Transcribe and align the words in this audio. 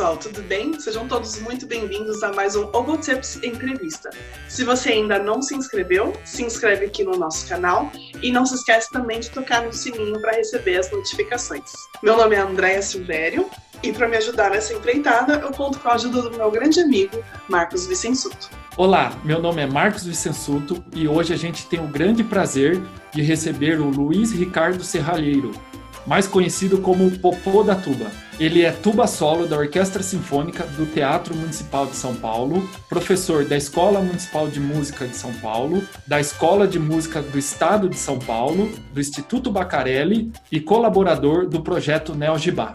pessoal, 0.00 0.16
tudo 0.16 0.40
bem? 0.44 0.80
Sejam 0.80 1.06
todos 1.06 1.38
muito 1.42 1.66
bem-vindos 1.66 2.22
a 2.22 2.32
mais 2.32 2.56
um 2.56 2.62
Ogotips 2.72 3.36
Entrevista. 3.42 4.08
Se 4.48 4.64
você 4.64 4.92
ainda 4.92 5.18
não 5.18 5.42
se 5.42 5.54
inscreveu, 5.54 6.14
se 6.24 6.42
inscreve 6.42 6.86
aqui 6.86 7.04
no 7.04 7.18
nosso 7.18 7.46
canal 7.46 7.92
e 8.22 8.32
não 8.32 8.46
se 8.46 8.54
esquece 8.54 8.88
também 8.90 9.20
de 9.20 9.28
tocar 9.28 9.62
no 9.62 9.74
sininho 9.74 10.18
para 10.22 10.38
receber 10.38 10.78
as 10.78 10.90
notificações. 10.90 11.70
Meu 12.02 12.16
nome 12.16 12.34
é 12.34 12.38
Andréa 12.38 12.80
Silvério 12.80 13.50
e 13.82 13.92
para 13.92 14.08
me 14.08 14.16
ajudar 14.16 14.52
nessa 14.52 14.72
empreitada, 14.72 15.34
eu 15.34 15.52
conto 15.52 15.78
com 15.78 15.90
a 15.90 15.92
ajuda 15.96 16.22
do 16.22 16.30
meu 16.30 16.50
grande 16.50 16.80
amigo, 16.80 17.22
Marcos 17.46 17.86
Vicensuto. 17.86 18.48
Olá, 18.78 19.12
meu 19.22 19.38
nome 19.38 19.60
é 19.60 19.66
Marcos 19.66 20.06
Vicensuto 20.06 20.82
e 20.94 21.06
hoje 21.06 21.34
a 21.34 21.36
gente 21.36 21.66
tem 21.66 21.78
o 21.78 21.86
grande 21.86 22.24
prazer 22.24 22.80
de 23.12 23.20
receber 23.20 23.78
o 23.78 23.90
Luiz 23.90 24.32
Ricardo 24.32 24.82
Serralheiro, 24.82 25.50
mais 26.06 26.26
conhecido 26.26 26.78
como 26.78 27.18
Popô 27.18 27.62
da 27.62 27.74
Tuba. 27.74 28.29
Ele 28.40 28.62
é 28.62 28.72
tuba 28.72 29.06
solo 29.06 29.46
da 29.46 29.58
Orquestra 29.58 30.02
Sinfônica 30.02 30.64
do 30.68 30.86
Teatro 30.86 31.36
Municipal 31.36 31.84
de 31.84 31.94
São 31.94 32.14
Paulo, 32.14 32.66
professor 32.88 33.44
da 33.44 33.54
Escola 33.54 34.00
Municipal 34.00 34.48
de 34.48 34.58
Música 34.58 35.06
de 35.06 35.14
São 35.14 35.30
Paulo, 35.34 35.82
da 36.06 36.18
Escola 36.18 36.66
de 36.66 36.78
Música 36.78 37.20
do 37.20 37.38
Estado 37.38 37.86
de 37.86 37.96
São 37.96 38.18
Paulo, 38.18 38.72
do 38.94 38.98
Instituto 38.98 39.50
Bacarelli 39.50 40.32
e 40.50 40.58
colaborador 40.58 41.46
do 41.46 41.60
projeto 41.60 42.14
Neo 42.14 42.38
Gibá. 42.38 42.72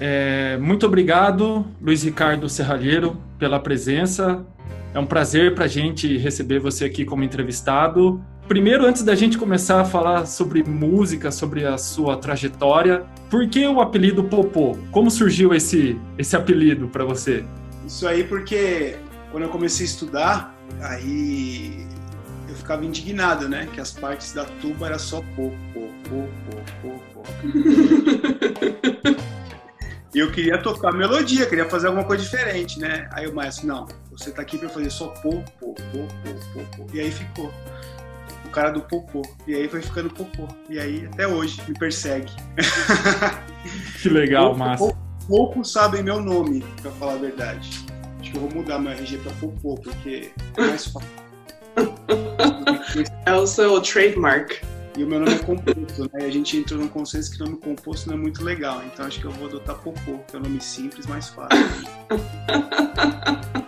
É, 0.00 0.56
muito 0.56 0.86
obrigado, 0.86 1.66
Luiz 1.78 2.02
Ricardo 2.02 2.48
Serralheiro, 2.48 3.20
pela 3.38 3.60
presença. 3.60 4.46
É 4.94 4.98
um 4.98 5.04
prazer 5.04 5.54
para 5.54 5.66
a 5.66 5.68
gente 5.68 6.16
receber 6.16 6.58
você 6.58 6.86
aqui 6.86 7.04
como 7.04 7.22
entrevistado. 7.22 8.24
Primeiro, 8.48 8.86
antes 8.86 9.02
da 9.02 9.16
gente 9.16 9.36
começar 9.36 9.80
a 9.80 9.84
falar 9.84 10.24
sobre 10.24 10.62
música, 10.62 11.32
sobre 11.32 11.66
a 11.66 11.76
sua 11.76 12.16
trajetória, 12.16 13.04
por 13.28 13.48
que 13.48 13.66
o 13.66 13.80
apelido 13.80 14.22
Popô? 14.22 14.78
Como 14.92 15.10
surgiu 15.10 15.52
esse, 15.52 16.00
esse 16.16 16.36
apelido 16.36 16.86
para 16.86 17.04
você? 17.04 17.44
Isso 17.84 18.06
aí 18.06 18.22
porque 18.22 18.96
quando 19.32 19.42
eu 19.42 19.48
comecei 19.48 19.84
a 19.84 19.88
estudar, 19.88 20.54
aí 20.80 21.88
eu 22.48 22.54
ficava 22.54 22.84
indignado, 22.84 23.48
né? 23.48 23.68
Que 23.72 23.80
as 23.80 23.90
partes 23.90 24.32
da 24.32 24.44
tuba 24.44 24.86
era 24.86 24.98
só 24.98 25.20
pô, 25.34 25.50
pô, 25.74 25.88
pô, 26.08 26.28
pô, 26.48 26.90
pô, 27.14 27.22
pô. 27.22 27.22
E 30.14 30.18
eu 30.18 30.30
queria 30.32 30.56
tocar 30.56 30.94
melodia, 30.94 31.44
queria 31.44 31.68
fazer 31.68 31.88
alguma 31.88 32.04
coisa 32.06 32.22
diferente, 32.22 32.78
né? 32.78 33.06
Aí 33.12 33.26
o 33.26 33.34
maestro, 33.34 33.66
não, 33.66 33.86
você 34.10 34.30
tá 34.30 34.40
aqui 34.40 34.56
para 34.56 34.68
fazer 34.70 34.88
só 34.88 35.08
pô, 35.08 35.42
pô, 35.60 35.74
pô, 35.74 36.06
pô, 36.22 36.30
pô, 36.54 36.60
pô. 36.74 36.86
E 36.94 37.00
aí 37.00 37.10
ficou 37.10 37.52
cara 38.56 38.70
do 38.70 38.80
popô. 38.80 39.20
E 39.46 39.54
aí 39.54 39.68
foi 39.68 39.82
ficando 39.82 40.08
popô. 40.08 40.48
E 40.70 40.78
aí 40.78 41.06
até 41.12 41.28
hoje 41.28 41.62
me 41.68 41.78
persegue. 41.78 42.32
Que 44.00 44.08
legal, 44.08 44.50
pouco, 44.50 44.58
massa. 44.58 44.78
Pouco, 44.78 44.98
poucos 45.26 45.72
sabem 45.72 46.00
meu 46.00 46.20
nome, 46.20 46.64
pra 46.80 46.90
falar 46.92 47.14
a 47.14 47.16
verdade. 47.16 47.68
Acho 48.20 48.30
que 48.30 48.36
eu 48.36 48.42
vou 48.42 48.54
mudar 48.54 48.78
meu 48.78 48.92
RG 48.92 49.18
pra 49.18 49.32
popô, 49.32 49.74
porque 49.74 50.30
é 50.56 50.60
mais 50.60 50.86
fácil. 50.86 51.10
É 53.26 53.34
o 53.34 53.44
seu 53.44 53.80
trademark. 53.80 54.62
E 54.96 55.02
o 55.02 55.08
meu 55.08 55.18
nome 55.18 55.34
é 55.34 55.38
composto, 55.38 56.04
né? 56.04 56.20
E 56.20 56.24
a 56.24 56.30
gente 56.30 56.56
entrou 56.56 56.78
num 56.78 56.86
consenso 56.86 57.32
que 57.32 57.42
o 57.42 57.46
nome 57.46 57.58
composto 57.58 58.08
não 58.08 58.16
é 58.16 58.20
muito 58.20 58.44
legal. 58.44 58.80
Então 58.86 59.04
acho 59.04 59.18
que 59.18 59.26
eu 59.26 59.32
vou 59.32 59.48
adotar 59.48 59.74
Popô, 59.78 60.18
que 60.28 60.36
é 60.36 60.38
um 60.38 60.42
nome 60.42 60.60
simples, 60.60 61.06
mais 61.06 61.28
fácil. 61.28 61.58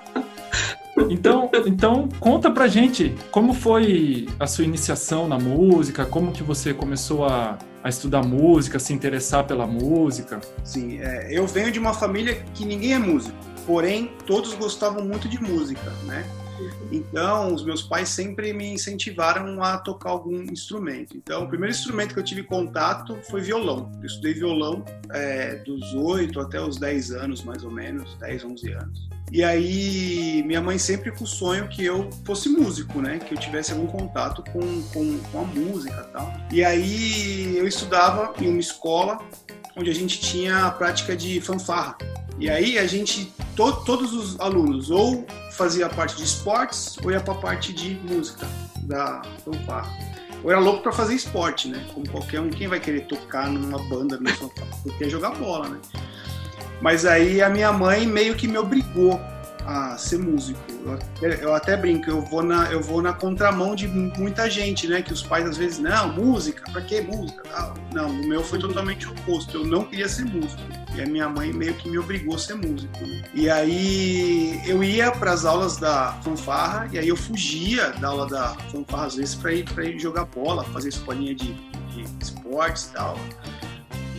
Então, 1.11 1.51
então 1.67 2.09
conta 2.21 2.51
pra 2.51 2.67
gente 2.67 3.15
como 3.31 3.53
foi 3.55 4.27
a 4.39 4.47
sua 4.47 4.65
iniciação 4.65 5.29
na 5.29 5.39
música, 5.39 6.05
como 6.05 6.33
que 6.33 6.43
você 6.43 6.73
começou 6.75 7.25
a, 7.25 7.59
a 7.83 7.89
estudar 7.89 8.25
música, 8.25 8.79
se 8.79 8.93
interessar 8.93 9.47
pela 9.47 9.67
música. 9.67 10.41
Sim, 10.65 10.99
é, 11.01 11.29
eu 11.31 11.47
venho 11.47 11.71
de 11.71 11.79
uma 11.79 11.95
família 11.95 12.43
que 12.55 12.65
ninguém 12.65 12.95
é 12.95 12.99
músico, 12.99 13.37
porém 13.67 14.13
todos 14.27 14.55
gostavam 14.55 15.05
muito 15.05 15.29
de 15.29 15.41
música, 15.43 15.93
né? 16.05 16.25
Então, 16.91 17.55
os 17.55 17.65
meus 17.65 17.83
pais 17.83 18.09
sempre 18.09 18.53
me 18.53 18.73
incentivaram 18.73 19.63
a 19.63 19.79
tocar 19.79 20.11
algum 20.11 20.43
instrumento. 20.43 21.17
Então, 21.17 21.45
o 21.45 21.49
primeiro 21.49 21.75
instrumento 21.75 22.15
que 22.15 22.21
eu 22.21 22.25
tive 22.25 22.43
contato 22.43 23.19
foi 23.31 23.41
violão. 23.41 23.91
Eu 24.01 24.07
estudei 24.07 24.35
violão 24.35 24.85
é, 25.11 25.57
dos 25.57 25.95
8 25.95 26.41
até 26.41 26.61
os 26.61 26.79
10 26.79 27.13
anos, 27.13 27.45
mais 27.45 27.65
ou 27.65 27.71
menos, 27.71 28.15
10, 28.17 28.45
11 28.45 28.73
anos. 28.73 29.09
E 29.31 29.45
aí, 29.45 30.43
minha 30.47 30.61
mãe 30.61 30.79
sempre 30.79 31.11
com 31.11 31.25
o 31.25 31.27
sonho 31.27 31.69
que 31.69 31.85
eu 31.85 32.09
fosse 32.25 32.49
músico, 32.49 33.03
né? 33.03 33.19
Que 33.19 33.35
eu 33.35 33.39
tivesse 33.39 33.73
algum 33.73 33.87
contato 33.87 34.43
com, 34.51 34.83
com, 34.93 35.19
com 35.19 35.41
a 35.41 35.45
música 35.45 36.07
e 36.09 36.13
tal. 36.13 36.35
E 36.51 36.65
aí, 36.65 37.57
eu 37.57 37.67
estudava 37.67 38.33
em 38.41 38.49
uma 38.49 38.61
escola 38.61 39.19
onde 39.77 39.91
a 39.91 39.95
gente 39.95 40.19
tinha 40.21 40.67
a 40.67 40.71
prática 40.71 41.17
de 41.17 41.41
fanfarra. 41.41 41.97
E 42.39 42.49
aí 42.49 42.79
a 42.79 42.87
gente, 42.87 43.33
to, 43.57 43.73
todos 43.85 44.13
os 44.13 44.39
alunos, 44.39 44.91
ou 44.91 45.27
fazia 45.53 45.87
a 45.87 45.89
parte 45.89 46.17
de 46.17 46.23
esportes, 46.23 46.97
ou 47.03 47.11
ia 47.11 47.21
para 47.21 47.35
a 47.35 47.37
parte 47.37 47.73
de 47.73 47.95
música 47.95 48.47
da 48.83 49.23
fanfarra. 49.45 49.93
Ou 50.45 50.51
era 50.51 50.61
louco 50.61 50.83
para 50.83 50.93
fazer 50.93 51.15
esporte, 51.15 51.69
né? 51.69 51.85
Como 51.93 52.09
qualquer 52.09 52.41
um, 52.41 52.49
quem 52.49 52.69
vai 52.69 52.79
querer 52.79 53.07
tocar 53.07 53.51
numa 53.51 53.79
banda 53.89 54.19
no 54.19 54.29
fanfarra? 54.31 54.71
Porque 54.85 55.11
jogar 55.11 55.31
bola, 55.33 55.69
né? 55.69 55.81
Mas 56.81 57.05
aí 57.05 57.43
a 57.43 57.49
minha 57.49 57.73
mãe 57.73 58.07
meio 58.07 58.37
que 58.37 58.47
me 58.47 58.57
obrigou 58.57 59.21
a 59.69 59.99
ser 59.99 60.19
músico. 60.19 60.59
Eu, 61.21 61.31
eu, 61.31 61.55
até 61.55 61.77
brinco, 61.77 62.09
eu 62.09 62.23
vou, 62.23 62.43
na, 62.43 62.73
eu 62.73 62.81
vou 62.81 63.03
na 63.03 63.13
contramão 63.13 63.77
de 63.77 63.87
muita 63.87 64.49
gente, 64.49 64.89
né? 64.89 65.03
Que 65.03 65.13
os 65.13 65.23
pais 65.23 65.47
às 65.47 65.59
vezes, 65.59 65.79
não, 65.79 66.11
música, 66.11 66.65
pra 66.73 66.81
que 66.81 67.03
música? 67.03 67.43
Não, 67.93 68.09
o 68.09 68.27
meu 68.27 68.43
foi 68.43 68.59
totalmente 68.59 69.07
oposto. 69.07 69.59
Eu 69.59 69.67
não 69.67 69.85
queria 69.85 70.09
ser 70.09 70.25
músico. 70.25 70.63
E 70.97 71.03
a 71.03 71.07
minha 71.07 71.29
mãe 71.29 71.53
meio 71.53 71.75
que 71.75 71.87
me 71.87 71.99
obrigou 71.99 72.37
a 72.37 72.39
ser 72.39 72.55
músico. 72.55 72.99
Né? 73.07 73.23
E 73.35 73.51
aí 73.51 74.63
eu 74.67 74.83
ia 74.83 75.13
para 75.13 75.33
as 75.33 75.45
aulas 75.45 75.77
da 75.77 76.15
fanfarra, 76.23 76.89
e 76.91 76.99
aí 76.99 77.09
eu 77.09 77.17
fugia 77.17 77.91
da 77.91 78.09
aula 78.09 78.27
da 78.27 78.55
fanfarra 78.73 79.07
às 79.07 79.17
vezes 79.17 79.35
para 79.35 79.53
ir, 79.53 79.65
pra 79.65 79.85
ir 79.85 79.99
jogar 79.99 80.25
bola, 80.25 80.65
fazer 80.65 80.89
escolinha 80.89 81.35
de, 81.35 81.53
de 81.53 82.07
esportes 82.23 82.85
e 82.85 82.93
tal 82.95 83.19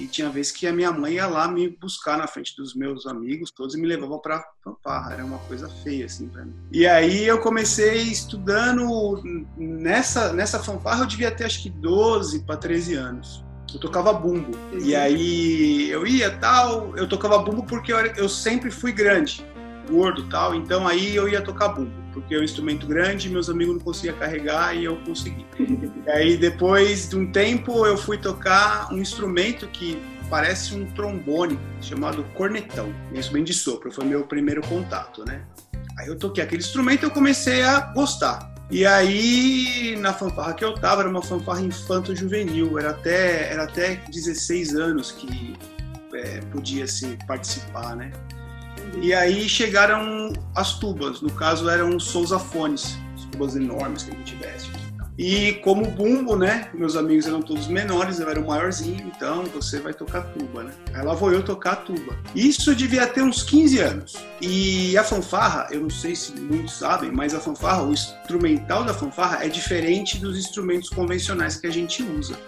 tinha 0.08 0.30
vezes 0.30 0.52
que 0.52 0.68
a 0.68 0.74
minha 0.74 0.92
mãe 0.92 1.14
ia 1.14 1.28
lá 1.28 1.48
me 1.48 1.70
buscar 1.70 2.18
na 2.18 2.28
frente 2.28 2.56
dos 2.56 2.76
meus 2.76 3.06
amigos 3.06 3.52
todos 3.52 3.76
e 3.76 3.80
me 3.80 3.88
levava 3.88 4.18
para 4.20 4.44
fanfarra. 4.64 5.14
Era 5.14 5.26
uma 5.26 5.40
coisa 5.40 5.70
feia, 5.84 6.06
assim, 6.06 6.28
para 6.28 6.46
mim. 6.46 6.54
E 6.72 6.86
aí 6.86 7.26
eu 7.26 7.40
comecei 7.40 8.04
estudando 8.04 9.22
nessa, 9.58 10.34
nessa 10.34 10.60
fanfarra, 10.60 11.04
eu 11.04 11.08
devia 11.08 11.32
ter 11.32 11.46
acho 11.46 11.62
que 11.62 11.70
12 11.70 12.44
para 12.46 12.58
13 12.58 12.96
anos. 12.96 13.44
Eu 13.74 13.80
tocava 13.80 14.12
bumbo. 14.14 14.58
Uhum. 14.74 14.80
E 14.80 14.96
aí 14.96 15.90
eu 15.90 16.06
ia 16.08 16.36
tal, 16.38 16.96
eu 16.98 17.08
tocava 17.08 17.38
bumbo 17.40 17.64
porque 17.64 17.94
eu, 17.94 17.98
eu 17.98 18.28
sempre 18.28 18.72
fui 18.72 18.92
grande, 18.92 19.46
gordo 19.88 20.28
tal, 20.28 20.56
então 20.56 20.88
aí 20.88 21.16
eu 21.16 21.30
ia 21.30 21.42
tocar 21.42 21.70
bumbo 21.70 21.99
porque 22.20 22.36
é 22.36 22.40
um 22.40 22.44
instrumento 22.44 22.86
grande, 22.86 23.30
meus 23.30 23.50
amigos 23.50 23.76
não 23.76 23.82
conseguiam 23.82 24.16
carregar 24.18 24.76
e 24.76 24.86
eu 24.86 24.96
consegui. 24.98 25.46
e 26.06 26.10
aí 26.10 26.38
depois 26.38 27.10
de 27.10 27.16
um 27.16 27.32
tempo 27.32 27.86
eu 27.86 27.98
fui 27.98 28.18
tocar 28.18 28.92
um 28.94 28.98
instrumento 28.98 29.68
que 29.68 30.02
parece 30.30 30.76
um 30.76 30.86
trombone, 30.92 31.60
chamado 31.82 32.24
cornetão, 32.36 32.94
instrumento 33.14 33.48
de 33.48 33.54
sopro, 33.54 33.92
foi 33.92 34.06
meu 34.06 34.26
primeiro 34.26 34.62
contato, 34.62 35.26
né? 35.26 35.44
Aí 35.98 36.08
eu 36.08 36.18
toquei 36.18 36.44
aquele 36.44 36.62
instrumento 36.62 37.04
e 37.04 37.06
eu 37.06 37.12
comecei 37.12 37.62
a 37.64 37.80
gostar. 37.94 38.54
E 38.72 38.86
aí, 38.86 39.98
na 40.00 40.14
fanfarra 40.14 40.54
que 40.54 40.64
eu 40.64 40.76
tava, 40.76 41.02
era 41.02 41.10
uma 41.10 41.24
fanfarra 41.24 41.62
infanto-juvenil, 41.62 42.78
era 42.78 42.92
até, 42.92 43.52
era 43.52 43.64
até 43.64 43.96
16 44.10 44.76
anos 44.76 45.12
que 45.12 45.56
é, 46.14 46.40
podia 46.52 46.86
se 46.86 47.18
participar, 47.28 47.96
né? 47.96 48.12
E 49.02 49.14
aí 49.14 49.48
chegaram 49.48 50.34
as 50.56 50.80
tubas, 50.80 51.22
no 51.22 51.32
caso 51.32 51.70
eram 51.70 52.00
sousafones, 52.00 52.98
as 53.16 53.26
tubas 53.26 53.56
enormes 53.56 54.04
que 54.04 54.12
a 54.12 54.16
gente 54.16 54.36
veste. 54.36 54.80
E 55.22 55.56
como 55.56 55.86
bumbo, 55.86 56.38
né? 56.38 56.70
Meus 56.74 56.96
amigos 56.96 57.28
eram 57.28 57.42
todos 57.42 57.68
menores, 57.68 58.22
eu 58.22 58.30
era 58.30 58.40
o 58.40 58.48
maiorzinho, 58.48 59.12
então 59.14 59.44
você 59.44 59.78
vai 59.78 59.94
tocar 59.94 60.22
tuba, 60.22 60.64
né? 60.64 60.72
Aí 60.94 61.04
lá 61.04 61.14
vou 61.14 61.30
eu 61.30 61.44
tocar 61.44 61.76
tuba. 61.76 62.18
Isso 62.34 62.74
devia 62.74 63.06
ter 63.06 63.22
uns 63.22 63.44
15 63.44 63.80
anos. 63.80 64.16
E 64.40 64.98
a 64.98 65.04
fanfarra, 65.04 65.68
eu 65.72 65.82
não 65.82 65.90
sei 65.90 66.16
se 66.16 66.32
muitos 66.40 66.80
sabem, 66.80 67.12
mas 67.12 67.34
a 67.34 67.40
fanfarra, 67.42 67.84
o 67.84 67.92
instrumental 67.92 68.86
da 68.86 68.94
fanfarra 68.94 69.44
é 69.44 69.50
diferente 69.50 70.18
dos 70.20 70.38
instrumentos 70.38 70.88
convencionais 70.88 71.58
que 71.58 71.68
a 71.68 71.72
gente 71.72 72.02
usa. 72.02 72.40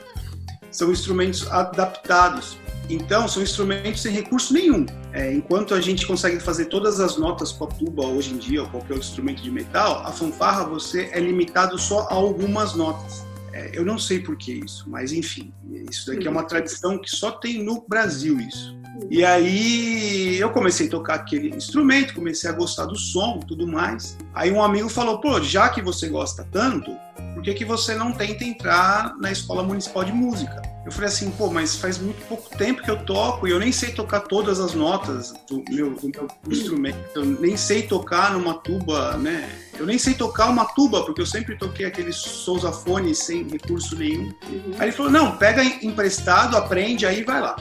São 0.71 0.93
instrumentos 0.93 1.51
adaptados 1.51 2.57
então, 2.89 3.27
são 3.27 3.41
instrumentos 3.41 4.01
sem 4.01 4.11
recurso 4.11 4.53
nenhum. 4.53 4.85
É, 5.13 5.33
enquanto 5.33 5.73
a 5.73 5.81
gente 5.81 6.05
consegue 6.05 6.39
fazer 6.39 6.65
todas 6.65 6.99
as 6.99 7.17
notas 7.17 7.51
com 7.51 7.65
a 7.65 7.67
tuba 7.67 8.05
hoje 8.05 8.33
em 8.33 8.37
dia, 8.37 8.63
ou 8.63 8.69
qualquer 8.69 8.93
outro 8.93 9.07
instrumento 9.07 9.41
de 9.41 9.51
metal, 9.51 10.03
a 10.05 10.11
fanfarra 10.11 10.65
você 10.65 11.09
é 11.13 11.19
limitado 11.19 11.77
só 11.77 12.07
a 12.09 12.13
algumas 12.13 12.75
notas. 12.75 13.25
É, 13.53 13.71
eu 13.73 13.83
não 13.83 13.97
sei 13.97 14.19
por 14.19 14.37
que 14.37 14.53
isso, 14.53 14.89
mas 14.89 15.11
enfim, 15.11 15.53
isso 15.89 16.07
daqui 16.07 16.25
é 16.25 16.31
uma 16.31 16.43
tradição 16.43 16.97
que 16.97 17.09
só 17.09 17.31
tem 17.31 17.63
no 17.63 17.85
Brasil 17.87 18.39
isso. 18.39 18.79
E 19.09 19.25
aí 19.25 20.37
eu 20.39 20.51
comecei 20.51 20.87
a 20.87 20.89
tocar 20.89 21.15
aquele 21.15 21.49
instrumento, 21.49 22.13
comecei 22.13 22.49
a 22.49 22.53
gostar 22.53 22.85
do 22.85 22.95
som, 22.95 23.39
tudo 23.39 23.67
mais. 23.67 24.17
Aí 24.33 24.51
um 24.51 24.61
amigo 24.61 24.89
falou: 24.89 25.19
"Pô, 25.19 25.41
já 25.41 25.69
que 25.69 25.81
você 25.81 26.07
gosta 26.07 26.47
tanto, 26.51 26.91
por 27.33 27.44
que 27.44 27.53
que 27.53 27.65
você 27.65 27.95
não 27.95 28.12
tenta 28.12 28.44
entrar 28.44 29.15
na 29.18 29.31
escola 29.31 29.63
municipal 29.63 30.03
de 30.03 30.12
música?" 30.12 30.62
Eu 30.83 30.91
falei 30.91 31.09
assim, 31.09 31.29
pô, 31.31 31.47
mas 31.47 31.75
faz 31.75 32.00
muito 32.00 32.25
pouco 32.27 32.50
tempo 32.57 32.81
que 32.81 32.89
eu 32.89 33.06
toco 33.06 33.47
e 33.47 33.51
eu 33.51 33.59
nem 33.59 33.71
sei 33.71 33.91
tocar 33.91 34.21
todas 34.21 34.59
as 34.59 34.73
notas 34.73 35.31
do 35.47 35.63
meu, 35.69 35.91
do 35.94 36.09
meu 36.09 36.27
instrumento. 36.50 36.97
Eu 37.13 37.23
nem 37.23 37.56
sei 37.56 37.83
tocar 37.83 38.33
numa 38.33 38.56
tuba, 38.56 39.15
né? 39.18 39.47
Eu 39.77 39.85
nem 39.85 40.00
sei 40.00 40.15
tocar 40.15 40.50
uma 40.50 40.65
tuba, 40.65 41.06
porque 41.06 41.21
eu 41.21 41.25
sempre 41.25 41.56
toquei 41.56 41.85
aquele 41.85 42.12
sousafone 42.12 43.13
sem 43.13 43.47
recurso 43.47 43.95
nenhum. 43.95 44.33
Uhum. 44.50 44.74
Aí 44.79 44.88
ele 44.88 44.91
falou, 44.91 45.12
não, 45.12 45.38
pega 45.38 45.63
emprestado, 45.63 46.57
aprende, 46.57 47.06
aí 47.06 47.24
vai 47.24 47.41
lá. 47.41 47.56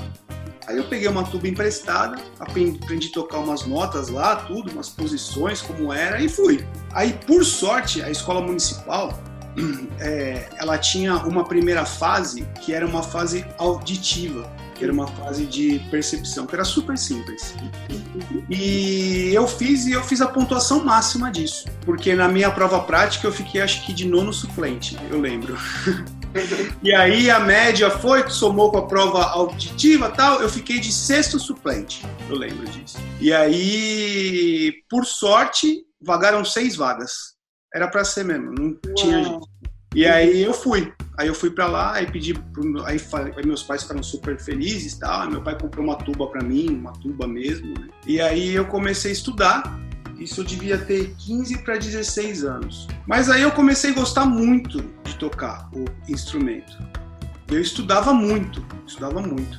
Aí 0.67 0.79
eu 0.79 0.85
peguei 0.85 1.09
uma 1.09 1.25
tuba 1.25 1.47
emprestada, 1.47 2.17
aprendi 2.39 3.09
a 3.09 3.13
tocar 3.13 3.39
umas 3.39 3.67
notas 3.67 4.09
lá, 4.09 4.37
tudo, 4.37 4.71
umas 4.71 4.89
posições, 4.89 5.61
como 5.61 5.93
era, 5.93 6.23
e 6.23 6.29
fui. 6.29 6.65
Aí, 6.93 7.13
por 7.27 7.45
sorte, 7.45 8.03
a 8.03 8.11
escola 8.11 8.41
municipal, 8.41 9.19
é, 10.00 10.49
ela 10.56 10.79
tinha 10.79 11.17
uma 11.19 11.44
primeira 11.44 11.85
fase 11.85 12.47
que 12.61 12.73
era 12.73 12.87
uma 12.87 13.02
fase 13.02 13.44
auditiva, 13.58 14.50
que 14.75 14.85
era 14.85 14.93
uma 14.93 15.06
fase 15.06 15.44
de 15.44 15.79
percepção, 15.91 16.47
que 16.47 16.55
era 16.55 16.64
super 16.64 16.97
simples. 16.97 17.55
E 18.49 19.31
eu 19.35 19.47
fiz 19.47 19.85
e 19.87 19.93
eu 19.93 20.02
fiz 20.02 20.20
a 20.20 20.26
pontuação 20.26 20.82
máxima 20.82 21.31
disso, 21.31 21.67
porque 21.85 22.14
na 22.14 22.29
minha 22.29 22.50
prova 22.50 22.81
prática 22.81 23.26
eu 23.26 23.32
fiquei 23.32 23.61
acho 23.61 23.85
que 23.85 23.93
de 23.93 24.06
nono 24.06 24.32
suplente, 24.32 24.97
eu 25.11 25.20
lembro. 25.20 25.56
e 26.82 26.94
aí 26.94 27.31
a 27.31 27.41
média 27.41 27.91
foi, 27.91 28.29
somou 28.31 28.70
com 28.70 28.79
a 28.79 28.87
prova 28.87 29.23
auditiva 29.25 30.08
tal, 30.08 30.41
eu 30.41 30.49
fiquei 30.49 30.81
de 30.81 30.91
sexto 30.91 31.38
suplente, 31.38 32.03
eu 32.29 32.37
lembro 32.37 32.64
disso. 32.70 32.96
E 33.20 33.35
aí, 33.35 34.73
por 34.88 35.05
sorte, 35.05 35.85
vagaram 36.00 36.43
seis 36.43 36.75
vagas. 36.75 37.38
Era 37.75 37.88
para 37.88 38.05
ser 38.05 38.25
mesmo, 38.25 38.52
não 38.52 38.67
Uau. 38.67 38.94
tinha 38.94 39.25
gente. 39.25 39.49
E 39.94 40.06
aí 40.06 40.43
eu 40.43 40.55
fui. 40.55 40.93
Aí 41.19 41.26
eu 41.26 41.34
fui 41.34 41.50
para 41.50 41.67
lá 41.67 42.00
e 42.00 42.11
pedi, 42.11 42.32
pro, 42.32 42.84
aí, 42.84 42.99
aí, 43.37 43.46
meus 43.46 43.62
pais 43.62 43.82
ficaram 43.82 44.02
super 44.02 44.38
felizes, 44.38 44.96
tal. 44.96 45.28
Meu 45.31 45.43
pai 45.43 45.58
comprou 45.58 45.84
uma 45.84 45.96
tuba 45.96 46.26
para 46.28 46.43
mim, 46.43 46.69
uma 46.69 46.93
tuba 46.93 47.26
mesmo. 47.26 47.78
Né? 47.78 47.88
E 48.06 48.20
aí 48.20 48.55
eu 48.55 48.64
comecei 48.67 49.11
a 49.11 49.14
estudar 49.14 49.81
isso 50.20 50.43
eu 50.43 50.44
devia 50.44 50.76
ter 50.76 51.14
15 51.17 51.62
para 51.64 51.78
16 51.78 52.44
anos. 52.44 52.87
Mas 53.06 53.31
aí 53.31 53.40
eu 53.40 53.50
comecei 53.52 53.90
a 53.90 53.94
gostar 53.94 54.26
muito 54.26 54.84
de 55.02 55.14
tocar 55.17 55.70
o 55.72 55.87
instrumento. 56.12 56.78
Eu 57.49 57.58
estudava 57.58 58.12
muito, 58.12 58.64
estudava 58.87 59.22
muito. 59.22 59.58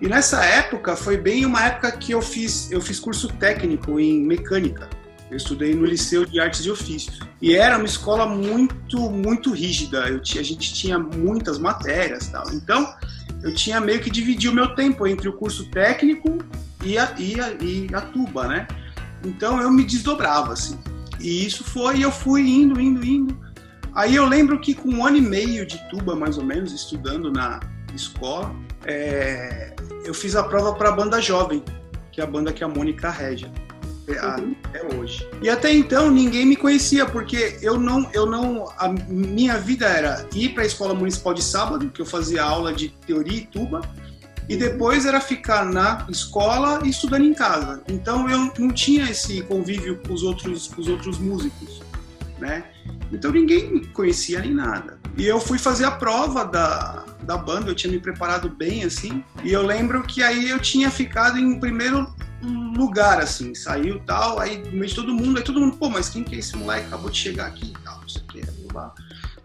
E 0.00 0.08
nessa 0.08 0.44
época 0.44 0.94
foi 0.94 1.16
bem 1.16 1.44
uma 1.44 1.64
época 1.64 1.90
que 1.90 2.12
eu 2.12 2.22
fiz, 2.22 2.70
eu 2.70 2.80
fiz 2.80 3.00
curso 3.00 3.28
técnico 3.28 3.98
em 3.98 4.22
mecânica. 4.24 4.88
Eu 5.30 5.36
estudei 5.36 5.74
no 5.74 5.84
Liceu 5.84 6.24
de 6.24 6.38
Artes 6.38 6.64
e 6.64 6.70
Ofícios. 6.70 7.18
E 7.42 7.54
era 7.54 7.76
uma 7.76 7.86
escola 7.86 8.26
muito, 8.26 9.10
muito 9.10 9.52
rígida. 9.52 10.08
Eu 10.08 10.20
tinha, 10.20 10.40
a 10.40 10.44
gente 10.44 10.72
tinha 10.72 10.98
muitas 10.98 11.58
matérias 11.58 12.28
tal. 12.28 12.44
Então, 12.52 12.94
eu 13.42 13.54
tinha 13.54 13.80
meio 13.80 14.00
que 14.00 14.10
dividir 14.10 14.50
o 14.50 14.54
meu 14.54 14.74
tempo 14.74 15.06
entre 15.06 15.28
o 15.28 15.32
curso 15.32 15.68
técnico 15.70 16.38
e 16.84 16.96
a, 16.96 17.14
e 17.18 17.40
a, 17.40 17.52
e 17.60 17.88
a 17.92 18.00
tuba, 18.00 18.46
né? 18.46 18.66
Então 19.24 19.60
eu 19.60 19.70
me 19.70 19.84
desdobrava, 19.84 20.52
assim. 20.52 20.78
E 21.20 21.46
isso 21.46 21.64
foi, 21.64 22.04
eu 22.04 22.10
fui 22.10 22.42
indo, 22.42 22.80
indo, 22.80 23.04
indo. 23.04 23.38
Aí 23.94 24.14
eu 24.14 24.26
lembro 24.26 24.60
que 24.60 24.74
com 24.74 24.88
um 24.88 25.06
ano 25.06 25.16
e 25.16 25.20
meio 25.20 25.66
de 25.66 25.78
tuba, 25.88 26.14
mais 26.14 26.38
ou 26.38 26.44
menos, 26.44 26.72
estudando 26.72 27.32
na 27.32 27.60
escola, 27.94 28.54
é, 28.84 29.74
eu 30.04 30.12
fiz 30.12 30.36
a 30.36 30.42
prova 30.42 30.74
para 30.74 30.90
a 30.90 30.92
banda 30.92 31.20
jovem, 31.20 31.62
que 32.12 32.20
é 32.20 32.24
a 32.24 32.26
banda 32.26 32.52
que 32.52 32.62
a 32.62 32.68
Mônica 32.68 33.10
rege. 33.10 33.50
Até 34.12 34.94
hoje. 34.94 35.28
E 35.42 35.48
até 35.48 35.72
então 35.72 36.10
ninguém 36.10 36.46
me 36.46 36.56
conhecia, 36.56 37.06
porque 37.06 37.58
eu 37.60 37.78
não, 37.78 38.08
eu 38.12 38.26
não, 38.26 38.72
a 38.78 38.88
minha 38.88 39.58
vida 39.58 39.86
era 39.86 40.26
ir 40.34 40.50
para 40.50 40.62
a 40.62 40.66
escola 40.66 40.94
municipal 40.94 41.34
de 41.34 41.42
sábado, 41.42 41.90
que 41.90 42.00
eu 42.00 42.06
fazia 42.06 42.42
aula 42.42 42.72
de 42.72 42.88
teoria 43.06 43.38
e 43.38 43.46
tuba, 43.46 43.80
e 44.48 44.56
depois 44.56 45.06
era 45.06 45.20
ficar 45.20 45.64
na 45.64 46.06
escola 46.08 46.80
e 46.84 46.90
estudando 46.90 47.24
em 47.24 47.34
casa. 47.34 47.82
Então 47.88 48.28
eu 48.30 48.52
não 48.58 48.70
tinha 48.70 49.10
esse 49.10 49.42
convívio 49.42 50.00
com 50.06 50.14
os 50.14 50.22
outros, 50.22 50.68
com 50.68 50.80
os 50.80 50.88
outros 50.88 51.18
músicos, 51.18 51.82
né? 52.38 52.64
Então 53.12 53.32
ninguém 53.32 53.72
me 53.72 53.86
conhecia 53.86 54.40
nem 54.40 54.54
nada. 54.54 54.98
E 55.16 55.26
eu 55.26 55.40
fui 55.40 55.58
fazer 55.58 55.84
a 55.84 55.90
prova 55.90 56.44
da, 56.44 57.04
da 57.22 57.36
banda, 57.36 57.70
eu 57.70 57.74
tinha 57.74 57.92
me 57.92 57.98
preparado 57.98 58.48
bem 58.48 58.84
assim. 58.84 59.24
E 59.42 59.52
eu 59.52 59.62
lembro 59.62 60.02
que 60.02 60.22
aí 60.22 60.50
eu 60.50 60.60
tinha 60.60 60.90
ficado 60.90 61.38
em 61.38 61.58
primeiro 61.58 62.14
lugar, 62.42 63.20
assim, 63.20 63.54
saiu 63.54 64.00
tal, 64.00 64.38
aí 64.38 64.58
no 64.58 64.72
meio 64.72 64.86
de 64.86 64.94
todo 64.94 65.14
mundo, 65.14 65.38
aí 65.38 65.44
todo 65.44 65.60
mundo, 65.60 65.76
pô, 65.76 65.88
mas 65.88 66.08
quem 66.08 66.22
que 66.22 66.34
é 66.34 66.38
esse 66.38 66.56
moleque? 66.56 66.86
Acabou 66.86 67.10
de 67.10 67.18
chegar 67.18 67.46
aqui 67.46 67.66
e 67.66 67.82
tal, 67.82 68.00
não 68.00 68.08
sei 68.08 68.22
o 68.22 68.26
que, 68.26 68.42
blá. 68.72 68.94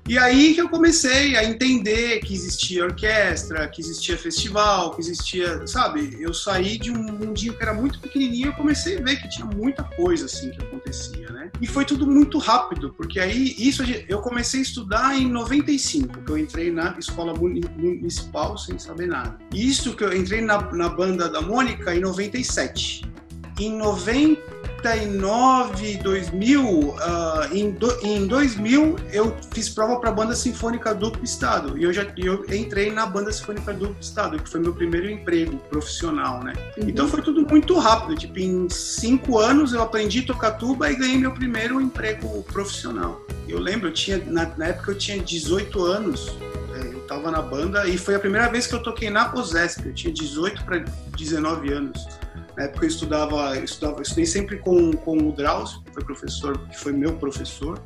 E 0.07 0.18
aí 0.18 0.53
que 0.53 0.62
eu 0.62 0.68
comecei 0.68 1.38
a 1.38 1.44
entender 1.44 2.19
que 2.19 2.33
existia 2.33 2.83
orquestra, 2.83 3.68
que 3.68 3.81
existia 3.81 4.18
festival, 4.18 4.92
que 4.92 5.01
existia, 5.01 5.65
sabe? 5.65 6.18
Eu 6.19 6.33
saí 6.33 6.77
de 6.77 6.92
um 6.92 7.01
mundinho 7.01 7.53
que 7.53 7.63
era 7.63 7.74
muito 7.74 8.00
pequenininho 8.00 8.50
e 8.50 8.56
comecei 8.56 8.98
a 8.98 9.01
ver 9.01 9.21
que 9.21 9.30
tinha 9.30 9.45
muita 9.45 9.83
coisa 9.83 10.25
assim 10.25 10.50
que 10.51 10.62
acontecia, 10.62 11.30
né? 11.30 11.51
E 11.62 11.68
foi 11.68 11.86
tudo 11.86 12.06
muito 12.07 12.38
rápido, 12.39 12.94
porque 12.98 13.19
aí 13.19 13.56
isso 13.57 13.83
eu 14.09 14.19
comecei 14.19 14.59
a 14.59 14.63
estudar 14.63 15.18
em 15.18 15.30
95, 15.30 16.24
que 16.24 16.31
eu 16.31 16.38
entrei 16.38 16.71
na 16.71 16.95
escola 16.97 17.33
municipal 17.33 18.57
sem 18.57 18.77
saber 18.80 19.07
nada. 19.07 19.38
Isso 19.54 19.95
que 19.95 20.04
eu 20.04 20.15
entrei 20.15 20.42
na, 20.42 20.62
na 20.74 20.89
banda 20.89 21.30
da 21.30 21.42
Mônica 21.42 21.95
em 21.95 22.00
97. 22.00 23.09
Em 23.59 23.77
90 23.77 24.60
99, 24.83 25.98
2000, 25.98 26.63
uh, 26.63 26.95
em, 27.51 27.72
do, 27.72 27.92
em 28.04 28.25
2000 28.25 28.95
eu 29.12 29.38
fiz 29.54 29.69
prova 29.69 30.00
para 30.00 30.10
a 30.10 30.13
banda 30.13 30.36
sinfônica 30.36 30.94
do 30.95 31.13
estado 31.24 31.78
e 31.78 31.83
eu 31.83 31.94
já 31.94 32.06
eu 32.18 32.44
entrei 32.51 32.92
na 32.92 33.06
banda 33.06 33.31
sinfônica 33.31 33.72
do 33.74 33.95
estado 34.01 34.42
que 34.42 34.50
foi 34.50 34.60
meu 34.60 34.74
primeiro 34.74 35.10
emprego 35.10 35.57
profissional, 35.69 36.44
né? 36.44 36.54
Uhum. 36.78 36.89
Então 36.89 37.07
foi 37.07 37.22
tudo 37.22 37.48
muito 37.48 37.78
rápido, 37.78 38.18
tipo 38.18 38.39
em 38.39 38.68
cinco 38.69 39.38
anos 39.38 39.72
eu 39.72 39.83
aprendi 39.83 40.22
a 40.22 40.25
tocar 40.25 40.51
tuba 40.51 40.92
e 40.92 40.95
ganhei 40.95 41.18
meu 41.18 41.31
primeiro 41.31 41.80
emprego 41.80 42.44
profissional. 42.44 43.22
Eu 43.48 43.60
lembro, 43.60 43.89
eu 43.89 43.94
tinha 43.94 44.18
na, 44.25 44.45
na 44.57 44.68
época 44.68 44.92
eu 44.92 44.98
tinha 44.98 45.19
18 45.19 45.86
anos 45.86 46.36
é, 46.74 46.88
eu 46.88 47.00
estava 47.00 47.30
na 47.30 47.42
banda 47.42 47.88
e 47.88 47.98
foi 47.98 48.16
a 48.16 48.19
primeira 48.19 48.50
vez 48.50 48.66
que 48.66 48.74
eu 48.74 48.81
toquei 48.81 49.10
na 49.10 49.31
OSESP. 49.33 49.88
Eu 49.88 49.94
tinha 49.94 50.13
18 50.13 50.63
para 50.63 50.83
19 51.16 51.72
anos. 51.72 52.07
Na 52.61 52.67
época 52.67 52.85
eu 52.85 52.89
estudava, 52.89 53.57
estudava, 53.57 54.03
estudei 54.03 54.25
sempre 54.27 54.59
com, 54.59 54.91
com 54.91 55.17
o 55.17 55.31
Drauzio, 55.31 55.81
que 55.81 55.93
foi 55.93 56.03
professor, 56.03 56.56
que 56.68 56.80
foi 56.80 56.91
meu 56.91 57.13
professor. 57.13 57.81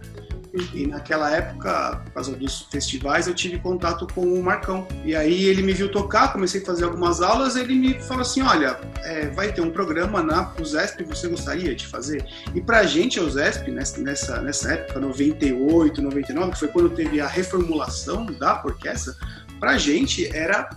E 0.74 0.86
naquela 0.86 1.32
época, 1.32 2.02
por 2.04 2.12
causa 2.12 2.36
dos 2.36 2.64
festivais, 2.64 3.26
eu 3.26 3.34
tive 3.34 3.58
contato 3.58 4.06
com 4.14 4.22
o 4.22 4.44
Marcão. 4.44 4.86
E 5.06 5.16
aí 5.16 5.46
ele 5.46 5.62
me 5.62 5.72
viu 5.72 5.90
tocar, 5.90 6.34
comecei 6.34 6.62
a 6.62 6.66
fazer 6.66 6.84
algumas 6.84 7.22
aulas, 7.22 7.56
ele 7.56 7.74
me 7.74 7.94
falou 8.02 8.22
assim, 8.22 8.42
olha, 8.42 8.78
é, 9.04 9.28
vai 9.28 9.54
ter 9.54 9.62
um 9.62 9.72
programa 9.72 10.22
na 10.22 10.54
USESP, 10.60 11.06
você 11.06 11.30
gostaria 11.30 11.74
de 11.74 11.88
fazer? 11.88 12.26
E 12.54 12.60
pra 12.60 12.84
gente, 12.84 13.18
a 13.18 13.24
USESP, 13.24 13.72
nessa, 13.72 14.42
nessa 14.42 14.74
época, 14.74 15.00
98, 15.00 16.02
99, 16.02 16.52
que 16.52 16.60
foi 16.60 16.68
quando 16.68 16.90
teve 16.90 17.22
a 17.22 17.28
reformulação 17.28 18.26
da 18.26 18.62
orquestra, 18.62 19.16
pra 19.58 19.78
gente 19.78 20.28
era 20.36 20.70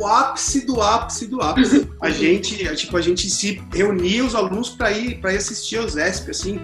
o 0.00 0.06
ápice 0.06 0.64
do 0.64 0.80
ápice 0.80 1.26
do 1.26 1.40
ápice. 1.42 1.88
A 2.00 2.10
gente, 2.10 2.74
tipo, 2.74 2.96
a 2.96 3.00
gente 3.00 3.28
se 3.28 3.62
reunia 3.72 4.24
os 4.24 4.34
alunos 4.34 4.70
para 4.70 4.90
ir 4.90 5.20
para 5.20 5.32
assistir 5.32 5.76
ao 5.76 5.88
ZESP, 5.88 6.30
assim. 6.30 6.60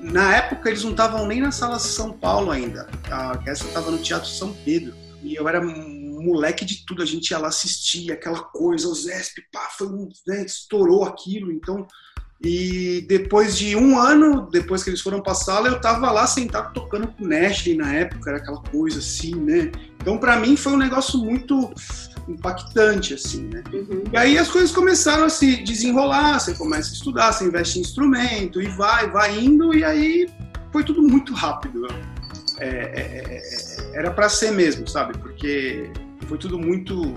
Na 0.00 0.36
época 0.36 0.68
eles 0.68 0.84
não 0.84 0.92
estavam 0.92 1.26
nem 1.26 1.40
na 1.40 1.50
sala 1.50 1.78
São 1.78 2.12
Paulo 2.12 2.50
ainda. 2.50 2.88
A 3.10 3.30
orquestra 3.30 3.68
estava 3.68 3.90
no 3.90 3.98
Teatro 3.98 4.28
São 4.28 4.52
Pedro. 4.64 4.94
E 5.22 5.34
eu 5.34 5.48
era 5.48 5.60
moleque 5.60 6.64
de 6.64 6.84
tudo, 6.86 7.02
a 7.02 7.06
gente 7.06 7.30
ia 7.30 7.38
lá 7.38 7.48
assistir 7.48 8.12
aquela 8.12 8.40
coisa, 8.40 8.88
o 8.88 8.94
ZESP, 8.94 9.42
pá, 9.52 9.68
foi, 9.76 9.88
né, 10.26 10.44
estourou 10.44 11.04
aquilo, 11.04 11.52
então 11.52 11.86
e 12.42 13.04
depois 13.08 13.56
de 13.56 13.74
um 13.76 13.98
ano, 13.98 14.48
depois 14.50 14.84
que 14.84 14.90
eles 14.90 15.00
foram 15.00 15.22
para 15.22 15.32
a 15.32 15.36
sala, 15.36 15.68
eu 15.68 15.80
tava 15.80 16.10
lá 16.10 16.26
sentado 16.26 16.72
tocando 16.74 17.08
com 17.08 17.24
o 17.24 17.28
Nashley 17.28 17.76
na 17.76 17.92
época, 17.94 18.30
era 18.30 18.38
aquela 18.38 18.62
coisa 18.62 18.98
assim, 18.98 19.34
né? 19.34 19.72
Então, 20.06 20.18
para 20.18 20.36
mim, 20.36 20.56
foi 20.56 20.72
um 20.72 20.76
negócio 20.76 21.18
muito 21.18 21.74
impactante, 22.28 23.14
assim, 23.14 23.48
né? 23.48 23.60
Uhum. 23.72 24.04
E 24.12 24.16
aí 24.16 24.38
as 24.38 24.48
coisas 24.48 24.70
começaram 24.70 25.24
a 25.24 25.28
se 25.28 25.64
desenrolar, 25.64 26.38
você 26.38 26.54
começa 26.54 26.90
a 26.90 26.92
estudar, 26.92 27.32
você 27.32 27.44
investe 27.44 27.80
em 27.80 27.82
instrumento, 27.82 28.62
e 28.62 28.68
vai, 28.68 29.10
vai 29.10 29.36
indo, 29.36 29.74
e 29.74 29.82
aí 29.82 30.28
foi 30.70 30.84
tudo 30.84 31.02
muito 31.02 31.34
rápido. 31.34 31.88
É, 32.60 32.68
é, 32.68 33.42
é 33.94 33.98
era 33.98 34.12
para 34.12 34.28
ser 34.28 34.52
mesmo, 34.52 34.86
sabe? 34.86 35.18
Porque 35.18 35.90
foi 36.28 36.38
tudo 36.38 36.56
muito 36.56 37.16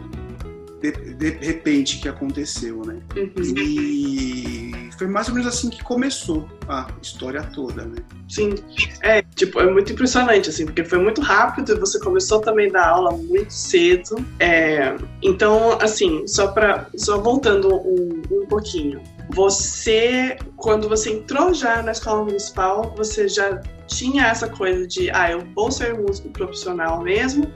de, 0.82 0.92
de 1.14 1.30
repente 1.46 2.00
que 2.00 2.08
aconteceu, 2.08 2.82
né? 2.86 3.00
Uhum. 3.16 3.58
E 3.58 4.90
foi 4.98 5.08
mais 5.08 5.28
ou 5.30 5.34
menos 5.34 5.48
assim 5.48 5.70
que 5.70 5.84
começou 5.84 6.48
a 6.68 6.88
história 7.02 7.42
toda, 7.44 7.86
né? 7.86 7.98
Sim, 8.28 8.56
é, 9.02 9.22
tipo, 9.22 9.60
é 9.60 9.72
muito 9.72 9.92
impressionante, 9.94 10.50
assim, 10.50 10.66
porque 10.66 10.84
foi 10.84 11.00
muito 11.00 11.22
rápido 11.22 11.74
e 11.74 11.80
você 11.80 12.00
começou 12.00 12.42
também 12.42 12.70
a 12.70 12.74
dar 12.74 12.88
aula 12.90 13.12
muito 13.12 13.52
cedo. 13.52 14.18
É, 14.40 14.96
então, 15.22 15.78
assim, 15.82 16.28
só 16.28 16.48
para 16.48 16.88
só 16.98 17.18
voltando 17.18 17.74
um, 17.76 18.22
um 18.32 18.46
pouquinho, 18.48 19.02
você, 19.30 20.38
quando 20.58 20.90
você 20.90 21.12
entrou 21.12 21.54
já 21.54 21.82
na 21.82 21.92
escola 21.92 22.26
municipal, 22.26 22.94
você 22.98 23.28
já 23.28 23.62
tinha 23.88 24.28
essa 24.28 24.48
coisa 24.48 24.88
de, 24.88 25.10
ah, 25.12 25.32
eu 25.32 25.48
vou 25.56 25.72
ser 25.72 25.98
músico 25.98 26.30
profissional 26.30 27.02
mesmo, 27.02 27.52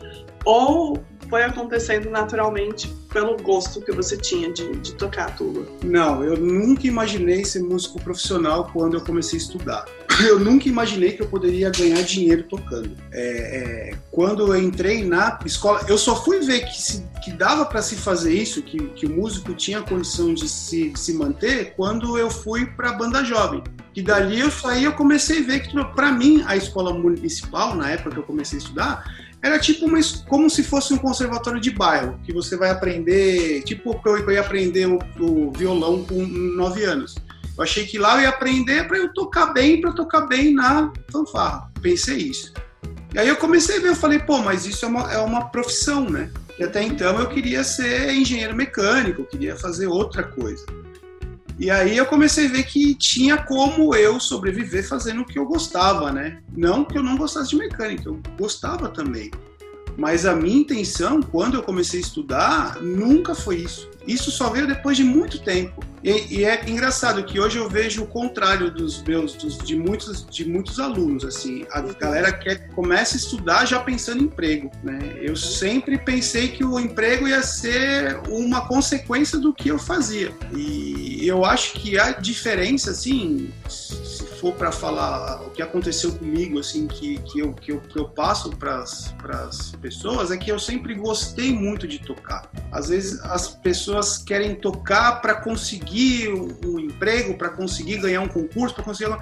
ou 0.45 1.03
foi 1.33 1.41
acontecendo 1.41 2.11
naturalmente 2.11 2.87
pelo 3.11 3.35
gosto 3.37 3.81
que 3.81 3.91
você 3.91 4.15
tinha 4.15 4.53
de, 4.53 4.71
de 4.77 4.93
tocar 4.93 5.35
tudo? 5.35 5.67
Não, 5.83 6.23
eu 6.23 6.37
nunca 6.37 6.85
imaginei 6.85 7.43
ser 7.43 7.63
músico 7.63 7.99
profissional 7.99 8.69
quando 8.71 8.97
eu 8.97 9.01
comecei 9.01 9.39
a 9.39 9.41
estudar. 9.41 9.85
Eu 10.27 10.39
nunca 10.39 10.69
imaginei 10.69 11.13
que 11.13 11.23
eu 11.23 11.27
poderia 11.27 11.71
ganhar 11.71 11.99
dinheiro 12.03 12.43
tocando. 12.43 12.91
É, 13.11 13.89
é, 13.89 13.95
quando 14.11 14.53
eu 14.53 14.61
entrei 14.61 15.03
na 15.03 15.39
escola, 15.43 15.83
eu 15.87 15.97
só 15.97 16.23
fui 16.23 16.39
ver 16.39 16.65
que, 16.65 16.79
se, 16.79 17.03
que 17.23 17.31
dava 17.31 17.65
para 17.65 17.81
se 17.81 17.95
fazer 17.95 18.31
isso, 18.31 18.61
que, 18.61 18.77
que 18.89 19.07
o 19.07 19.09
músico 19.09 19.55
tinha 19.55 19.81
condição 19.81 20.31
de 20.31 20.47
se, 20.47 20.91
de 20.91 20.99
se 20.99 21.13
manter, 21.15 21.73
quando 21.75 22.15
eu 22.15 22.29
fui 22.29 22.63
para 22.63 22.91
a 22.91 22.93
banda 22.93 23.23
jovem. 23.23 23.63
E 23.95 24.03
dali 24.03 24.39
eu 24.39 24.51
saí, 24.51 24.83
eu 24.83 24.93
comecei 24.93 25.39
a 25.39 25.47
ver 25.47 25.61
que, 25.61 25.83
para 25.95 26.11
mim, 26.11 26.43
a 26.45 26.55
escola 26.55 26.93
municipal, 26.93 27.75
na 27.75 27.89
época 27.89 28.11
que 28.11 28.17
eu 28.17 28.23
comecei 28.23 28.59
a 28.59 28.61
estudar, 28.61 29.03
era 29.43 29.59
tipo 29.59 29.85
uma, 29.85 29.99
como 30.29 30.49
se 30.49 30.63
fosse 30.63 30.93
um 30.93 30.97
conservatório 30.97 31.59
de 31.59 31.69
bairro, 31.69 32.17
que 32.23 32.31
você 32.31 32.55
vai 32.55 32.69
aprender, 32.69 33.61
tipo 33.63 34.01
eu, 34.05 34.31
ia 34.31 34.39
aprender 34.39 34.87
o, 34.87 34.97
o, 35.19 35.51
violão 35.51 36.05
com 36.05 36.25
nove 36.25 36.85
anos. 36.85 37.15
Eu 37.57 37.61
achei 37.63 37.85
que 37.85 37.99
lá 37.99 38.15
eu 38.15 38.21
ia 38.21 38.29
aprender 38.29 38.87
para 38.87 38.97
eu 38.97 39.13
tocar 39.13 39.47
bem, 39.47 39.81
para 39.81 39.91
tocar 39.91 40.21
bem 40.21 40.53
na 40.53 40.91
fanfarra. 41.11 41.69
Pensei 41.81 42.17
isso. 42.17 42.53
E 43.13 43.19
aí 43.19 43.27
eu 43.27 43.35
comecei 43.35 43.77
a 43.77 43.81
ver, 43.81 43.89
eu 43.89 43.95
falei, 43.95 44.17
pô, 44.19 44.39
mas 44.39 44.65
isso 44.65 44.85
é 44.85 44.87
uma, 44.87 45.13
é 45.13 45.17
uma 45.17 45.49
profissão, 45.49 46.09
né? 46.09 46.31
E 46.57 46.63
até 46.63 46.81
então 46.81 47.19
eu 47.19 47.27
queria 47.27 47.65
ser 47.65 48.11
engenheiro 48.13 48.55
mecânico, 48.55 49.21
eu 49.21 49.25
queria 49.25 49.57
fazer 49.57 49.87
outra 49.87 50.23
coisa. 50.23 50.65
E 51.59 51.69
aí 51.69 51.95
eu 51.95 52.05
comecei 52.05 52.47
a 52.47 52.49
ver 52.49 52.63
que 52.63 52.95
tinha 52.95 53.37
como 53.37 53.93
eu 53.95 54.19
sobreviver 54.19 54.87
fazendo 54.87 55.21
o 55.21 55.25
que 55.25 55.37
eu 55.37 55.45
gostava, 55.45 56.11
né? 56.11 56.41
Não 56.55 56.83
que 56.83 56.97
eu 56.97 57.03
não 57.03 57.15
gostasse 57.15 57.51
de 57.51 57.55
mecânica, 57.57 58.09
eu 58.09 58.19
gostava 58.37 58.89
também. 58.89 59.31
Mas 59.95 60.25
a 60.25 60.35
minha 60.35 60.57
intenção, 60.57 61.21
quando 61.21 61.55
eu 61.55 61.63
comecei 61.63 61.99
a 61.99 62.03
estudar, 62.03 62.81
nunca 62.81 63.35
foi 63.35 63.57
isso. 63.57 63.89
Isso 64.07 64.31
só 64.31 64.49
veio 64.49 64.67
depois 64.67 64.97
de 64.97 65.03
muito 65.03 65.39
tempo. 65.39 65.83
E, 66.03 66.39
e, 66.39 66.45
é 66.45 66.69
engraçado 66.69 67.23
que 67.23 67.39
hoje 67.39 67.57
eu 67.57 67.69
vejo 67.69 68.03
o 68.03 68.07
contrário 68.07 68.69
dos 68.69 69.01
meus, 69.03 69.35
dos, 69.35 69.57
de 69.57 69.75
muitos, 69.75 70.25
de 70.25 70.43
muitos 70.43 70.79
alunos. 70.79 71.23
Assim, 71.23 71.65
a 71.71 71.79
galera 71.79 72.31
quer 72.31 72.67
começa 72.69 73.15
a 73.15 73.17
estudar 73.17 73.65
já 73.65 73.79
pensando 73.79 74.21
em 74.21 74.25
emprego. 74.25 74.69
Né? 74.83 75.15
Eu 75.21 75.37
sempre 75.37 75.97
pensei 75.97 76.49
que 76.49 76.65
o 76.65 76.77
emprego 76.77 77.27
ia 77.27 77.41
ser 77.41 78.19
uma 78.27 78.67
consequência 78.67 79.39
do 79.39 79.53
que 79.53 79.69
eu 79.69 79.79
fazia. 79.79 80.33
E 80.53 81.25
eu 81.25 81.45
acho 81.45 81.73
que 81.73 81.97
a 81.97 82.11
diferença, 82.11 82.91
assim, 82.91 83.49
for 84.43 84.53
para 84.55 84.73
falar 84.73 85.41
o 85.41 85.51
que 85.51 85.61
aconteceu 85.61 86.11
comigo, 86.11 86.59
assim, 86.59 86.85
que, 86.85 87.17
que, 87.19 87.39
eu, 87.39 87.53
que, 87.53 87.71
eu, 87.71 87.79
que 87.79 87.97
eu 87.97 88.09
passo 88.09 88.49
para 88.49 88.79
as 88.79 89.71
pessoas, 89.81 90.31
é 90.31 90.37
que 90.37 90.51
eu 90.51 90.59
sempre 90.59 90.93
gostei 90.95 91.53
muito 91.53 91.87
de 91.87 91.99
tocar. 91.99 92.51
Às 92.69 92.89
vezes 92.89 93.21
as 93.21 93.47
pessoas 93.47 94.17
querem 94.17 94.55
tocar 94.55 95.21
para 95.21 95.35
conseguir 95.35 96.27
um, 96.33 96.53
um 96.65 96.77
emprego, 96.77 97.37
para 97.37 97.51
conseguir 97.51 97.99
ganhar 97.99 98.19
um 98.19 98.27
concurso, 98.27 98.75
para 98.75 98.83
conseguir. 98.83 99.15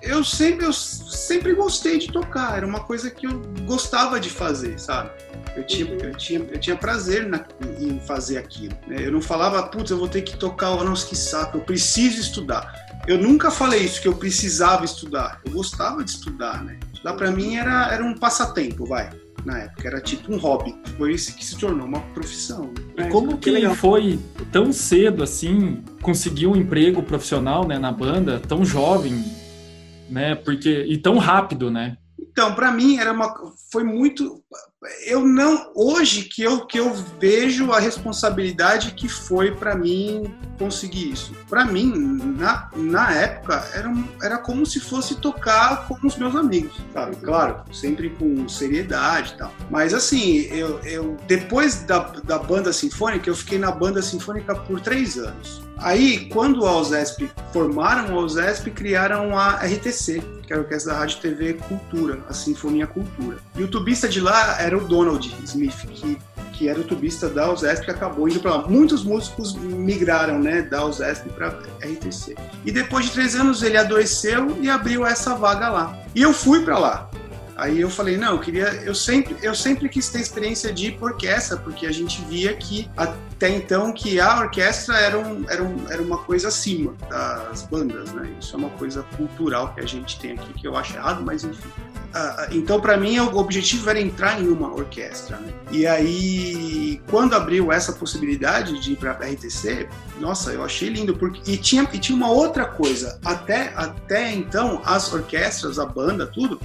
Eu 0.00 0.22
sempre, 0.22 0.64
eu 0.64 0.72
sempre 0.72 1.54
gostei 1.54 1.98
de 1.98 2.12
tocar, 2.12 2.56
era 2.56 2.66
uma 2.66 2.80
coisa 2.80 3.10
que 3.10 3.26
eu 3.26 3.42
gostava 3.66 4.20
de 4.20 4.30
fazer, 4.30 4.78
sabe? 4.78 5.10
Eu 5.56 5.64
tinha, 5.64 5.86
uhum. 5.86 5.98
eu 5.98 6.16
tinha, 6.16 6.38
eu 6.38 6.58
tinha 6.60 6.76
prazer 6.76 7.26
na, 7.26 7.44
em 7.80 7.98
fazer 7.98 8.38
aquilo. 8.38 8.74
Né? 8.86 8.98
Eu 9.00 9.10
não 9.10 9.20
falava, 9.20 9.60
putz, 9.64 9.90
eu 9.90 9.98
vou 9.98 10.08
ter 10.08 10.22
que 10.22 10.36
tocar, 10.36 10.70
nossa, 10.84 11.06
que 11.06 11.16
saco, 11.16 11.58
eu 11.58 11.62
preciso 11.62 12.20
estudar 12.20 12.81
eu 13.06 13.18
nunca 13.18 13.50
falei 13.50 13.80
isso, 13.80 14.00
que 14.00 14.08
eu 14.08 14.14
precisava 14.14 14.84
estudar. 14.84 15.40
Eu 15.44 15.52
gostava 15.52 16.04
de 16.04 16.10
estudar, 16.10 16.62
né? 16.64 16.78
Estudar 16.92 17.14
para 17.14 17.30
mim 17.30 17.56
era, 17.56 17.92
era 17.92 18.04
um 18.04 18.14
passatempo, 18.14 18.86
vai. 18.86 19.10
Na 19.44 19.58
época, 19.58 19.88
era 19.88 20.00
tipo 20.00 20.32
um 20.32 20.38
hobby. 20.38 20.76
Foi 20.96 21.12
isso 21.12 21.34
que 21.34 21.44
se 21.44 21.58
tornou 21.58 21.86
uma 21.86 22.00
profissão. 22.14 22.72
E 22.96 23.04
como 23.08 23.36
que, 23.38 23.52
que 23.52 23.74
foi 23.74 24.20
tão 24.52 24.72
cedo 24.72 25.22
assim, 25.22 25.82
conseguir 26.00 26.46
um 26.46 26.54
emprego 26.54 27.02
profissional 27.02 27.66
né, 27.66 27.76
na 27.76 27.90
banda, 27.90 28.38
tão 28.38 28.64
jovem, 28.64 29.24
né? 30.08 30.36
Porque, 30.36 30.84
e 30.88 30.96
tão 30.96 31.18
rápido, 31.18 31.72
né? 31.72 31.96
Então, 32.20 32.54
para 32.54 32.70
mim 32.70 32.98
era 32.98 33.12
uma 33.12 33.34
foi 33.70 33.82
muito 33.82 34.42
eu 35.06 35.24
não 35.24 35.70
hoje 35.74 36.24
que 36.24 36.42
eu 36.42 36.66
que 36.66 36.78
eu 36.78 36.92
vejo 37.20 37.72
a 37.72 37.78
responsabilidade 37.78 38.92
que 38.92 39.08
foi 39.08 39.54
para 39.54 39.76
mim 39.76 40.34
conseguir 40.58 41.12
isso. 41.12 41.32
Para 41.48 41.64
mim, 41.64 41.92
na, 42.36 42.68
na 42.74 43.12
época 43.12 43.64
era 43.74 43.92
era 44.22 44.38
como 44.38 44.66
se 44.66 44.80
fosse 44.80 45.16
tocar 45.16 45.86
com 45.86 46.06
os 46.06 46.16
meus 46.16 46.34
amigos, 46.34 46.74
sabe? 46.92 47.16
Claro, 47.16 47.62
sempre 47.72 48.10
com 48.10 48.48
seriedade 48.48 49.34
e 49.34 49.38
tal. 49.38 49.52
Mas 49.70 49.94
assim, 49.94 50.46
eu, 50.50 50.80
eu 50.80 51.16
depois 51.26 51.82
da, 51.82 51.98
da 52.24 52.38
banda 52.38 52.72
sinfônica, 52.72 53.28
eu 53.28 53.36
fiquei 53.36 53.58
na 53.58 53.70
banda 53.70 54.02
sinfônica 54.02 54.54
por 54.54 54.80
três 54.80 55.16
anos. 55.16 55.62
Aí, 55.82 56.28
quando 56.28 56.64
a 56.64 56.76
OSESP 56.76 57.28
formaram 57.52 58.16
a 58.16 58.22
OSESP, 58.22 58.70
criaram 58.70 59.36
a 59.36 59.56
RTC, 59.56 60.22
que 60.46 60.52
era 60.52 60.62
a 60.62 60.64
Orquestra 60.64 60.92
da 60.92 60.98
Rádio 61.00 61.18
TV 61.18 61.54
Cultura, 61.54 62.20
a 62.28 62.32
Sinfonia 62.32 62.86
Cultura. 62.86 63.38
E 63.56 63.64
o 63.64 63.68
tubista 63.68 64.08
de 64.08 64.20
lá 64.20 64.60
era 64.60 64.78
o 64.78 64.86
Donald 64.86 65.34
Smith, 65.42 65.74
que, 65.88 66.18
que 66.52 66.68
era 66.68 66.78
o 66.78 66.84
tubista 66.84 67.28
da 67.28 67.50
OSESP, 67.50 67.86
que 67.86 67.90
acabou 67.90 68.28
indo 68.28 68.38
para 68.38 68.56
lá. 68.56 68.68
Muitos 68.68 69.02
músicos 69.02 69.54
migraram 69.54 70.38
né, 70.38 70.62
da 70.62 70.84
OSESP 70.84 71.30
para 71.30 71.48
RTC. 71.80 72.36
E 72.64 72.70
depois 72.70 73.06
de 73.06 73.10
três 73.10 73.34
anos 73.34 73.62
ele 73.62 73.76
adoeceu 73.76 74.58
e 74.60 74.70
abriu 74.70 75.04
essa 75.04 75.34
vaga 75.34 75.68
lá. 75.68 75.98
E 76.14 76.22
eu 76.22 76.32
fui 76.32 76.64
para 76.64 76.78
lá. 76.78 77.10
Aí 77.62 77.80
eu 77.80 77.88
falei, 77.88 78.16
não, 78.16 78.32
eu 78.32 78.40
queria, 78.40 78.64
eu 78.82 78.92
sempre, 78.92 79.36
eu 79.40 79.54
sempre 79.54 79.88
quis 79.88 80.08
ter 80.08 80.18
experiência 80.18 80.72
de 80.72 80.98
orquestra, 81.00 81.56
porque 81.56 81.86
a 81.86 81.92
gente 81.92 82.20
via 82.22 82.52
que 82.56 82.90
até 82.96 83.50
então 83.50 83.92
que 83.92 84.18
a 84.18 84.40
orquestra 84.40 84.96
era, 84.96 85.16
um, 85.16 85.44
era, 85.48 85.62
um, 85.62 85.88
era 85.88 86.02
uma 86.02 86.18
coisa 86.18 86.48
acima 86.48 86.92
das 87.08 87.62
bandas, 87.62 88.12
né? 88.12 88.28
Isso 88.40 88.56
é 88.56 88.58
uma 88.58 88.70
coisa 88.70 89.04
cultural 89.16 89.72
que 89.74 89.80
a 89.80 89.86
gente 89.86 90.18
tem 90.18 90.32
aqui 90.32 90.52
que 90.54 90.66
eu 90.66 90.76
acho 90.76 90.96
errado, 90.96 91.22
mas 91.24 91.44
enfim. 91.44 91.68
Uh, 92.12 92.50
então, 92.50 92.80
para 92.80 92.96
mim, 92.96 93.18
o 93.20 93.36
objetivo 93.36 93.88
era 93.88 94.00
entrar 94.00 94.42
em 94.42 94.48
uma 94.48 94.68
orquestra. 94.74 95.36
Né? 95.38 95.52
E 95.70 95.86
aí, 95.86 97.00
quando 97.08 97.34
abriu 97.34 97.72
essa 97.72 97.92
possibilidade 97.92 98.78
de 98.80 98.92
ir 98.92 98.96
para 98.96 99.12
a 99.12 99.30
RTC, 99.30 99.88
nossa, 100.20 100.52
eu 100.52 100.62
achei 100.62 100.90
lindo. 100.90 101.16
Porque, 101.16 101.50
e, 101.50 101.56
tinha, 101.56 101.88
e 101.90 101.98
tinha 101.98 102.14
uma 102.14 102.30
outra 102.30 102.66
coisa. 102.66 103.18
Até, 103.24 103.72
até 103.74 104.30
então, 104.30 104.82
as 104.84 105.10
orquestras, 105.10 105.78
a 105.78 105.86
banda, 105.86 106.26
tudo, 106.26 106.60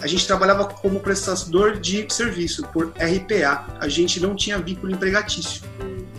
a 0.00 0.06
gente 0.06 0.26
trabalhava 0.26 0.64
como 0.66 1.00
prestador 1.00 1.78
de 1.78 2.06
serviço, 2.12 2.62
por 2.72 2.88
RPA. 2.88 3.64
A 3.80 3.88
gente 3.88 4.20
não 4.20 4.34
tinha 4.34 4.58
vínculo 4.58 4.92
empregatício. 4.92 5.62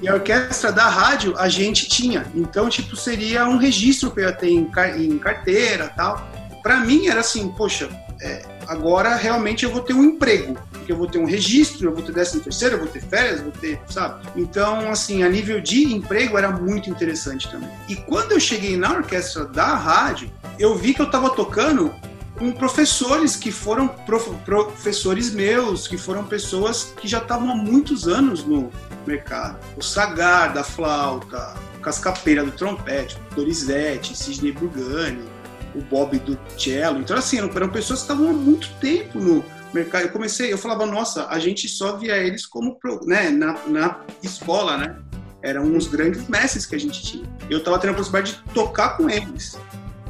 E 0.02 0.08
a 0.08 0.14
orquestra 0.14 0.72
da 0.72 0.88
rádio 0.88 1.36
a 1.38 1.48
gente 1.50 1.88
tinha. 1.88 2.26
Então, 2.36 2.70
tipo, 2.70 2.96
seria 2.96 3.48
um 3.48 3.58
registro 3.58 4.12
que 4.12 4.20
eu 4.20 4.26
ia 4.26 4.34
ter 4.34 4.50
em, 4.50 4.70
em 4.98 5.18
carteira 5.18 5.90
tal. 5.96 6.28
Para 6.62 6.80
mim 6.82 7.08
era 7.08 7.22
assim, 7.22 7.50
poxa, 7.50 7.90
é, 8.22 8.44
agora 8.68 9.16
realmente 9.16 9.64
eu 9.64 9.72
vou 9.72 9.82
ter 9.82 9.94
um 9.94 10.04
emprego. 10.04 10.58
Porque 10.72 10.92
eu 10.92 10.98
vou 10.98 11.08
ter 11.08 11.18
um 11.18 11.26
registro, 11.26 11.88
eu 11.88 11.94
vou 11.94 12.04
ter 12.04 12.12
décimo 12.12 12.42
terceiro, 12.42 12.76
eu 12.76 12.80
vou 12.80 12.88
ter 12.88 13.02
férias, 13.02 13.42
vou 13.42 13.52
ter, 13.52 13.80
sabe? 13.90 14.26
Então, 14.36 14.90
assim, 14.90 15.24
a 15.24 15.30
nível 15.30 15.62
de 15.62 15.94
emprego 15.94 16.38
era 16.38 16.50
muito 16.52 16.90
interessante 16.90 17.50
também. 17.50 17.70
E 17.88 17.96
quando 17.96 18.32
eu 18.32 18.40
cheguei 18.40 18.78
na 18.78 18.94
orquestra 18.94 19.46
da 19.46 19.76
rádio, 19.76 20.32
eu 20.60 20.76
vi 20.76 20.94
que 20.94 21.02
eu 21.02 21.06
estava 21.06 21.30
tocando 21.30 21.94
com 22.38 22.52
professores 22.52 23.36
que 23.36 23.52
foram 23.52 23.88
prof, 23.88 24.30
professores 24.46 25.34
meus, 25.34 25.88
que 25.88 25.98
foram 25.98 26.24
pessoas 26.24 26.94
que 27.00 27.08
já 27.08 27.18
estavam 27.18 27.52
há 27.52 27.56
muitos 27.56 28.08
anos 28.08 28.46
no 28.46 28.72
mercado. 29.06 29.60
O 29.76 29.82
Sagar 29.82 30.54
da 30.54 30.64
flauta, 30.64 31.56
o 31.78 31.82
Cascapeira 31.82 32.44
do 32.44 32.52
trompete, 32.52 33.18
o 33.32 33.36
Dorizete, 33.36 34.16
Sidney 34.16 34.52
Burgani, 34.52 35.28
o 35.76 35.82
Bob 35.82 36.18
do 36.20 36.38
cello. 36.58 37.00
Então, 37.00 37.18
assim, 37.18 37.38
eram 37.38 37.70
pessoas 37.70 38.00
que 38.00 38.12
estavam 38.12 38.30
há 38.30 38.34
muito 38.34 38.70
tempo 38.80 39.20
no 39.20 39.44
mercado. 39.74 40.04
Eu 40.04 40.12
comecei, 40.12 40.54
eu 40.54 40.58
falava, 40.58 40.86
nossa, 40.86 41.28
a 41.28 41.40
gente 41.40 41.68
só 41.68 41.98
via 41.98 42.18
eles 42.18 42.46
como, 42.46 42.78
né, 43.06 43.30
na, 43.30 43.58
na 43.68 44.00
escola, 44.22 44.78
né? 44.78 44.96
Eram 45.42 45.64
uns 45.64 45.88
grandes 45.88 46.28
mestres 46.28 46.66
que 46.66 46.76
a 46.76 46.80
gente 46.80 47.02
tinha. 47.02 47.26
Eu 47.50 47.60
estava 47.60 47.80
tendo 47.80 47.92
a 47.92 47.94
possibilidade 47.94 48.38
de 48.38 48.54
tocar 48.54 48.98
com 48.98 49.10
eles. 49.10 49.58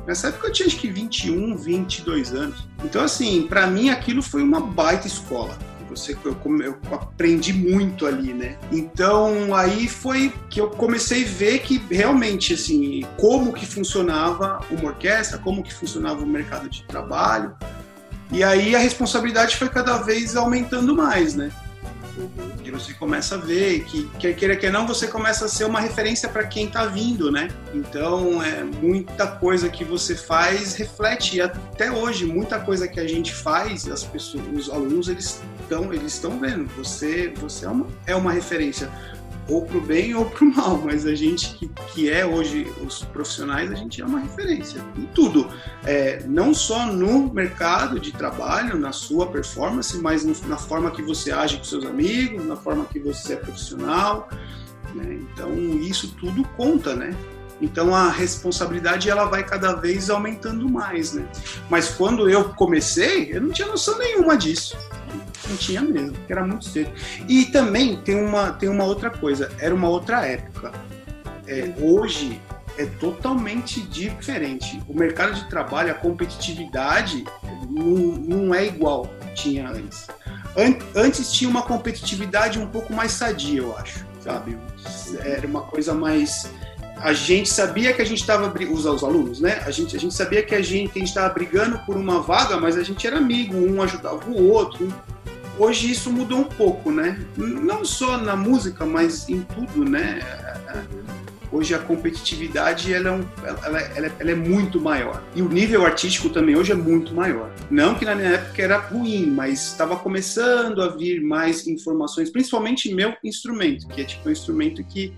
Nessa 0.07 0.29
época 0.29 0.47
eu 0.47 0.53
tinha 0.53 0.67
acho 0.67 0.77
que 0.77 0.89
21, 0.89 1.57
22 1.57 2.33
anos. 2.33 2.65
Então, 2.81 3.03
assim, 3.03 3.45
para 3.45 3.67
mim 3.67 3.89
aquilo 3.89 4.21
foi 4.21 4.41
uma 4.41 4.61
baita 4.61 5.05
escola. 5.05 5.57
Você, 5.89 6.17
eu, 6.23 6.37
eu, 6.61 6.77
aprendi 6.91 7.51
muito 7.53 8.05
ali, 8.05 8.33
né? 8.33 8.57
Então 8.71 9.55
aí 9.55 9.87
foi 9.87 10.33
que 10.49 10.61
eu 10.61 10.69
comecei 10.69 11.23
a 11.23 11.27
ver 11.27 11.59
que 11.59 11.81
realmente 11.89 12.53
assim 12.53 13.05
como 13.17 13.53
que 13.53 13.65
funcionava 13.65 14.59
uma 14.69 14.89
orquestra, 14.89 15.37
como 15.37 15.63
que 15.63 15.73
funcionava 15.73 16.23
o 16.23 16.27
mercado 16.27 16.69
de 16.69 16.83
trabalho. 16.83 17.55
E 18.31 18.43
aí 18.43 18.75
a 18.75 18.79
responsabilidade 18.79 19.55
foi 19.55 19.69
cada 19.69 19.97
vez 19.97 20.35
aumentando 20.35 20.95
mais, 20.95 21.35
né? 21.35 21.51
E 22.63 22.71
você 22.71 22.93
começa 22.93 23.35
a 23.35 23.37
ver 23.37 23.83
que, 23.85 24.09
quer 24.19 24.35
queira 24.35 24.55
que 24.55 24.69
não, 24.69 24.85
você 24.85 25.07
começa 25.07 25.45
a 25.45 25.47
ser 25.47 25.65
uma 25.65 25.79
referência 25.79 26.27
para 26.27 26.45
quem 26.45 26.65
está 26.65 26.85
vindo, 26.85 27.31
né? 27.31 27.47
Então, 27.73 28.41
é, 28.43 28.63
muita 28.63 29.27
coisa 29.27 29.69
que 29.69 29.83
você 29.83 30.15
faz 30.15 30.75
reflete. 30.75 31.37
E 31.37 31.41
até 31.41 31.91
hoje, 31.91 32.25
muita 32.25 32.59
coisa 32.59 32.87
que 32.87 32.99
a 32.99 33.07
gente 33.07 33.33
faz, 33.33 33.87
as 33.87 34.03
pessoas, 34.03 34.43
os 34.53 34.69
alunos, 34.69 35.07
eles 35.07 35.41
estão 35.61 35.93
eles 35.93 36.13
estão 36.13 36.39
vendo. 36.39 36.67
Você, 36.75 37.33
você 37.37 37.65
é, 37.65 37.69
uma, 37.69 37.87
é 38.05 38.15
uma 38.15 38.31
referência 38.31 38.91
ou 39.49 39.65
para 39.65 39.77
o 39.77 39.81
bem 39.81 40.13
ou 40.13 40.25
para 40.25 40.43
o 40.43 40.53
mal, 40.53 40.77
mas 40.77 41.05
a 41.05 41.15
gente 41.15 41.53
que, 41.55 41.67
que 41.93 42.09
é 42.09 42.25
hoje 42.25 42.71
os 42.85 43.03
profissionais, 43.03 43.71
a 43.71 43.75
gente 43.75 44.01
é 44.01 44.05
uma 44.05 44.19
referência 44.19 44.83
em 44.97 45.05
tudo, 45.07 45.47
é, 45.85 46.23
não 46.25 46.53
só 46.53 46.85
no 46.85 47.33
mercado 47.33 47.99
de 47.99 48.11
trabalho, 48.11 48.77
na 48.77 48.91
sua 48.91 49.27
performance, 49.27 49.97
mas 49.97 50.25
no, 50.25 50.35
na 50.47 50.57
forma 50.57 50.91
que 50.91 51.01
você 51.01 51.31
age 51.31 51.57
com 51.57 51.63
seus 51.63 51.85
amigos, 51.85 52.45
na 52.45 52.55
forma 52.55 52.85
que 52.85 52.99
você 52.99 53.33
é 53.33 53.37
profissional, 53.37 54.27
né? 54.93 55.19
então 55.21 55.53
isso 55.81 56.15
tudo 56.15 56.43
conta, 56.55 56.95
né? 56.95 57.15
Então 57.61 57.95
a 57.95 58.09
responsabilidade 58.09 59.09
ela 59.09 59.25
vai 59.25 59.43
cada 59.43 59.73
vez 59.73 60.09
aumentando 60.09 60.69
mais, 60.69 61.13
né? 61.13 61.27
Mas 61.69 61.89
quando 61.89 62.29
eu 62.29 62.49
comecei, 62.53 63.33
eu 63.33 63.41
não 63.41 63.49
tinha 63.49 63.67
noção 63.67 63.97
nenhuma 63.97 64.37
disso. 64.37 64.77
Não 65.47 65.57
tinha 65.57 65.81
mesmo, 65.81 66.13
porque 66.13 66.31
era 66.31 66.45
muito 66.45 66.65
cedo. 66.65 66.91
E 67.27 67.45
também 67.45 67.97
tem 67.97 68.15
uma, 68.15 68.51
tem 68.51 68.69
uma 68.69 68.83
outra 68.83 69.09
coisa, 69.09 69.51
era 69.59 69.73
uma 69.73 69.89
outra 69.89 70.25
época. 70.25 70.71
É, 71.47 71.73
hoje 71.79 72.41
é 72.77 72.85
totalmente 72.85 73.81
diferente. 73.81 74.81
O 74.87 74.93
mercado 74.93 75.33
de 75.33 75.49
trabalho, 75.49 75.91
a 75.91 75.95
competitividade 75.95 77.23
não, 77.69 77.85
não 77.85 78.55
é 78.55 78.65
igual 78.65 79.09
tinha 79.33 79.69
antes. 79.69 80.07
Antes 80.95 81.31
tinha 81.31 81.49
uma 81.49 81.61
competitividade 81.61 82.57
um 82.59 82.67
pouco 82.67 82.91
mais 82.91 83.11
sadia, 83.11 83.59
eu 83.59 83.77
acho, 83.77 84.03
sabe? 84.19 84.57
Era 85.23 85.45
uma 85.45 85.61
coisa 85.61 85.93
mais 85.93 86.51
a 87.01 87.13
gente 87.13 87.49
sabia 87.49 87.93
que 87.93 88.01
a 88.01 88.05
gente 88.05 88.19
estava 88.19 88.51
os, 88.71 88.85
os 88.85 89.03
alunos, 89.03 89.39
né? 89.39 89.61
A 89.65 89.71
gente, 89.71 89.95
a 89.95 89.99
gente 89.99 90.13
sabia 90.13 90.43
que 90.43 90.55
a 90.55 90.61
gente 90.61 91.01
estava 91.03 91.33
brigando 91.33 91.79
por 91.79 91.95
uma 91.95 92.21
vaga, 92.21 92.57
mas 92.57 92.77
a 92.77 92.83
gente 92.83 93.05
era 93.05 93.17
amigo, 93.17 93.55
um 93.55 93.81
ajudava 93.81 94.29
o 94.29 94.51
outro, 94.51 94.93
hoje 95.57 95.91
isso 95.91 96.11
mudou 96.11 96.39
um 96.39 96.43
pouco, 96.43 96.91
né? 96.91 97.19
Não 97.35 97.83
só 97.85 98.17
na 98.17 98.35
música, 98.35 98.85
mas 98.85 99.27
em 99.29 99.41
tudo, 99.41 99.83
né? 99.83 100.19
Hoje 101.51 101.73
a 101.73 101.79
competitividade 101.79 102.93
ela 102.93 103.07
é, 103.07 103.11
um, 103.11 103.25
ela, 103.63 103.79
ela, 103.79 104.11
ela 104.19 104.31
é, 104.31 104.35
muito 104.35 104.81
maior. 104.81 105.23
E 105.33 105.41
o 105.41 105.47
nível 105.47 105.85
artístico 105.85 106.29
também 106.29 106.57
hoje 106.57 106.73
é 106.73 106.75
muito 106.75 107.13
maior. 107.13 107.49
Não 107.71 107.95
que 107.95 108.03
na 108.03 108.15
minha 108.15 108.31
época 108.31 108.61
era 108.61 108.77
ruim, 108.77 109.27
mas 109.27 109.67
estava 109.67 109.95
começando 109.95 110.81
a 110.81 110.89
vir 110.89 111.21
mais 111.21 111.65
informações, 111.65 112.29
principalmente 112.29 112.93
meu 112.93 113.13
instrumento, 113.23 113.87
que 113.87 114.01
é 114.01 114.03
tipo 114.03 114.27
um 114.27 114.31
instrumento 114.31 114.83
que 114.83 115.13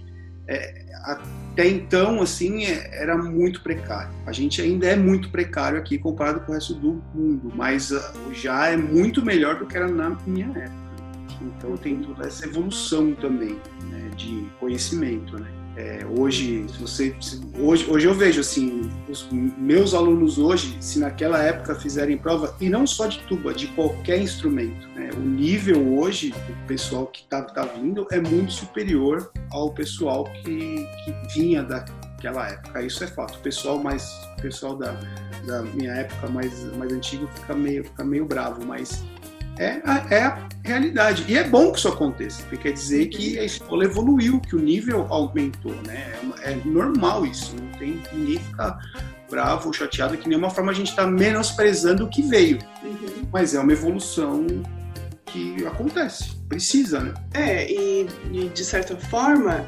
é, 0.50 0.74
até 1.04 1.68
então, 1.68 2.22
assim, 2.22 2.64
é, 2.66 3.02
era 3.02 3.16
muito 3.16 3.62
precário. 3.62 4.10
A 4.26 4.32
gente 4.32 4.62
ainda 4.62 4.88
é 4.88 4.96
muito 4.96 5.30
precário 5.30 5.78
aqui 5.78 5.98
comparado 5.98 6.40
com 6.42 6.52
o 6.52 6.56
resto 6.56 6.74
do 6.74 7.02
mundo, 7.14 7.52
mas 7.56 7.92
uh, 7.92 8.02
já 8.34 8.68
é 8.68 8.76
muito 8.76 9.24
melhor 9.24 9.60
do 9.60 9.68
que 9.68 9.78
era 9.78 9.88
na 9.88 10.18
minha 10.26 10.48
época. 10.48 10.80
Então 11.42 11.78
tem 11.78 12.02
toda 12.02 12.28
essa 12.28 12.46
evolução 12.46 13.14
também 13.14 13.58
né, 13.92 14.10
de 14.16 14.46
conhecimento, 14.60 15.40
né? 15.40 15.59
É, 15.80 16.06
hoje, 16.06 16.66
se 16.68 16.78
você, 16.78 17.16
se, 17.22 17.40
hoje, 17.58 17.90
hoje 17.90 18.06
eu 18.06 18.14
vejo 18.14 18.42
assim, 18.42 18.92
os 19.08 19.26
meus 19.32 19.94
alunos 19.94 20.38
hoje, 20.38 20.76
se 20.82 21.00
naquela 21.00 21.42
época 21.42 21.74
fizerem 21.74 22.18
prova, 22.18 22.54
e 22.60 22.68
não 22.68 22.86
só 22.86 23.08
de 23.08 23.20
tuba, 23.20 23.54
de 23.54 23.68
qualquer 23.68 24.22
instrumento, 24.22 24.90
né, 24.90 25.10
o 25.16 25.22
nível 25.22 25.98
hoje 25.98 26.32
do 26.32 26.68
pessoal 26.68 27.08
que 27.08 27.22
está 27.22 27.44
tá 27.44 27.64
vindo 27.64 28.06
é 28.12 28.20
muito 28.20 28.52
superior 28.52 29.32
ao 29.52 29.74
pessoal 29.74 30.26
que, 30.44 30.86
que 31.06 31.34
vinha 31.34 31.64
daquela 31.64 32.50
época. 32.50 32.82
Isso 32.82 33.02
é 33.06 33.08
fato. 33.08 33.38
O 33.38 33.42
pessoal 33.42 33.82
mais, 33.82 34.12
pessoal 34.42 34.76
da, 34.76 35.00
da 35.48 35.62
minha 35.62 35.94
época 35.94 36.28
mais, 36.28 36.62
mais 36.76 36.92
antigo 36.92 37.26
fica 37.36 37.56
meio, 37.56 37.86
fica 37.86 38.04
meio 38.04 38.26
bravo, 38.26 38.66
mas 38.66 39.02
é 39.60 39.82
a, 39.84 40.08
é 40.10 40.24
a 40.24 40.50
realidade. 40.64 41.26
E 41.28 41.38
é 41.38 41.44
bom 41.44 41.72
que 41.72 41.78
isso 41.78 41.90
aconteça, 41.90 42.42
porque 42.44 42.70
quer 42.70 42.72
dizer 42.72 43.08
que 43.08 43.38
a 43.38 43.44
escola 43.44 43.84
evoluiu, 43.84 44.40
que 44.40 44.56
o 44.56 44.60
nível 44.60 45.06
aumentou, 45.10 45.76
né? 45.86 46.14
É, 46.42 46.54
é 46.54 46.62
normal 46.66 47.26
isso, 47.26 47.54
não 47.56 47.68
tem 47.78 48.02
ninguém 48.14 48.40
ficar 48.40 48.80
bravo 49.30 49.68
ou 49.68 49.74
chateado, 49.74 50.18
que 50.18 50.28
nenhuma 50.28 50.50
forma 50.50 50.72
a 50.72 50.76
gente 50.76 50.90
está 50.90 51.06
menosprezando 51.06 52.06
o 52.06 52.10
que 52.10 52.22
veio. 52.22 52.58
Uhum. 52.82 53.28
Mas 53.32 53.54
é 53.54 53.60
uma 53.60 53.74
evolução 53.74 54.48
que 55.26 55.64
acontece, 55.68 56.36
precisa, 56.48 57.02
né? 57.02 57.14
É, 57.34 57.70
e, 57.70 58.08
e 58.32 58.50
de 58.50 58.66
certa 58.66 58.96
forma, 58.96 59.66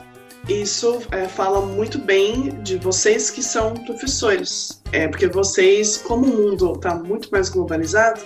isso 0.49 1.01
é, 1.11 1.27
fala 1.27 1.63
muito 1.63 1.99
bem 1.99 2.61
de 2.63 2.77
vocês 2.77 3.29
que 3.29 3.43
são 3.43 3.73
professores. 3.73 4.81
É, 4.91 5.07
porque 5.07 5.27
vocês, 5.27 5.97
como 5.97 6.25
o 6.25 6.49
mundo 6.49 6.73
está 6.73 6.95
muito 6.95 7.29
mais 7.31 7.49
globalizado, 7.49 8.21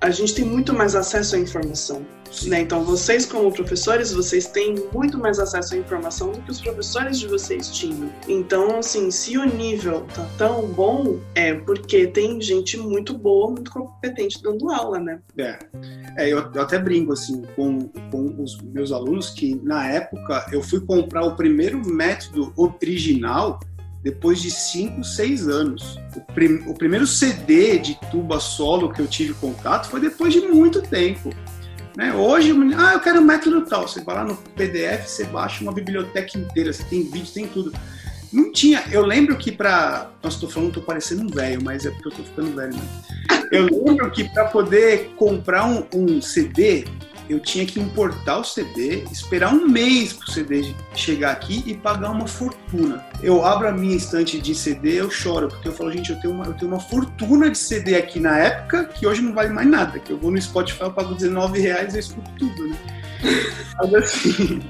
a 0.00 0.10
gente 0.10 0.34
tem 0.34 0.44
muito 0.44 0.72
mais 0.72 0.94
acesso 0.94 1.36
à 1.36 1.38
informação. 1.38 2.06
Né? 2.46 2.60
Então, 2.60 2.84
vocês, 2.84 3.24
como 3.24 3.50
professores, 3.50 4.12
vocês 4.12 4.46
têm 4.46 4.74
muito 4.92 5.18
mais 5.18 5.38
acesso 5.38 5.74
à 5.74 5.78
informação 5.78 6.30
do 6.30 6.40
que 6.42 6.50
os 6.50 6.60
professores 6.60 7.18
de 7.18 7.26
vocês 7.26 7.68
tinham. 7.70 8.12
Então, 8.28 8.78
assim, 8.78 9.10
se 9.10 9.38
o 9.38 9.44
nível 9.44 10.06
tá 10.14 10.28
tão 10.36 10.66
bom, 10.66 11.18
é 11.34 11.54
porque 11.54 12.06
tem 12.06 12.40
gente 12.40 12.76
muito 12.76 13.16
boa, 13.16 13.50
muito 13.50 13.70
competente 13.70 14.42
dando 14.42 14.70
aula, 14.70 15.00
né? 15.00 15.20
É, 15.36 15.58
é 16.16 16.28
eu, 16.28 16.50
eu 16.54 16.62
até 16.62 16.78
brinco, 16.78 17.12
assim, 17.12 17.42
com, 17.56 17.88
com 18.10 18.42
os 18.42 18.60
meus 18.60 18.92
alunos 18.92 19.30
que, 19.30 19.54
na 19.64 19.88
época, 19.88 20.46
eu 20.52 20.62
fui 20.62 20.80
comprar 20.80 21.24
o 21.24 21.34
primeiro 21.34 21.80
método 21.86 22.52
original 22.56 23.58
depois 24.08 24.40
de 24.40 24.50
5, 24.50 25.04
6 25.04 25.48
anos. 25.48 25.98
O, 26.16 26.20
prim 26.32 26.62
o, 26.66 26.72
primeiro 26.72 27.06
CD 27.06 27.78
de 27.78 27.94
tuba 28.10 28.40
solo 28.40 28.90
que 28.90 29.02
eu 29.02 29.06
tive 29.06 29.34
contato 29.34 29.90
foi 29.90 30.00
depois 30.00 30.32
de 30.32 30.40
muito 30.40 30.80
tempo. 30.80 31.28
Né? 31.94 32.14
Hoje, 32.14 32.54
ah, 32.78 32.94
eu 32.94 33.00
quero 33.00 33.20
um 33.20 33.24
método 33.24 33.66
tal. 33.66 33.86
Você 33.86 34.00
vai 34.00 34.14
lá 34.14 34.24
no 34.24 34.34
PDF, 34.34 35.06
você 35.06 35.24
baixa 35.24 35.62
uma 35.62 35.72
biblioteca 35.72 36.38
inteira, 36.38 36.72
você 36.72 36.82
tem 36.84 37.02
vídeo, 37.02 37.30
tem 37.34 37.46
tudo. 37.46 37.70
Não 38.32 38.50
tinha. 38.50 38.82
Eu 38.90 39.04
lembro 39.04 39.36
que 39.36 39.52
para. 39.52 40.10
Nossa, 40.22 40.36
estou 40.36 40.48
falando, 40.48 40.68
estou 40.68 40.82
parecendo 40.82 41.24
um 41.24 41.28
velho, 41.28 41.62
mas 41.62 41.84
é 41.84 41.90
porque 41.90 42.08
eu 42.08 42.10
estou 42.10 42.24
ficando 42.24 42.56
velho. 42.56 42.74
Né? 42.74 42.82
Eu 43.52 43.64
lembro 43.64 44.10
que 44.10 44.24
para 44.24 44.46
poder 44.46 45.10
comprar 45.16 45.66
um, 45.66 45.84
um 45.94 46.22
CD, 46.22 46.86
eu 47.28 47.40
tinha 47.40 47.66
que 47.66 47.78
importar 47.78 48.38
o 48.38 48.44
CD, 48.44 49.04
esperar 49.10 49.52
um 49.52 49.68
mês 49.68 50.12
para 50.12 50.28
o 50.28 50.32
CD 50.32 50.74
chegar 50.94 51.32
aqui 51.32 51.62
e 51.66 51.76
pagar 51.76 52.10
uma 52.10 52.26
fortuna. 52.26 53.04
Eu 53.22 53.44
abro 53.44 53.68
a 53.68 53.72
minha 53.72 53.96
estante 53.96 54.40
de 54.40 54.54
CD, 54.54 55.00
eu 55.00 55.10
choro, 55.10 55.48
porque 55.48 55.68
eu 55.68 55.72
falo, 55.72 55.92
gente, 55.92 56.10
eu 56.10 56.20
tenho 56.20 56.34
uma, 56.34 56.46
eu 56.46 56.54
tenho 56.54 56.70
uma 56.70 56.80
fortuna 56.80 57.50
de 57.50 57.58
CD 57.58 57.96
aqui 57.96 58.18
na 58.18 58.38
época 58.38 58.84
que 58.84 59.06
hoje 59.06 59.22
não 59.22 59.34
vale 59.34 59.50
mais 59.50 59.68
nada, 59.68 59.98
que 59.98 60.12
eu 60.12 60.18
vou 60.18 60.30
no 60.30 60.40
Spotify, 60.40 60.82
eu 60.82 60.92
pago 60.92 61.14
19 61.14 61.60
reais 61.60 61.94
e 61.94 61.96
eu 61.98 62.00
escuto 62.00 62.30
tudo, 62.38 62.68
né? 62.68 62.76
Mas 63.76 63.94
assim. 63.94 64.60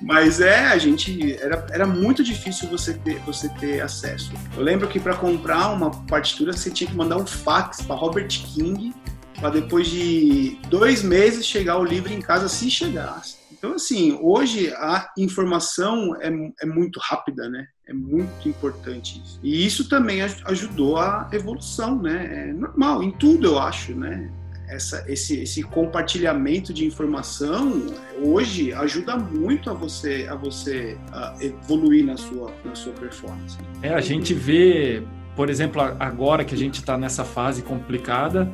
Mas 0.00 0.40
é, 0.40 0.66
a 0.66 0.76
gente 0.76 1.34
era, 1.40 1.66
era 1.70 1.86
muito 1.86 2.22
difícil 2.22 2.68
você 2.68 2.92
ter, 2.92 3.18
você 3.20 3.48
ter 3.48 3.80
acesso. 3.80 4.32
Eu 4.54 4.62
lembro 4.62 4.86
que 4.86 5.00
para 5.00 5.14
comprar 5.14 5.70
uma 5.70 5.90
partitura 6.04 6.52
você 6.52 6.70
tinha 6.70 6.90
que 6.90 6.96
mandar 6.96 7.16
um 7.16 7.26
fax 7.26 7.80
para 7.80 7.96
Robert 7.96 8.28
King 8.28 8.92
para 9.40 9.50
depois 9.50 9.88
de 9.88 10.58
dois 10.68 11.02
meses 11.02 11.46
chegar 11.46 11.78
o 11.78 11.84
livro 11.84 12.12
em 12.12 12.20
casa, 12.20 12.48
se 12.48 12.70
chegasse. 12.70 13.36
Então, 13.64 13.76
assim, 13.76 14.18
hoje 14.20 14.68
a 14.74 15.10
informação 15.16 16.14
é, 16.20 16.30
é 16.60 16.66
muito 16.66 17.00
rápida, 17.00 17.48
né? 17.48 17.66
É 17.88 17.94
muito 17.94 18.46
importante 18.46 19.22
isso. 19.24 19.40
E 19.42 19.64
isso 19.64 19.88
também 19.88 20.20
ajudou 20.20 20.98
a 20.98 21.28
evolução, 21.32 22.00
né? 22.00 22.48
É 22.48 22.52
normal, 22.52 23.02
em 23.02 23.10
tudo, 23.10 23.46
eu 23.46 23.58
acho, 23.58 23.94
né? 23.94 24.30
Essa, 24.68 25.04
esse, 25.10 25.40
esse 25.40 25.62
compartilhamento 25.62 26.74
de 26.74 26.84
informação 26.84 27.86
hoje 28.22 28.72
ajuda 28.72 29.16
muito 29.16 29.70
a 29.70 29.72
você 29.72 30.26
a 30.28 30.34
você 30.34 30.98
a 31.12 31.34
evoluir 31.40 32.04
na 32.04 32.16
sua, 32.18 32.52
na 32.64 32.74
sua 32.74 32.92
performance. 32.92 33.56
É, 33.82 33.94
a 33.94 34.00
gente 34.00 34.34
vê, 34.34 35.02
por 35.34 35.48
exemplo, 35.48 35.80
agora 36.00 36.44
que 36.44 36.54
a 36.54 36.58
gente 36.58 36.80
está 36.80 36.98
nessa 36.98 37.24
fase 37.24 37.62
complicada, 37.62 38.50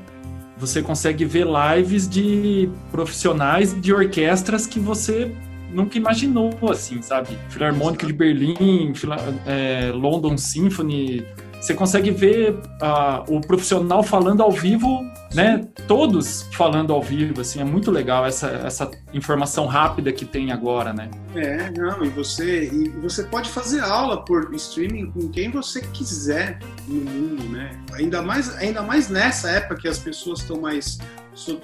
você 0.61 0.83
consegue 0.83 1.25
ver 1.25 1.47
lives 1.47 2.07
de 2.07 2.69
profissionais 2.91 3.79
de 3.81 3.93
orquestras 3.93 4.67
que 4.67 4.79
você 4.79 5.33
nunca 5.73 5.97
imaginou, 5.97 6.53
assim, 6.71 7.01
sabe? 7.01 7.39
Filarmônica 7.49 8.07
de 8.07 8.13
Berlim, 8.13 8.93
Fila, 8.95 9.17
é, 9.47 9.91
London 9.95 10.37
Symphony, 10.37 11.25
você 11.61 11.75
consegue 11.75 12.11
ver 12.11 12.53
uh, 12.55 13.37
o 13.37 13.41
profissional 13.41 14.03
falando 14.03 14.43
ao 14.43 14.51
vivo, 14.51 15.05
né? 15.35 15.69
Todos 15.87 16.49
falando 16.55 16.93
ao 16.93 17.03
vivo, 17.03 17.41
assim, 17.43 17.61
é 17.61 17.65
muito 17.65 17.91
legal 17.91 18.25
essa, 18.25 18.49
essa 18.49 18.91
informação 19.13 19.67
rápida 19.67 20.11
que 20.11 20.25
tem 20.25 20.53
agora, 20.53 20.95
né? 20.95 21.11
É, 21.35 21.71
não, 21.71 22.03
e 22.03 22.09
você, 22.09 22.65
e 22.65 22.89
você 23.01 23.25
pode 23.25 23.51
fazer 23.51 23.81
aula 23.81 24.25
por 24.25 24.53
streaming 24.55 25.11
com 25.11 25.29
quem 25.29 25.51
você 25.51 25.83
quiser 25.83 26.59
no 26.89 27.03
mundo, 27.03 27.45
né? 27.51 27.79
Ainda 27.93 28.23
mais, 28.23 28.57
ainda 28.57 28.83
mais 28.83 29.11
nessa 29.11 29.51
época 29.51 29.83
que 29.83 29.89
as 29.89 29.99
pessoas 29.99 30.41
estão 30.41 30.63
mais 30.63 30.99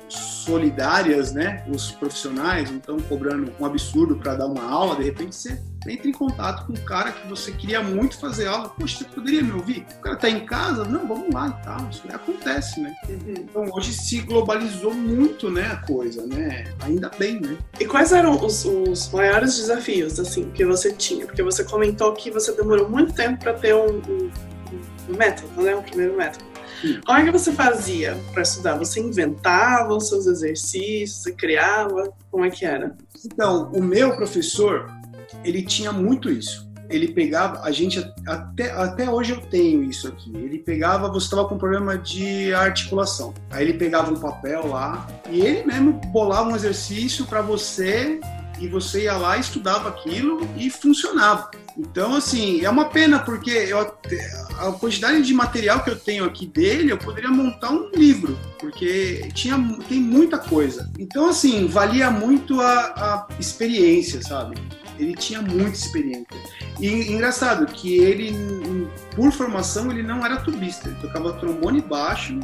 solidárias, 0.09 1.33
né? 1.33 1.65
Os 1.69 1.91
profissionais 1.91 2.71
não 2.71 2.79
estão 2.79 2.99
cobrando 2.99 3.51
um 3.59 3.65
absurdo 3.65 4.17
para 4.17 4.37
dar 4.37 4.47
uma 4.47 4.63
aula, 4.63 4.97
de 4.97 5.05
repente 5.05 5.35
você 5.35 5.59
entra 5.89 6.09
em 6.09 6.13
contato 6.13 6.67
com 6.67 6.73
um 6.73 6.85
cara 6.85 7.13
que 7.13 7.29
você 7.29 7.53
queria 7.53 7.83
muito 7.83 8.19
fazer 8.19 8.47
aula. 8.47 8.69
Poxa, 8.69 8.99
você 8.99 9.05
poderia 9.05 9.43
me 9.43 9.53
ouvir? 9.53 9.87
O 9.99 10.01
cara 10.01 10.17
está 10.17 10.29
em 10.29 10.45
casa? 10.45 10.85
Não, 10.85 11.07
vamos 11.07 11.33
lá 11.33 11.49
e 11.49 11.65
tal. 11.65 11.89
Isso 11.91 12.03
acontece, 12.13 12.81
né? 12.81 12.95
Uhum. 13.09 13.35
Então 13.39 13.65
hoje 13.73 13.93
se 13.93 14.21
globalizou 14.21 14.95
muito, 14.95 15.51
né, 15.51 15.67
a 15.73 15.77
coisa, 15.77 16.27
né? 16.27 16.65
Ainda 16.81 17.11
bem, 17.19 17.41
né? 17.41 17.57
E 17.79 17.85
quais 17.87 18.13
eram 18.13 18.45
os, 18.45 18.65
os 18.65 19.11
maiores 19.11 19.57
desafios, 19.57 20.19
assim, 20.19 20.51
que 20.51 20.65
você 20.65 20.93
tinha? 20.93 21.27
Porque 21.27 21.43
você 21.43 21.65
comentou 21.65 22.13
que 22.13 22.31
você 22.31 22.53
demorou 22.53 22.89
muito 22.89 23.13
tempo 23.13 23.39
para 23.39 23.55
ter 23.55 23.75
um, 23.75 23.97
um, 23.97 24.31
um 25.11 25.17
método, 25.17 25.63
né? 25.63 25.75
Um 25.75 25.83
primeiro 25.83 26.17
método. 26.17 26.57
Como 27.05 27.19
é 27.19 27.25
que 27.25 27.31
você 27.31 27.53
fazia 27.53 28.17
para 28.33 28.43
estudar? 28.43 28.77
Você 28.77 29.01
inventava 29.01 29.95
os 29.95 30.09
seus 30.09 30.27
exercícios, 30.27 31.23
você 31.23 31.33
criava? 31.33 32.13
Como 32.31 32.45
é 32.45 32.51
que 32.51 32.65
era? 32.65 32.95
Então, 33.25 33.71
o 33.73 33.83
meu 33.83 34.15
professor, 34.15 34.91
ele 35.47 35.63
tinha 35.63 35.93
muito 35.93 36.31
isso. 36.31 36.67
Ele 36.89 37.09
pegava, 37.09 37.63
a 37.63 37.71
gente, 37.73 37.99
até, 38.27 38.71
até 38.71 39.11
hoje 39.11 39.33
eu 39.33 39.41
tenho 39.41 39.83
isso 39.83 40.07
aqui. 40.07 40.31
Ele 40.37 40.59
pegava, 40.59 41.09
você 41.09 41.27
estava 41.27 41.49
com 41.49 41.59
problema 41.59 41.99
de 41.99 42.53
articulação. 42.55 43.35
Aí 43.51 43.65
ele 43.65 43.75
pegava 43.75 44.13
um 44.13 44.21
papel 44.21 44.69
lá 44.69 45.07
e 45.31 45.41
ele 45.41 45.65
mesmo 45.65 45.95
bolava 46.13 46.49
um 46.49 46.55
exercício 46.55 47.27
para 47.27 47.41
você 47.41 48.21
e 48.61 48.69
você 48.69 49.03
ia 49.03 49.17
lá, 49.17 49.37
estudava 49.37 49.89
aquilo 49.89 50.49
e 50.57 50.71
funcionava. 50.71 51.51
Então, 51.77 52.15
assim, 52.15 52.65
é 52.65 52.71
uma 52.71 52.87
pena 52.87 53.19
porque 53.19 53.51
eu, 53.51 53.79
a 53.79 54.73
quantidade 54.73 55.21
de 55.23 55.35
material 55.35 55.85
que 55.85 55.91
eu 55.91 55.99
tenho 55.99 56.25
aqui 56.25 56.47
dele, 56.47 56.91
eu 56.91 56.97
poderia 56.97 57.31
montar 57.31 57.71
um 57.71 57.91
livro, 57.95 58.39
porque 58.59 59.29
tinha, 59.35 59.57
tem 59.89 60.01
muita 60.01 60.39
coisa. 60.39 60.91
Então, 60.99 61.29
assim, 61.29 61.67
valia 61.67 62.11
muito 62.11 62.61
a, 62.61 62.69
a 62.69 63.27
experiência, 63.39 64.23
sabe? 64.23 64.57
Ele 64.99 65.15
tinha 65.15 65.43
muita 65.43 65.77
experiência. 65.77 66.27
E 66.81 67.13
engraçado 67.13 67.67
que 67.67 67.99
ele, 67.99 68.89
por 69.15 69.33
formação, 69.33 69.91
ele 69.91 70.03
não 70.03 70.25
era 70.25 70.37
tubista, 70.37 70.89
ele 70.89 70.99
tocava 71.01 71.33
trombone 71.35 71.81
baixo 71.81 72.39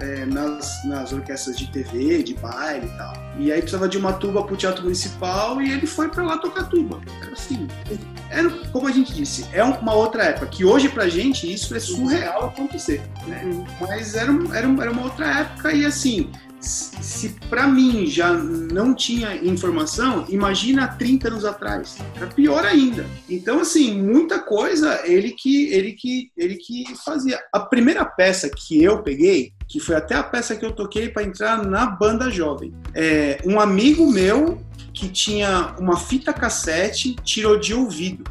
é, 0.00 0.24
nas, 0.26 0.84
nas 0.84 1.12
orquestras 1.12 1.56
de 1.56 1.70
TV, 1.70 2.22
de 2.22 2.34
baile 2.34 2.86
e 2.86 2.98
tal. 2.98 3.12
E 3.38 3.52
aí 3.52 3.60
precisava 3.60 3.88
de 3.88 3.98
uma 3.98 4.12
tuba 4.12 4.42
pro 4.42 4.56
Teatro 4.56 4.82
Municipal 4.82 5.60
e 5.60 5.70
ele 5.70 5.86
foi 5.86 6.08
para 6.08 6.22
lá 6.22 6.38
tocar 6.38 6.64
tuba. 6.64 7.00
Era 7.22 7.32
assim. 7.32 7.66
Era, 8.30 8.50
como 8.70 8.88
a 8.88 8.92
gente 8.92 9.12
disse, 9.12 9.46
é 9.52 9.62
uma 9.62 9.94
outra 9.94 10.24
época, 10.24 10.46
que 10.46 10.64
hoje 10.64 10.88
pra 10.88 11.08
gente 11.08 11.50
isso 11.52 11.74
é 11.74 11.80
surreal 11.80 12.46
acontecer. 12.46 13.02
Né? 13.26 13.66
Mas 13.80 14.14
era, 14.14 14.32
era, 14.54 14.66
era 14.66 14.90
uma 14.90 15.02
outra 15.02 15.40
época 15.40 15.72
e 15.72 15.84
assim, 15.84 16.30
se 16.62 17.30
para 17.50 17.66
mim 17.66 18.06
já 18.06 18.32
não 18.32 18.94
tinha 18.94 19.34
informação, 19.36 20.24
imagina 20.28 20.86
30 20.86 21.28
anos 21.28 21.44
atrás. 21.44 21.98
Era 22.14 22.26
pior 22.28 22.64
ainda. 22.64 23.04
Então, 23.28 23.60
assim, 23.60 24.00
muita 24.00 24.38
coisa 24.38 25.00
ele 25.04 25.32
que, 25.32 25.72
ele 25.72 25.92
que, 25.92 26.30
ele 26.36 26.56
que 26.56 26.84
fazia. 27.04 27.40
A 27.52 27.60
primeira 27.60 28.04
peça 28.04 28.48
que 28.48 28.82
eu 28.82 29.02
peguei, 29.02 29.52
que 29.68 29.80
foi 29.80 29.96
até 29.96 30.14
a 30.14 30.22
peça 30.22 30.54
que 30.54 30.64
eu 30.64 30.72
toquei 30.72 31.08
para 31.08 31.24
entrar 31.24 31.64
na 31.64 31.86
banda 31.86 32.30
jovem, 32.30 32.72
é, 32.94 33.40
um 33.44 33.58
amigo 33.58 34.10
meu 34.10 34.62
que 34.94 35.08
tinha 35.08 35.74
uma 35.78 35.96
fita 35.96 36.32
cassete 36.32 37.16
tirou 37.24 37.58
de 37.58 37.74
ouvido. 37.74 38.24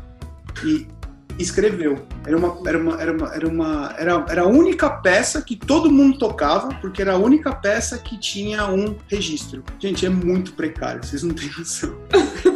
E 0.63 0.87
escreveu. 1.37 2.05
Era 2.25 2.37
uma, 2.37 2.57
era 2.67 2.77
uma, 2.77 3.01
era 3.01 3.11
uma, 3.11 3.35
era 3.35 3.47
uma, 3.47 3.95
era, 3.97 4.25
era 4.29 4.41
a 4.43 4.47
única 4.47 4.89
peça 4.89 5.41
que 5.41 5.55
todo 5.55 5.91
mundo 5.91 6.17
tocava, 6.17 6.69
porque 6.81 7.01
era 7.01 7.13
a 7.13 7.17
única 7.17 7.53
peça 7.53 7.97
que 7.97 8.17
tinha 8.17 8.67
um 8.67 8.95
registro. 9.07 9.63
Gente, 9.79 10.05
é 10.05 10.09
muito 10.09 10.53
precário, 10.53 11.03
vocês 11.03 11.23
não 11.23 11.33
têm 11.33 11.49
noção. 11.57 11.95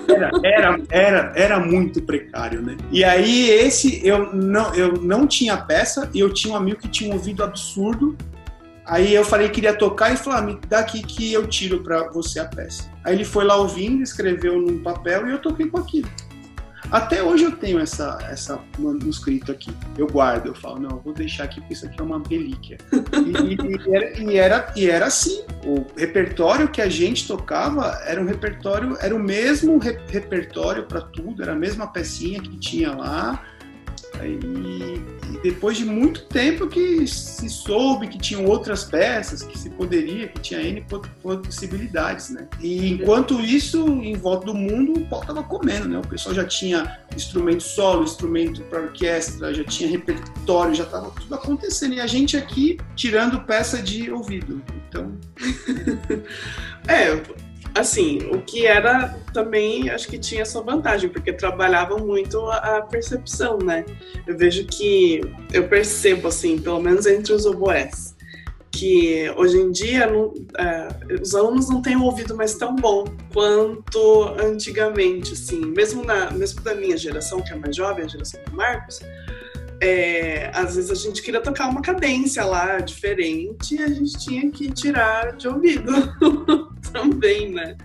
Era, 0.07 0.31
era, 0.43 0.81
era, 0.89 1.33
era 1.35 1.59
muito 1.59 2.01
precário, 2.01 2.61
né? 2.61 2.77
E 2.91 3.03
aí 3.03 3.49
esse 3.49 4.05
eu 4.05 4.33
não, 4.33 4.73
eu 4.73 4.93
não 4.93 5.27
tinha 5.27 5.57
peça 5.57 6.09
e 6.13 6.19
eu 6.19 6.33
tinha 6.33 6.53
um 6.53 6.57
amigo 6.57 6.79
que 6.79 6.88
tinha 6.88 7.09
um 7.09 7.13
ouvido 7.13 7.43
absurdo. 7.43 8.15
Aí 8.85 9.15
eu 9.15 9.25
falei 9.25 9.47
que 9.47 9.55
queria 9.55 9.73
tocar 9.73 10.13
e 10.13 10.17
falou: 10.17 10.39
ah, 10.39 10.41
me 10.43 10.59
dá 10.67 10.79
aqui 10.79 11.01
que 11.01 11.33
eu 11.33 11.47
tiro 11.47 11.81
para 11.81 12.07
você 12.09 12.39
a 12.39 12.45
peça. 12.45 12.89
Aí 13.03 13.15
ele 13.15 13.25
foi 13.25 13.43
lá 13.43 13.55
ouvindo, 13.55 14.03
escreveu 14.03 14.61
num 14.61 14.79
papel 14.79 15.27
e 15.27 15.31
eu 15.31 15.39
toquei 15.39 15.67
com 15.67 15.79
aquilo. 15.79 16.07
Até 16.91 17.24
hoje 17.24 17.43
eu 17.43 17.52
tenho 17.52 17.80
essa, 17.80 18.17
essa 18.30 18.60
manuscrito 18.78 19.52
aqui. 19.52 19.71
Eu 19.98 20.08
guardo, 20.08 20.48
eu 20.48 20.56
falo, 20.56 20.80
não, 20.80 21.00
vou 21.00 21.13
deixar 21.13 21.45
aqui 21.45 21.60
porque 21.60 21.74
isso 21.74 21.86
aqui 21.86 22.00
é 22.00 22.04
uma 22.04 22.21
relíquia. 22.30 22.78
E, 22.93 23.91
e, 23.91 23.95
era, 23.95 24.19
e, 24.19 24.38
era, 24.38 24.74
e 24.76 24.89
era 24.89 25.06
assim. 25.08 25.43
O 25.65 25.86
repertório 25.98 26.67
que 26.67 26.82
a 26.82 26.89
gente 26.89 27.28
tocava 27.28 28.00
era 28.06 28.21
um 28.21 28.26
repertório, 28.26 28.98
era 29.02 29.15
o 29.15 29.19
mesmo 29.19 29.78
re 29.78 29.98
repertório 30.08 30.84
para 30.84 31.02
tudo, 31.02 31.41
era 31.41 31.54
a 31.54 31.56
mesma 31.56 31.88
pecinha 31.88 32.41
que 32.41 32.58
tinha 32.58 32.91
lá 32.91 33.43
e, 34.23 35.36
e, 35.36 35.41
depois 35.41 35.78
de 35.78 35.86
muito 35.86 36.25
tempo 36.25 36.67
que 36.67 37.06
se 37.08 37.49
soube 37.49 38.08
que 38.08 38.17
tinham 38.17 38.45
outras 38.45 38.84
peças, 38.84 39.43
que 39.43 39.58
se 39.58 39.69
poderia, 39.69 40.28
que 40.28 40.39
tinha 40.39 40.62
N 40.62 40.86
possibilidades, 41.21 42.30
né? 42.30 42.47
E 42.60 42.93
enquanto 42.93 43.39
isso, 43.41 43.86
em 43.88 44.15
volta 44.15 44.47
do 44.47 44.54
mundo, 44.54 44.93
o 44.93 45.06
pau 45.08 45.21
estava 45.21 45.43
comendo, 45.43 45.88
né? 45.88 45.99
O 45.99 46.08
pessoal 46.08 46.34
já 46.34 46.45
tinha 46.45 46.99
instrumento 47.15 47.63
solo, 47.63 48.04
instrumento 48.04 48.62
para 48.63 48.82
orquestra, 48.82 49.54
já 49.54 49.63
tinha 49.63 49.89
repertório, 49.89 50.73
já 50.73 50.84
estava 50.84 51.12
tudo 51.12 51.36
acontecendo. 51.36 51.93
E 51.95 52.01
a 52.01 52.08
gente 52.08 52.38
aqui 52.38 52.78
tirando 52.95 53.41
peça 53.41 53.82
de 53.82 54.12
ouvido. 54.12 54.62
Então. 54.88 55.17
é, 56.88 57.21
assim, 57.75 58.19
o 58.31 58.41
que 58.41 58.65
era 58.65 59.19
também, 59.33 59.89
acho 59.89 60.07
que 60.07 60.17
tinha 60.17 60.45
sua 60.45 60.61
vantagem, 60.61 61.09
porque 61.09 61.33
trabalhava 61.33 61.97
muito 61.97 62.39
a, 62.49 62.81
percepção, 62.81 63.57
né? 63.57 63.85
Eu 64.25 64.38
vejo 64.38 64.65
que, 64.65 65.21
eu 65.51 65.67
percebo, 65.67 66.29
assim, 66.29 66.57
pelo 66.57 66.79
menos 66.79 67.05
entre 67.05 67.33
os 67.33 67.45
oboés, 67.45 68.15
que 68.71 69.29
hoje 69.35 69.57
em 69.57 69.71
dia 69.71 70.07
não, 70.07 70.33
é, 70.57 71.21
os 71.21 71.35
alunos 71.35 71.69
não 71.69 71.81
têm 71.81 71.97
um 71.97 72.03
ouvido 72.03 72.35
mais 72.35 72.55
tão 72.55 72.75
bom 72.75 73.05
quanto 73.33 74.23
antigamente, 74.39 75.33
assim, 75.33 75.65
mesmo, 75.65 76.03
na, 76.03 76.31
mesmo 76.31 76.61
da 76.61 76.73
minha 76.73 76.95
geração, 76.95 77.41
que 77.41 77.51
é 77.51 77.55
mais 77.55 77.75
jovem, 77.75 78.05
a 78.05 78.07
geração 78.07 78.39
do 78.45 78.55
Marcos, 78.55 79.01
é, 79.86 80.50
às 80.52 80.76
vezes 80.76 80.89
a 80.89 80.95
gente 80.95 81.21
queria 81.21 81.39
tocar 81.39 81.69
uma 81.69 81.82
cadência 81.82 82.43
lá 82.43 82.80
diferente 82.80 83.76
e 83.76 83.84
a 83.84 83.88
gente 83.88 84.17
tinha 84.17 84.50
que 84.50 84.71
tirar 84.71 85.36
de 85.36 85.48
ouvido 85.48 85.91
também, 86.91 87.52
né? 87.52 87.78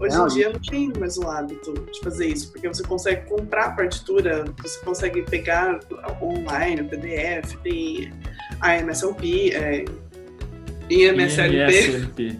Hoje 0.00 0.16
não, 0.16 0.26
em 0.26 0.30
dia 0.30 0.48
não 0.50 0.58
tem 0.58 0.90
mais 0.98 1.18
o 1.18 1.28
hábito 1.28 1.74
de 1.92 2.00
fazer 2.00 2.28
isso, 2.28 2.50
porque 2.50 2.66
você 2.66 2.82
consegue 2.82 3.28
comprar 3.28 3.66
a 3.66 3.70
partitura, 3.72 4.44
você 4.62 4.80
consegue 4.80 5.22
pegar 5.22 5.78
online, 6.22 6.80
o 6.80 6.88
PDF, 6.88 7.54
tem 7.62 8.10
a 8.60 8.78
MSLP, 8.78 9.52
é, 9.52 9.84
IMSLP. 10.88 12.38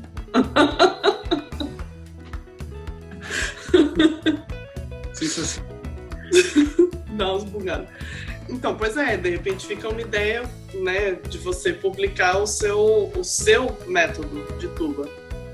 Sensacional. 5.12 5.72
Dá 7.10 7.34
uns 7.34 7.44
bugados. 7.52 7.88
Então, 8.48 8.76
pois 8.76 8.96
é, 8.96 9.16
de 9.16 9.30
repente 9.30 9.66
fica 9.66 9.88
uma 9.88 10.00
ideia, 10.00 10.42
né, 10.74 11.12
de 11.28 11.38
você 11.38 11.72
publicar 11.72 12.38
o 12.38 12.46
seu, 12.46 13.12
o 13.16 13.24
seu 13.24 13.76
método 13.86 14.46
de 14.58 14.68
tuba. 14.68 15.08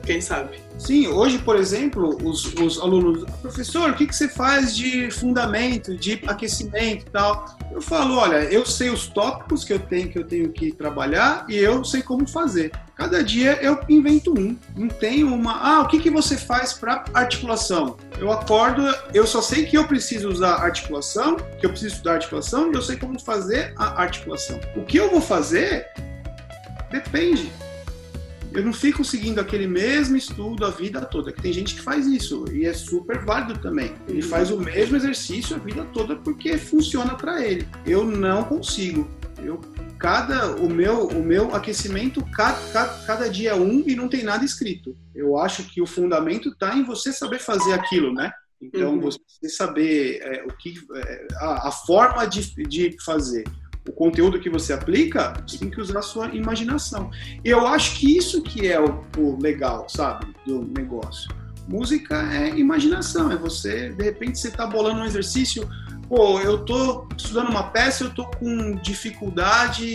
Quem 0.05 0.21
sabe? 0.23 0.59
Sim, 0.79 1.09
hoje, 1.09 1.39
por 1.39 1.57
exemplo, 1.57 2.17
os, 2.27 2.47
os 2.55 2.81
alunos, 2.81 3.25
professor, 3.43 3.91
o 3.91 3.95
que, 3.95 4.07
que 4.07 4.17
você 4.17 4.27
faz 4.27 4.75
de 4.75 5.11
fundamento, 5.11 5.95
de 5.95 6.23
aquecimento 6.27 7.05
e 7.07 7.11
tal? 7.11 7.59
Eu 7.71 7.83
falo, 7.83 8.17
olha, 8.17 8.45
eu 8.45 8.65
sei 8.65 8.89
os 8.89 9.07
tópicos 9.09 9.65
que 9.65 9.73
eu 9.73 9.79
tenho 9.79 10.09
que 10.09 10.19
eu 10.19 10.25
tenho 10.25 10.51
que 10.51 10.73
trabalhar 10.73 11.45
e 11.49 11.57
eu 11.57 11.85
sei 11.85 12.01
como 12.01 12.27
fazer. 12.27 12.73
Cada 12.99 13.23
dia 13.23 13.57
eu 13.63 13.81
invento 13.89 14.37
um. 14.37 14.57
Não 14.77 14.89
tenho 14.89 15.33
uma. 15.33 15.53
Ah, 15.53 15.83
o 15.83 15.87
que, 15.87 16.01
que 16.01 16.11
você 16.11 16.37
faz 16.37 16.73
para 16.73 17.05
articulação? 17.15 17.97
Eu 18.19 18.33
acordo, 18.33 18.83
eu 19.15 19.25
só 19.25 19.41
sei 19.41 19.67
que 19.67 19.79
eu 19.79 19.87
preciso 19.87 20.29
usar 20.29 20.57
articulação, 20.57 21.37
que 21.37 21.65
eu 21.65 21.71
preciso 21.71 21.95
estudar 21.95 22.15
articulação 22.15 22.73
e 22.73 22.75
eu 22.75 22.83
sei 22.83 22.97
como 22.97 23.17
fazer 23.21 23.73
a 23.77 24.03
articulação. 24.03 24.59
O 24.75 24.85
que 24.85 24.97
eu 24.97 25.09
vou 25.11 25.21
fazer 25.21 25.87
depende 26.91 27.53
eu 28.53 28.65
não 28.65 28.73
fico 28.73 29.05
seguindo 29.05 29.39
aquele 29.41 29.67
mesmo 29.67 30.17
estudo 30.17 30.65
a 30.65 30.71
vida 30.71 31.03
toda, 31.03 31.31
que 31.31 31.41
tem 31.41 31.53
gente 31.53 31.75
que 31.75 31.83
faz 31.83 32.07
isso 32.07 32.47
e 32.51 32.65
é 32.65 32.73
super 32.73 33.19
válido 33.25 33.61
também. 33.61 33.95
Ele 34.09 34.23
faz 34.23 34.51
o 34.51 34.59
mesmo 34.59 34.97
exercício 34.97 35.55
a 35.55 35.59
vida 35.59 35.87
toda 35.93 36.17
porque 36.17 36.57
funciona 36.57 37.15
para 37.15 37.45
ele. 37.45 37.69
Eu 37.87 38.05
não 38.05 38.45
consigo. 38.45 39.09
Eu 39.39 39.61
cada 39.99 40.57
o 40.57 40.69
meu 40.69 41.09
o 41.09 41.23
meu 41.23 41.55
aquecimento 41.55 42.25
cada, 42.33 42.59
cada, 42.73 42.93
cada 43.07 43.31
dia 43.31 43.51
é 43.51 43.55
um 43.55 43.83
e 43.87 43.95
não 43.95 44.09
tem 44.09 44.23
nada 44.23 44.45
escrito. 44.45 44.97
Eu 45.15 45.37
acho 45.37 45.65
que 45.65 45.83
o 45.83 45.87
fundamento 45.87 46.51
está 46.51 46.77
em 46.77 46.85
você 46.85 47.13
saber 47.13 47.39
fazer 47.39 47.73
aquilo, 47.73 48.13
né? 48.13 48.33
Então 48.61 48.95
uhum. 48.95 49.01
você 49.01 49.49
saber 49.49 50.21
é, 50.23 50.45
o 50.45 50.49
que 50.57 50.75
é, 50.95 51.27
a, 51.37 51.69
a, 51.69 51.73
forma 51.73 52.27
de, 52.27 52.55
de 52.65 52.97
fazer 53.05 53.45
o 53.89 53.93
conteúdo 53.93 54.41
que 54.41 54.51
você 54.51 54.73
aplica, 54.73 55.33
você 55.47 55.59
tem 55.59 55.71
que 55.71 55.81
usar 55.81 56.01
a 56.01 56.03
sua 56.03 56.27
imaginação. 56.35 57.11
Eu 57.45 57.67
acho 57.67 57.99
que 57.99 58.17
isso 58.17 58.43
que 58.43 58.67
é 58.67 58.79
o, 58.81 59.03
o 59.17 59.41
legal, 59.41 59.89
sabe, 59.89 60.27
do 60.45 60.63
negócio. 60.77 61.29
Música 61.67 62.17
é 62.33 62.59
imaginação, 62.59 63.31
é 63.31 63.37
você, 63.37 63.91
de 63.91 64.03
repente, 64.03 64.39
você 64.39 64.49
está 64.49 64.67
bolando 64.67 65.01
um 65.01 65.05
exercício, 65.05 65.69
pô, 66.09 66.41
eu 66.41 66.65
tô 66.65 67.07
estudando 67.17 67.51
uma 67.51 67.65
peça, 67.65 68.05
eu 68.05 68.11
tô 68.11 68.25
com 68.25 68.75
dificuldade 68.77 69.87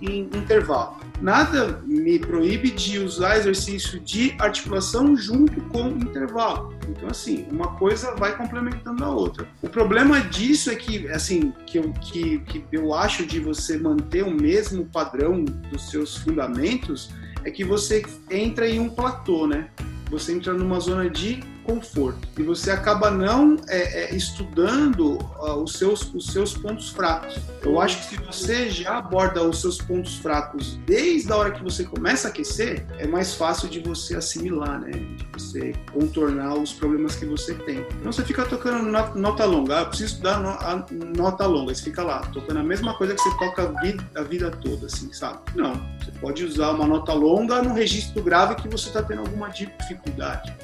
em 0.00 0.20
intervalo. 0.20 0.96
Nada 1.20 1.82
me 1.86 2.18
proíbe 2.18 2.70
de 2.70 2.98
usar 2.98 3.38
exercício 3.38 3.98
de 3.98 4.34
articulação 4.38 5.16
junto 5.16 5.60
com 5.62 5.88
intervalo. 5.88 6.74
Então, 6.88 7.08
assim, 7.08 7.46
uma 7.50 7.68
coisa 7.76 8.14
vai 8.14 8.36
complementando 8.36 9.04
a 9.04 9.10
outra. 9.10 9.48
O 9.62 9.68
problema 9.68 10.20
disso 10.20 10.70
é 10.70 10.76
que, 10.76 11.08
assim, 11.08 11.52
que 11.66 11.78
eu, 11.78 11.92
que, 11.94 12.38
que 12.40 12.64
eu 12.70 12.94
acho 12.94 13.26
de 13.26 13.40
você 13.40 13.76
manter 13.76 14.22
o 14.22 14.30
mesmo 14.30 14.86
padrão 14.86 15.44
dos 15.44 15.90
seus 15.90 16.16
fundamentos 16.16 17.10
é 17.44 17.50
que 17.50 17.64
você 17.64 18.04
entra 18.30 18.68
em 18.68 18.78
um 18.78 18.88
platô, 18.88 19.46
né? 19.46 19.68
Você 20.10 20.32
entra 20.32 20.52
numa 20.52 20.78
zona 20.78 21.08
de 21.08 21.42
conforto. 21.66 22.26
E 22.38 22.42
você 22.42 22.70
acaba 22.70 23.10
não 23.10 23.56
é, 23.68 24.04
é, 24.04 24.14
estudando 24.14 25.18
uh, 25.38 25.62
os, 25.62 25.72
seus, 25.72 26.14
os 26.14 26.26
seus 26.26 26.56
pontos 26.56 26.90
fracos. 26.90 27.36
Eu 27.62 27.80
acho 27.80 27.98
que 27.98 28.16
se 28.16 28.22
você 28.22 28.70
já 28.70 28.98
aborda 28.98 29.42
os 29.42 29.60
seus 29.60 29.78
pontos 29.78 30.16
fracos 30.18 30.78
desde 30.86 31.32
a 31.32 31.36
hora 31.36 31.50
que 31.50 31.62
você 31.62 31.84
começa 31.84 32.28
a 32.28 32.30
aquecer, 32.30 32.86
é 32.98 33.06
mais 33.06 33.34
fácil 33.34 33.68
de 33.68 33.80
você 33.80 34.16
assimilar, 34.16 34.80
né? 34.80 34.92
De 34.92 35.26
você 35.32 35.74
contornar 35.92 36.54
os 36.54 36.72
problemas 36.72 37.16
que 37.16 37.26
você 37.26 37.54
tem. 37.54 37.84
Então 38.00 38.12
você 38.12 38.24
fica 38.24 38.44
tocando 38.44 38.84
nota 39.16 39.44
longa, 39.44 39.78
ah, 39.78 39.80
eu 39.80 39.86
preciso 39.86 40.14
estudar 40.14 40.36
a 40.36 40.86
nota 41.16 41.46
longa, 41.46 41.74
você 41.74 41.82
fica 41.82 42.02
lá, 42.02 42.20
tocando 42.32 42.60
a 42.60 42.62
mesma 42.62 42.96
coisa 42.96 43.14
que 43.14 43.20
você 43.20 43.38
toca 43.38 43.62
a 43.62 43.80
vida, 43.80 44.04
a 44.14 44.22
vida 44.22 44.50
toda, 44.50 44.86
assim, 44.86 45.12
sabe? 45.12 45.38
Não, 45.54 45.74
você 45.98 46.12
pode 46.20 46.44
usar 46.44 46.70
uma 46.70 46.86
nota 46.86 47.12
longa 47.12 47.62
no 47.62 47.74
registro 47.74 48.22
grave 48.22 48.54
que 48.56 48.68
você 48.68 48.88
está 48.88 49.02
tendo 49.02 49.20
alguma 49.20 49.48
dificuldade. 49.48 50.54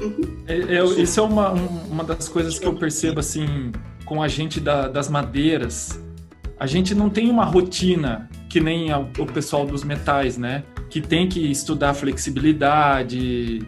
Uhum. 0.00 0.44
É, 0.46 0.76
é, 0.76 0.84
isso 0.84 1.20
é 1.20 1.22
uma, 1.22 1.50
uma 1.50 2.04
das 2.04 2.28
coisas 2.28 2.58
que 2.58 2.66
eu 2.66 2.74
percebo 2.74 3.20
assim 3.20 3.72
com 4.04 4.22
a 4.22 4.28
gente 4.28 4.60
da, 4.60 4.88
das 4.88 5.08
madeiras. 5.08 6.00
A 6.58 6.66
gente 6.66 6.94
não 6.94 7.10
tem 7.10 7.30
uma 7.30 7.44
rotina 7.44 8.28
que 8.48 8.60
nem 8.60 8.92
o 8.92 9.26
pessoal 9.26 9.66
dos 9.66 9.84
metais, 9.84 10.38
né? 10.38 10.64
Que 10.88 11.00
tem 11.00 11.28
que 11.28 11.50
estudar 11.50 11.92
flexibilidade, 11.92 13.66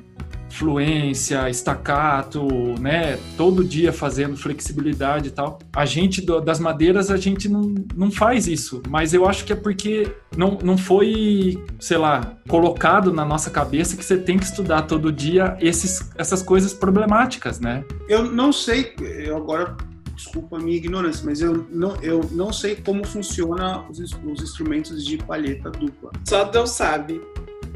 fluência, 0.50 1.48
estacato, 1.48 2.46
né? 2.80 3.18
Todo 3.36 3.64
dia 3.64 3.92
fazendo 3.92 4.36
flexibilidade 4.36 5.28
e 5.28 5.30
tal. 5.30 5.58
A 5.74 5.84
gente 5.84 6.20
do, 6.20 6.40
das 6.40 6.58
madeiras, 6.58 7.10
a 7.10 7.16
gente 7.16 7.48
não, 7.48 7.74
não 7.94 8.10
faz 8.10 8.46
isso, 8.46 8.82
mas 8.88 9.12
eu 9.14 9.28
acho 9.28 9.44
que 9.44 9.52
é 9.52 9.56
porque 9.56 10.10
não, 10.36 10.58
não 10.62 10.78
foi, 10.78 11.62
sei 11.78 11.98
lá, 11.98 12.36
colocado 12.48 13.12
na 13.12 13.24
nossa 13.24 13.50
cabeça 13.50 13.96
que 13.96 14.04
você 14.04 14.16
tem 14.16 14.38
que 14.38 14.44
estudar 14.44 14.82
todo 14.82 15.12
dia 15.12 15.56
esses, 15.60 16.10
essas 16.16 16.42
coisas 16.42 16.72
problemáticas, 16.72 17.60
né? 17.60 17.84
Eu 18.08 18.24
não 18.24 18.52
sei, 18.52 18.94
eu 19.00 19.36
agora 19.36 19.76
desculpa 20.14 20.56
a 20.56 20.58
minha 20.58 20.76
ignorância, 20.76 21.24
mas 21.24 21.40
eu 21.40 21.64
não, 21.70 21.94
eu 22.02 22.20
não 22.32 22.52
sei 22.52 22.74
como 22.74 23.06
funciona 23.06 23.84
os, 23.88 23.98
os 23.98 24.42
instrumentos 24.42 25.04
de 25.04 25.16
palheta 25.16 25.70
dupla. 25.70 26.10
Só 26.24 26.44
Deus 26.44 26.70
sabe. 26.70 27.20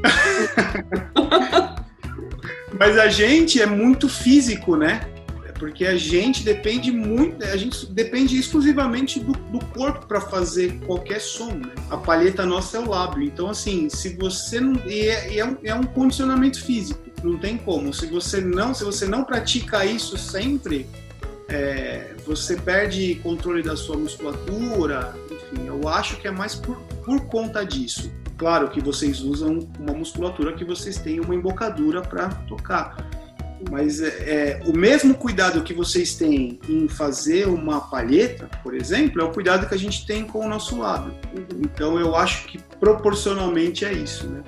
Mas 2.79 2.97
a 2.97 3.07
gente 3.07 3.61
é 3.61 3.65
muito 3.65 4.09
físico, 4.09 4.75
né? 4.75 5.07
Porque 5.59 5.85
a 5.85 5.95
gente 5.95 6.43
depende 6.43 6.91
muito, 6.91 7.41
a 7.45 7.55
gente 7.55 7.85
depende 7.85 8.37
exclusivamente 8.37 9.19
do, 9.19 9.31
do 9.31 9.63
corpo 9.67 10.05
para 10.07 10.19
fazer 10.19 10.77
qualquer 10.85 11.21
som. 11.21 11.51
Né? 11.51 11.73
A 11.89 11.95
palheta 11.95 12.45
nossa 12.45 12.77
é 12.77 12.79
o 12.81 12.89
lábio. 12.89 13.23
Então, 13.23 13.49
assim, 13.49 13.87
se 13.87 14.09
você 14.17 14.59
não. 14.59 14.75
E 14.85 15.07
é, 15.07 15.37
é, 15.37 15.45
um, 15.45 15.57
é 15.63 15.73
um 15.73 15.83
condicionamento 15.83 16.61
físico, 16.61 16.99
não 17.23 17.37
tem 17.37 17.55
como. 17.55 17.93
Se 17.93 18.07
você 18.07 18.41
não, 18.41 18.73
se 18.73 18.83
você 18.83 19.05
não 19.05 19.23
pratica 19.23 19.85
isso 19.85 20.17
sempre, 20.17 20.85
é, 21.47 22.13
você 22.25 22.57
perde 22.57 23.15
controle 23.23 23.63
da 23.63 23.77
sua 23.77 23.95
musculatura. 23.95 25.15
Enfim, 25.31 25.67
eu 25.67 25.87
acho 25.87 26.17
que 26.17 26.27
é 26.27 26.31
mais 26.31 26.55
por, 26.55 26.75
por 27.05 27.21
conta 27.27 27.63
disso. 27.63 28.11
Claro 28.43 28.69
que 28.69 28.81
vocês 28.81 29.21
usam 29.21 29.57
uma 29.79 29.93
musculatura 29.93 30.51
que 30.51 30.65
vocês 30.65 30.97
têm 30.97 31.21
uma 31.21 31.33
embocadura 31.33 32.01
para 32.01 32.27
tocar. 32.45 32.97
Mas 33.71 34.01
é, 34.01 34.07
é, 34.07 34.61
o 34.65 34.73
mesmo 34.77 35.15
cuidado 35.15 35.63
que 35.63 35.73
vocês 35.73 36.15
têm 36.15 36.59
em 36.67 36.89
fazer 36.89 37.47
uma 37.47 37.79
palheta, 37.79 38.49
por 38.61 38.75
exemplo, 38.75 39.21
é 39.21 39.23
o 39.23 39.31
cuidado 39.31 39.65
que 39.65 39.73
a 39.73 39.77
gente 39.77 40.05
tem 40.05 40.25
com 40.25 40.45
o 40.45 40.49
nosso 40.49 40.77
lábio. 40.77 41.15
Então 41.61 41.97
eu 41.97 42.17
acho 42.17 42.47
que 42.47 42.59
proporcionalmente 42.81 43.85
é 43.85 43.93
isso, 43.93 44.27
né? 44.27 44.43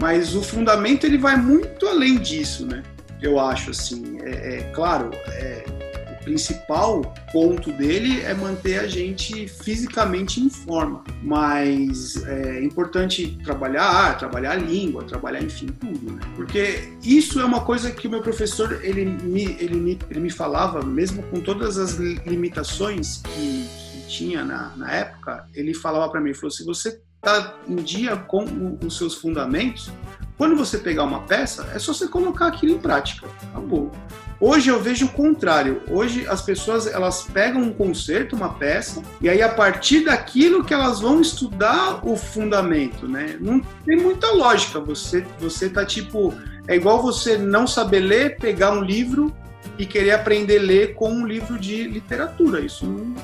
Mas 0.00 0.36
o 0.36 0.42
fundamento 0.44 1.04
ele 1.04 1.18
vai 1.18 1.36
muito 1.36 1.88
além 1.88 2.20
disso, 2.20 2.64
né? 2.64 2.84
Eu 3.20 3.40
acho 3.40 3.72
assim. 3.72 4.18
É, 4.22 4.58
é 4.58 4.62
claro, 4.72 5.10
é, 5.30 5.64
principal 6.22 7.02
ponto 7.32 7.72
dele 7.72 8.20
é 8.22 8.34
manter 8.34 8.80
a 8.80 8.86
gente 8.86 9.48
fisicamente 9.48 10.40
em 10.40 10.48
forma. 10.48 11.04
Mas 11.22 12.16
é 12.26 12.62
importante 12.62 13.38
trabalhar, 13.44 14.18
trabalhar 14.18 14.52
a 14.52 14.56
língua, 14.56 15.04
trabalhar, 15.04 15.42
enfim, 15.42 15.66
tudo, 15.66 16.12
né? 16.12 16.20
Porque 16.36 16.92
isso 17.02 17.40
é 17.40 17.44
uma 17.44 17.64
coisa 17.64 17.90
que 17.90 18.06
o 18.06 18.10
meu 18.10 18.22
professor, 18.22 18.80
ele 18.84 19.04
me, 19.04 19.44
ele 19.60 19.76
me, 19.76 19.98
ele 20.10 20.20
me 20.20 20.30
falava, 20.30 20.82
mesmo 20.82 21.22
com 21.24 21.40
todas 21.40 21.78
as 21.78 21.94
limitações 21.94 23.22
que, 23.22 23.66
que 23.92 24.08
tinha 24.08 24.44
na, 24.44 24.76
na 24.76 24.92
época, 24.92 25.46
ele 25.54 25.74
falava 25.74 26.10
para 26.10 26.20
mim, 26.20 26.34
falou, 26.34 26.50
se 26.50 26.64
você 26.64 27.00
está 27.16 27.56
em 27.68 27.76
dia 27.76 28.16
com 28.16 28.44
os 28.84 28.98
seus 28.98 29.14
fundamentos, 29.14 29.90
quando 30.42 30.56
você 30.56 30.76
pegar 30.76 31.04
uma 31.04 31.20
peça, 31.20 31.70
é 31.72 31.78
só 31.78 31.94
você 31.94 32.08
colocar 32.08 32.48
aquilo 32.48 32.72
em 32.72 32.78
prática. 32.78 33.28
Acabou. 33.52 33.92
Hoje 34.40 34.70
eu 34.70 34.82
vejo 34.82 35.06
o 35.06 35.08
contrário. 35.08 35.82
Hoje 35.88 36.26
as 36.26 36.42
pessoas 36.42 36.88
elas 36.88 37.22
pegam 37.22 37.62
um 37.62 37.72
concerto, 37.72 38.34
uma 38.34 38.52
peça, 38.52 39.00
e 39.20 39.28
aí 39.28 39.40
a 39.40 39.48
partir 39.48 40.00
daquilo 40.00 40.64
que 40.64 40.74
elas 40.74 40.98
vão 40.98 41.20
estudar 41.20 42.04
o 42.04 42.16
fundamento, 42.16 43.06
né? 43.06 43.36
Não 43.38 43.60
tem 43.86 43.96
muita 43.96 44.32
lógica. 44.32 44.80
Você 44.80 45.24
você 45.38 45.70
tá 45.70 45.86
tipo 45.86 46.34
é 46.66 46.74
igual 46.74 47.00
você 47.00 47.38
não 47.38 47.64
saber 47.64 48.00
ler, 48.00 48.36
pegar 48.36 48.72
um 48.72 48.82
livro 48.82 49.32
e 49.78 49.86
querer 49.86 50.10
aprender 50.10 50.58
a 50.58 50.62
ler 50.62 50.94
com 50.94 51.08
um 51.08 51.24
livro 51.24 51.56
de 51.56 51.84
literatura. 51.84 52.58
Isso 52.58 52.84
não, 52.84 53.14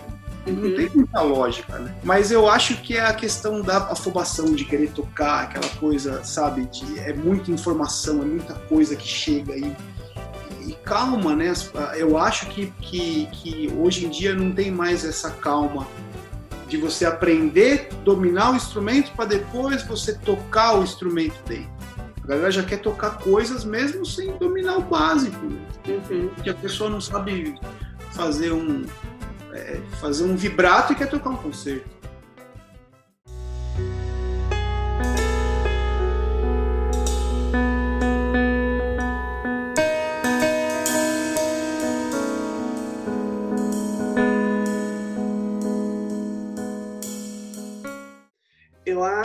não 0.53 0.77
tem 0.77 0.89
muita 0.95 1.21
lógica, 1.21 1.79
né? 1.79 1.95
Mas 2.03 2.31
eu 2.31 2.49
acho 2.49 2.81
que 2.83 2.97
é 2.97 3.05
a 3.05 3.13
questão 3.13 3.61
da 3.61 3.79
afobação, 3.79 4.55
de 4.55 4.65
querer 4.65 4.91
tocar, 4.91 5.45
aquela 5.45 5.69
coisa, 5.77 6.23
sabe? 6.25 6.67
De, 6.67 6.99
é 7.01 7.13
muita 7.13 7.51
informação, 7.51 8.23
é 8.23 8.25
muita 8.25 8.55
coisa 8.55 8.95
que 8.97 9.07
chega 9.07 9.55
aí. 9.55 9.65
E 9.65 9.99
e 10.69 10.75
calma, 10.85 11.35
né? 11.35 11.53
Eu 11.97 12.19
acho 12.19 12.47
que, 12.49 12.67
que, 12.81 13.27
que 13.33 13.73
hoje 13.75 14.05
em 14.05 14.11
dia 14.11 14.35
não 14.35 14.53
tem 14.53 14.71
mais 14.71 15.03
essa 15.03 15.31
calma 15.31 15.87
de 16.69 16.77
você 16.77 17.07
aprender, 17.07 17.89
dominar 18.05 18.53
o 18.53 18.57
instrumento 18.57 19.11
para 19.13 19.25
depois 19.25 19.83
você 19.83 20.13
tocar 20.13 20.79
o 20.79 20.83
instrumento 20.83 21.37
bem. 21.49 21.67
A 22.23 22.27
galera 22.27 22.51
já 22.51 22.63
quer 22.63 22.81
tocar 22.81 23.17
coisas 23.19 23.65
mesmo 23.65 24.05
sem 24.05 24.37
dominar 24.37 24.77
o 24.77 24.83
básico, 24.83 25.43
né? 25.47 25.59
uhum. 25.89 26.29
porque 26.35 26.51
a 26.51 26.55
pessoa 26.55 26.91
não 26.91 27.01
sabe 27.01 27.59
fazer 28.13 28.53
um 28.53 28.85
é, 29.53 29.81
fazer 30.01 30.25
um 30.25 30.37
vibrato 30.37 30.93
e 30.93 30.97
quer 30.97 31.09
tocar 31.09 31.31
um 31.31 31.37
concerto. 31.37 31.99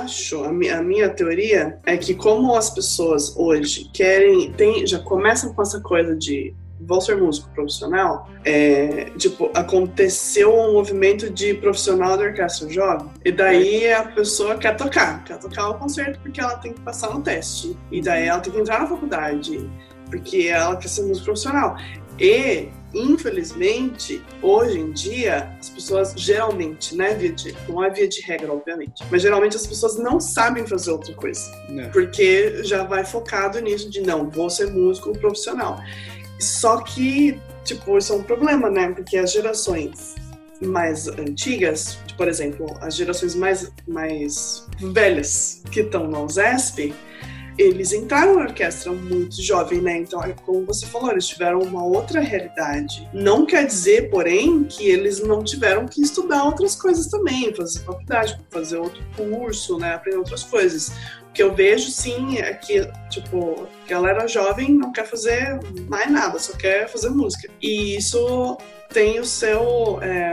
acho, 0.04 0.44
a 0.44 0.52
minha, 0.52 0.80
a 0.80 0.84
minha 0.84 1.10
teoria 1.10 1.80
é 1.86 1.98
que 1.98 2.14
como 2.14 2.56
as 2.56 2.70
pessoas 2.70 3.36
hoje 3.36 3.90
querem, 3.94 4.52
tem, 4.52 4.86
já 4.86 5.00
começam 5.00 5.54
com 5.54 5.62
essa 5.62 5.80
coisa 5.82 6.16
de 6.16 6.54
vou 6.80 7.00
ser 7.00 7.18
músico 7.18 7.50
profissional, 7.54 8.30
é, 8.44 9.06
tipo, 9.18 9.50
aconteceu 9.54 10.54
um 10.54 10.74
movimento 10.74 11.30
de 11.30 11.54
profissional 11.54 12.18
da 12.18 12.24
orquestra 12.24 12.70
jovem, 12.70 13.10
e 13.24 13.32
daí 13.32 13.92
a 13.92 14.04
pessoa 14.04 14.58
quer 14.58 14.76
tocar, 14.76 15.24
quer 15.24 15.38
tocar 15.40 15.70
o 15.70 15.76
concerto 15.76 16.20
porque 16.20 16.42
ela 16.42 16.58
tem 16.58 16.74
que 16.74 16.82
passar 16.82 17.14
no 17.14 17.22
teste, 17.22 17.78
e 17.92 18.02
daí 18.02 18.28
ela 18.28 18.40
tem 18.40 18.52
que 18.52 18.60
entrar 18.60 18.82
na 18.82 18.88
faculdade, 18.88 19.70
porque 20.10 20.48
ela 20.48 20.76
quer 20.76 20.88
ser 20.90 21.04
músico 21.04 21.26
profissional. 21.26 21.78
E, 22.20 22.70
infelizmente, 22.94 24.22
hoje 24.42 24.80
em 24.80 24.92
dia, 24.92 25.58
as 25.60 25.70
pessoas 25.70 26.14
geralmente, 26.16 26.96
né, 26.96 27.16
via 27.16 27.32
de, 27.32 27.56
não 27.68 27.84
é 27.84 27.90
via 27.90 28.08
de 28.08 28.22
regra, 28.22 28.54
obviamente, 28.54 29.04
mas 29.10 29.22
geralmente 29.22 29.56
as 29.56 29.66
pessoas 29.66 29.98
não 29.98 30.20
sabem 30.20 30.66
fazer 30.68 30.92
outra 30.92 31.14
coisa. 31.16 31.42
É. 31.76 31.88
Porque 31.88 32.64
já 32.64 32.84
vai 32.84 33.04
focado 33.04 33.60
nisso 33.60 33.90
de 33.90 34.02
não, 34.02 34.30
vou 34.30 34.50
ser 34.50 34.68
músico 34.68 35.18
profissional. 35.18 35.80
Só 36.39 36.82
que, 36.82 37.39
tipo, 37.63 37.98
isso 37.98 38.13
é 38.13 38.15
um 38.15 38.24
problema, 38.24 38.69
né? 38.69 38.91
Porque 38.91 39.17
as 39.17 39.32
gerações 39.32 40.15
mais 40.62 41.08
antigas, 41.08 41.98
por 42.17 42.28
exemplo, 42.28 42.78
as 42.82 42.96
gerações 42.96 43.36
mais, 43.36 43.72
mais 43.88 44.65
velhas 44.80 45.62
que 45.72 45.82
estão 45.82 46.08
na 46.08 46.22
USESP, 46.22 46.93
eles 47.58 47.92
entraram 47.94 48.36
na 48.36 48.44
orquestra 48.44 48.92
muito 48.92 49.42
jovem, 49.42 49.82
né? 49.82 49.98
Então, 49.98 50.24
é 50.24 50.34
como 50.46 50.66
você 50.66 50.86
falou, 50.86 51.12
eles 51.12 51.28
tiveram 51.28 51.60
uma 51.60 51.84
outra 51.84 52.20
realidade. 52.20 53.08
Não 53.13 53.46
quer 53.46 53.66
dizer, 53.66 54.10
porém, 54.10 54.63
que 54.63 54.88
eles 54.88 55.22
não 55.22 55.44
tiveram 55.44 55.88
que 55.88 56.02
estudar 56.02 56.44
outras 56.44 56.76
coisas 56.76 57.08
também, 57.08 57.54
fazer 57.54 57.80
faculdade, 57.80 58.39
fazer 58.50 58.78
outro 58.78 59.04
curso, 59.16 59.78
né? 59.78 59.94
Aprender 59.94 60.18
outras 60.18 60.44
coisas. 60.44 60.89
O 61.30 61.34
que 61.34 61.42
eu 61.42 61.54
vejo, 61.54 61.89
sim, 61.89 62.38
é 62.38 62.54
que, 62.54 62.88
tipo, 63.10 63.68
galera 63.88 64.28
jovem 64.28 64.72
não 64.74 64.92
quer 64.92 65.06
fazer 65.06 65.60
mais 65.88 66.12
nada, 66.12 66.38
só 66.39 66.54
quer 66.54 66.88
fazer 66.88 67.10
música. 67.10 67.50
E 67.62 67.98
isso 67.98 68.58
tem 68.89 69.20
o 69.20 69.26
seu. 69.26 70.00
É, 70.02 70.32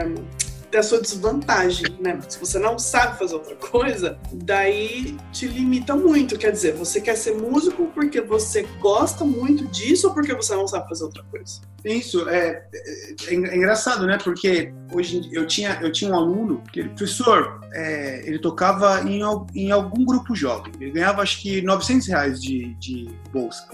tem 0.71 0.79
a 0.79 0.83
sua 0.83 1.01
desvantagem, 1.01 1.85
né? 1.99 2.17
Se 2.27 2.39
você 2.39 2.57
não 2.57 2.79
sabe 2.79 3.19
fazer 3.19 3.33
outra 3.35 3.55
coisa, 3.55 4.17
daí 4.31 5.17
te 5.31 5.47
limita 5.47 5.95
muito. 5.95 6.37
Quer 6.37 6.51
dizer, 6.51 6.73
você 6.73 7.01
quer 7.01 7.15
ser 7.15 7.35
músico 7.35 7.87
porque 7.93 8.21
você 8.21 8.63
gosta 8.79 9.25
muito 9.25 9.67
disso 9.67 10.07
ou 10.07 10.13
porque 10.13 10.33
você 10.33 10.55
não 10.55 10.65
sabe 10.65 10.87
fazer 10.87 11.03
outra 11.03 11.23
coisa? 11.23 11.61
Isso, 11.83 12.29
é, 12.29 12.63
é, 12.73 13.33
é 13.33 13.33
engraçado, 13.33 14.05
né? 14.07 14.17
Porque 14.23 14.73
hoje 14.93 15.29
eu 15.33 15.45
tinha, 15.45 15.77
eu 15.81 15.91
tinha 15.91 16.11
um 16.11 16.15
aluno 16.15 16.63
que, 16.71 16.83
professor, 16.83 17.59
é, 17.73 18.25
ele 18.25 18.39
tocava 18.39 19.01
em, 19.01 19.21
em 19.55 19.71
algum 19.71 20.05
grupo 20.05 20.33
jovem. 20.35 20.71
Ele 20.79 20.91
ganhava 20.91 21.21
acho 21.21 21.41
que 21.41 21.61
900 21.61 22.07
reais 22.07 22.41
de, 22.41 22.73
de 22.75 23.09
bolsa. 23.33 23.67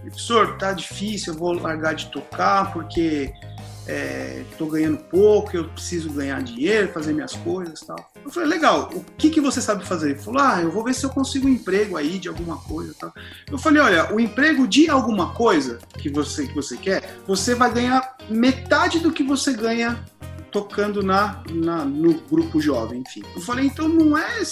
professor, 0.00 0.56
tá 0.56 0.72
difícil, 0.72 1.34
eu 1.34 1.38
vou 1.38 1.52
largar 1.52 1.94
de 1.94 2.06
tocar 2.06 2.72
porque 2.72 3.32
estou 4.50 4.68
é, 4.68 4.70
ganhando 4.70 4.98
pouco, 4.98 5.56
eu 5.56 5.68
preciso 5.68 6.10
ganhar 6.10 6.42
dinheiro, 6.42 6.92
fazer 6.92 7.12
minhas 7.12 7.34
coisas 7.34 7.80
tal. 7.80 8.12
Eu 8.22 8.30
falei, 8.30 8.48
legal, 8.48 8.90
o 8.92 9.02
que, 9.16 9.30
que 9.30 9.40
você 9.40 9.60
sabe 9.60 9.86
fazer? 9.86 10.10
Ele 10.10 10.18
falou, 10.18 10.42
ah, 10.42 10.60
eu 10.60 10.70
vou 10.70 10.84
ver 10.84 10.94
se 10.94 11.04
eu 11.04 11.10
consigo 11.10 11.46
um 11.46 11.50
emprego 11.50 11.96
aí 11.96 12.18
de 12.18 12.28
alguma 12.28 12.58
coisa 12.58 12.94
tal. 12.98 13.12
Eu 13.50 13.58
falei, 13.58 13.80
olha, 13.80 14.14
o 14.14 14.20
emprego 14.20 14.68
de 14.68 14.90
alguma 14.90 15.32
coisa 15.32 15.78
que 15.98 16.10
você, 16.10 16.46
que 16.46 16.54
você 16.54 16.76
quer, 16.76 17.18
você 17.26 17.54
vai 17.54 17.72
ganhar 17.72 18.16
metade 18.28 18.98
do 18.98 19.10
que 19.10 19.22
você 19.22 19.54
ganha 19.54 20.04
tocando 20.50 21.02
na, 21.02 21.42
na, 21.50 21.84
no 21.84 22.14
grupo 22.20 22.60
jovem, 22.60 23.02
enfim. 23.06 23.22
Eu 23.34 23.40
falei, 23.40 23.66
então 23.66 23.88
não 23.88 24.16
é 24.16 24.42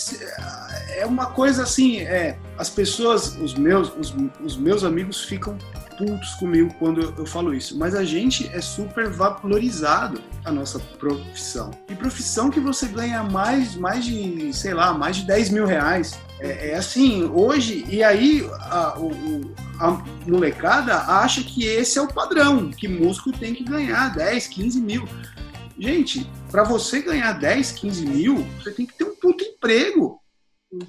é 0.97 1.07
uma 1.07 1.27
coisa 1.27 1.63
assim, 1.63 2.01
é 2.01 2.39
as 2.59 2.71
pessoas, 2.71 3.37
os 3.37 3.55
meus 3.55 3.93
os, 3.97 4.15
os 4.43 4.57
meus 4.57 4.85
amigos 4.85 5.25
ficam 5.25 5.57
putos 5.97 6.35
comigo 6.35 6.75
quando 6.79 7.01
eu, 7.01 7.27
falo 7.27 7.55
isso, 7.55 7.77
mas 7.79 7.95
a 7.95 8.05
gente 8.05 8.49
é 8.53 8.61
super 8.61 9.09
valorizado 9.09 10.21
a 10.45 10.53
nossa 10.53 10.79
profissão. 10.79 11.71
E 11.89 11.95
profissão 11.95 12.51
que 12.51 12.61
você 12.61 12.87
ganha 12.87 13.23
mais, 13.23 13.75
mais 13.75 14.05
de, 14.05 14.53
sei 14.53 14.75
lá, 14.75 14.93
mais 14.93 15.17
de 15.17 15.27
10 15.27 15.51
mil 15.51 15.67
reais. 15.67 16.19
É, 16.39 16.71
é 16.71 16.77
assim, 16.77 17.25
hoje, 17.25 17.85
e 17.89 18.03
aí 18.03 18.49
a, 18.61 18.99
o, 18.99 19.55
a 19.81 20.03
molecada 20.27 20.97
acha 20.97 21.43
que 21.43 21.65
esse 21.65 21.99
é 21.99 22.03
o 22.03 22.09
padrão, 22.09 22.71
que 22.71 22.87
músico 22.87 23.33
tem 23.33 23.55
que 23.55 23.65
ganhar 23.65 24.15
10, 24.15 24.47
15 24.49 24.81
mil. 24.81 25.09
Gente, 25.79 26.31
para 26.51 26.65
você 26.65 27.03
ganhar 27.03 27.33
10, 27.33 27.73
15 27.73 28.07
mil, 28.07 28.47
você 28.59 28.71
tem 28.71 28.87
que 28.87 28.95
ter 28.95 29.05
um 29.05 29.15
puto 29.17 29.45
emprego. 29.45 30.21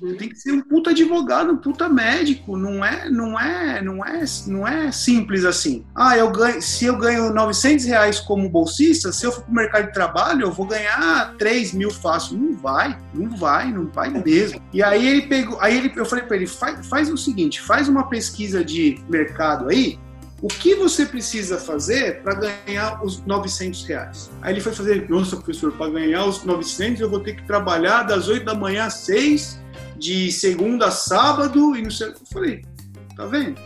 Uhum. 0.02 0.16
Tem 0.16 0.30
que 0.30 0.36
ser 0.36 0.52
um 0.52 0.62
puta 0.62 0.90
advogado, 0.92 1.52
um 1.52 1.58
puta 1.58 1.88
médico. 1.88 2.58
Não 2.58 2.84
é, 2.84 3.10
não 3.10 3.40
é, 3.40 3.82
não 3.82 4.06
é, 4.06 4.24
não 4.48 4.68
é 4.68 4.92
simples 4.92 5.46
assim. 5.46 5.86
Ah, 5.96 6.18
eu 6.18 6.32
ganho, 6.32 6.62
se 6.62 6.86
eu 6.86 6.98
ganho 6.98 7.34
900 7.34 7.86
reais 7.86 8.20
como 8.20 8.50
bolsista, 8.50 9.12
se 9.12 9.26
eu 9.26 9.32
for 9.32 9.44
pro 9.44 9.54
mercado 9.54 9.88
de 9.88 9.94
trabalho, 9.94 10.44
eu 10.44 10.52
vou 10.52 10.66
ganhar 10.66 11.36
3 11.38 11.74
mil 11.74 11.92
fácil. 11.92 12.38
Não 12.38 12.54
vai, 12.58 12.98
não 13.14 13.36
vai, 13.38 13.72
não 13.72 13.88
vai 13.88 14.10
mesmo. 14.10 14.62
E 14.74 14.84
aí 14.84 15.08
ele 15.08 15.22
pegou, 15.24 15.60
aí 15.62 15.78
ele, 15.78 15.94
eu 15.96 16.06
falei 16.06 16.26
para 16.26 16.38
ele, 16.38 16.48
faz, 16.48 16.86
faz 16.88 17.10
o 17.10 17.18
seguinte, 17.18 17.62
faz 17.62 17.88
uma 17.88 18.10
pesquisa 18.10 18.64
de 18.64 19.00
mercado 19.10 19.70
aí 19.70 20.00
o 20.42 20.48
que 20.48 20.76
você 20.76 21.06
precisa 21.06 21.58
fazer 21.58 22.22
para 22.22 22.36
ganhar 22.36 23.04
os 23.04 23.26
900 23.26 23.84
reais? 23.86 24.30
Aí 24.42 24.54
ele 24.54 24.62
foi 24.62 24.72
fazer, 24.72 25.10
nossa, 25.10 25.36
professor, 25.36 25.72
para 25.72 25.92
ganhar 25.92 26.26
os 26.26 26.44
900 26.44 27.02
eu 27.02 27.10
vou 27.10 27.20
ter 27.20 27.36
que 27.36 27.44
trabalhar 27.48 28.04
das 28.04 28.28
8 28.28 28.46
da 28.46 28.54
manhã 28.54 28.86
às 28.86 28.96
6 28.96 29.60
de 29.98 30.32
segunda 30.32 30.88
a 30.88 30.92
sábado 30.92 31.76
e 31.76 31.82
não 31.82 31.90
sei. 31.90 32.10
Eu 32.10 32.16
falei, 32.32 32.62
tá 33.16 33.26
vendo? 33.26 33.60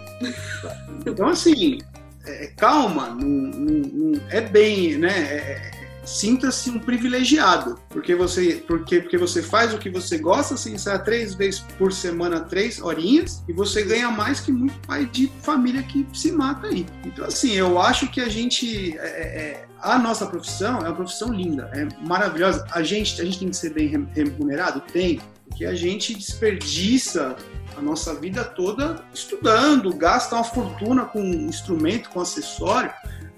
Então, 1.06 1.28
assim, 1.28 1.80
é, 2.26 2.48
calma, 2.56 3.10
não, 3.10 3.28
não, 3.28 4.14
não, 4.14 4.22
é 4.30 4.40
bem, 4.40 4.98
né? 4.98 5.10
É, 5.10 5.72
é 5.76 5.81
Sinta-se 6.12 6.70
um 6.70 6.78
privilegiado, 6.78 7.80
porque 7.90 8.14
você, 8.14 8.64
porque, 8.68 9.00
porque 9.00 9.18
você 9.18 9.42
faz 9.42 9.74
o 9.74 9.78
que 9.78 9.90
você 9.90 10.18
gosta, 10.18 10.56
assim, 10.56 10.78
sai 10.78 11.02
três 11.04 11.34
vezes 11.34 11.62
por 11.78 11.94
semana, 11.94 12.42
três 12.42 12.82
horinhas, 12.82 13.42
e 13.48 13.54
você 13.54 13.84
ganha 13.84 14.12
mais 14.12 14.42
que 14.42 14.52
muito 14.52 14.78
pai 14.86 15.06
de 15.06 15.32
família 15.42 15.82
que 15.82 16.06
se 16.14 16.32
mata 16.32 16.68
aí. 16.68 16.86
Então, 17.06 17.26
assim, 17.26 17.54
eu 17.54 17.80
acho 17.80 18.10
que 18.12 18.20
a 18.20 18.28
gente. 18.28 18.98
É, 18.98 19.08
é, 19.08 19.66
a 19.82 19.98
nossa 19.98 20.28
profissão 20.28 20.80
é 20.80 20.90
uma 20.90 20.96
profissão 20.96 21.34
linda, 21.34 21.72
é 21.74 21.88
maravilhosa. 22.06 22.68
A 22.72 22.84
gente, 22.84 23.20
a 23.20 23.26
gente 23.26 23.40
tem 23.40 23.50
que 23.50 23.56
ser 23.56 23.74
bem 23.74 23.88
remunerado? 24.14 24.82
Tem 24.82 25.20
que 25.56 25.66
a 25.66 25.74
gente 25.74 26.14
desperdiça 26.14 27.36
a 27.78 27.82
nossa 27.82 28.14
vida 28.14 28.44
toda 28.44 29.04
estudando, 29.14 29.94
gasta 29.94 30.36
uma 30.36 30.44
fortuna 30.44 31.06
com 31.06 31.22
instrumento, 31.22 32.10
com 32.10 32.20
acessório. 32.20 32.92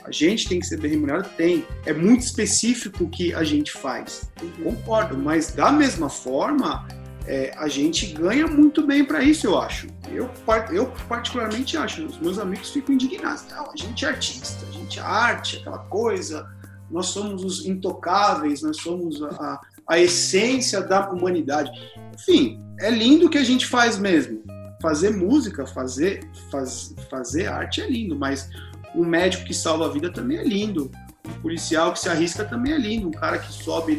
A 0.05 0.11
gente 0.11 0.49
tem 0.49 0.59
que 0.59 0.65
ser 0.65 0.79
bem 0.79 0.91
remunerado? 0.91 1.29
Tem. 1.37 1.65
É 1.85 1.93
muito 1.93 2.21
específico 2.21 3.05
o 3.05 3.09
que 3.09 3.33
a 3.33 3.43
gente 3.43 3.71
faz. 3.71 4.29
Concordo, 4.61 5.17
mas 5.17 5.51
da 5.51 5.71
mesma 5.71 6.09
forma, 6.09 6.85
é, 7.25 7.53
a 7.57 7.67
gente 7.67 8.07
ganha 8.07 8.45
muito 8.47 8.85
bem 8.85 9.05
para 9.05 9.23
isso, 9.23 9.47
eu 9.47 9.59
acho. 9.59 9.87
Eu, 10.11 10.29
eu 10.71 10.87
particularmente 11.07 11.77
acho. 11.77 12.05
Os 12.05 12.19
meus 12.19 12.37
amigos 12.37 12.71
ficam 12.71 12.93
indignados. 12.93 13.45
Não, 13.49 13.71
a 13.71 13.75
gente 13.75 14.03
é 14.03 14.09
artista, 14.09 14.65
a 14.67 14.71
gente 14.71 14.99
é 14.99 15.01
arte, 15.01 15.57
aquela 15.57 15.79
coisa. 15.79 16.47
Nós 16.91 17.07
somos 17.07 17.43
os 17.43 17.65
intocáveis, 17.65 18.61
nós 18.61 18.77
somos 18.77 19.21
a, 19.23 19.59
a 19.87 19.99
essência 19.99 20.81
da 20.81 21.09
humanidade. 21.09 21.71
Enfim, 22.13 22.59
é 22.79 22.89
lindo 22.89 23.27
o 23.27 23.29
que 23.29 23.37
a 23.37 23.43
gente 23.43 23.65
faz 23.65 23.97
mesmo. 23.97 24.43
Fazer 24.81 25.11
música, 25.11 25.65
fazer, 25.65 26.29
faz, 26.51 26.93
fazer 27.09 27.47
arte 27.47 27.81
é 27.81 27.89
lindo, 27.89 28.17
mas 28.17 28.49
o 28.95 29.03
médico 29.03 29.45
que 29.45 29.53
salva 29.53 29.85
a 29.85 29.89
vida 29.89 30.11
também 30.11 30.37
é 30.37 30.43
lindo. 30.43 30.91
O 31.25 31.41
policial 31.41 31.93
que 31.93 31.99
se 31.99 32.09
arrisca 32.09 32.43
também 32.43 32.73
é 32.73 32.77
lindo. 32.77 33.07
Um 33.07 33.11
cara 33.11 33.37
que 33.37 33.51
sobe 33.51 33.97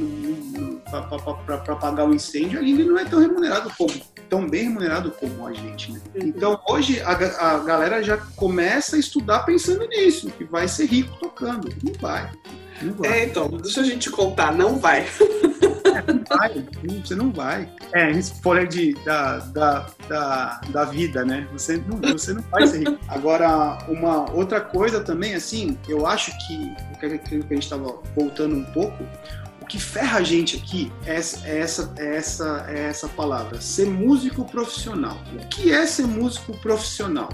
para 0.90 1.72
apagar 1.72 2.06
o 2.06 2.10
um 2.10 2.14
incêndio 2.14 2.58
é 2.58 2.62
lindo 2.62 2.82
e 2.82 2.84
não 2.84 2.98
é 2.98 3.04
tão 3.04 3.20
remunerado 3.20 3.70
como 3.76 3.92
tão 4.28 4.48
bem 4.48 4.64
remunerado 4.64 5.10
como 5.12 5.46
a 5.46 5.52
gente. 5.52 5.92
Né? 5.92 6.00
Uhum. 6.14 6.28
Então 6.28 6.60
hoje 6.68 7.00
a, 7.00 7.12
a 7.12 7.58
galera 7.60 8.02
já 8.02 8.16
começa 8.36 8.96
a 8.96 8.98
estudar 8.98 9.40
pensando 9.40 9.86
nisso, 9.86 10.30
que 10.30 10.44
vai 10.44 10.66
ser 10.66 10.86
rico 10.86 11.16
tocando. 11.18 11.68
Não 11.82 11.92
vai. 12.00 12.30
Não 12.82 12.94
vai. 12.94 13.10
É, 13.10 13.24
então, 13.24 13.48
deixa 13.48 13.80
a 13.80 13.84
gente 13.84 14.10
contar, 14.10 14.52
não 14.52 14.78
vai. 14.78 15.06
vai, 16.28 16.66
você 17.04 17.14
não 17.14 17.32
vai. 17.32 17.68
É, 17.92 18.10
spoiler 18.12 18.66
de, 18.66 18.94
da, 19.04 19.38
da, 19.38 19.86
da, 20.08 20.60
da 20.68 20.84
vida, 20.84 21.24
né? 21.24 21.46
Você 21.52 21.82
não, 21.86 21.98
você 22.12 22.32
não 22.32 22.42
vai 22.42 22.66
ser 22.66 22.78
rico. 22.78 22.98
Agora, 23.08 23.78
uma 23.88 24.30
outra 24.32 24.60
coisa 24.60 25.00
também, 25.00 25.34
assim, 25.34 25.78
eu 25.88 26.06
acho 26.06 26.32
que 26.46 26.72
o 26.92 26.98
que 26.98 27.06
a 27.06 27.08
gente 27.54 27.58
estava 27.58 27.98
voltando 28.16 28.56
um 28.56 28.64
pouco, 28.64 29.04
o 29.60 29.66
que 29.66 29.78
ferra 29.78 30.18
a 30.18 30.22
gente 30.22 30.56
aqui 30.56 30.92
é 31.06 31.14
essa, 31.16 31.46
é 31.46 31.58
essa, 31.58 31.92
é 31.96 32.16
essa, 32.16 32.66
é 32.68 32.80
essa 32.84 33.08
palavra, 33.08 33.60
ser 33.60 33.86
músico 33.86 34.44
profissional. 34.44 35.16
O 35.34 35.48
que 35.48 35.72
é 35.72 35.86
ser 35.86 36.06
músico 36.06 36.56
profissional? 36.58 37.30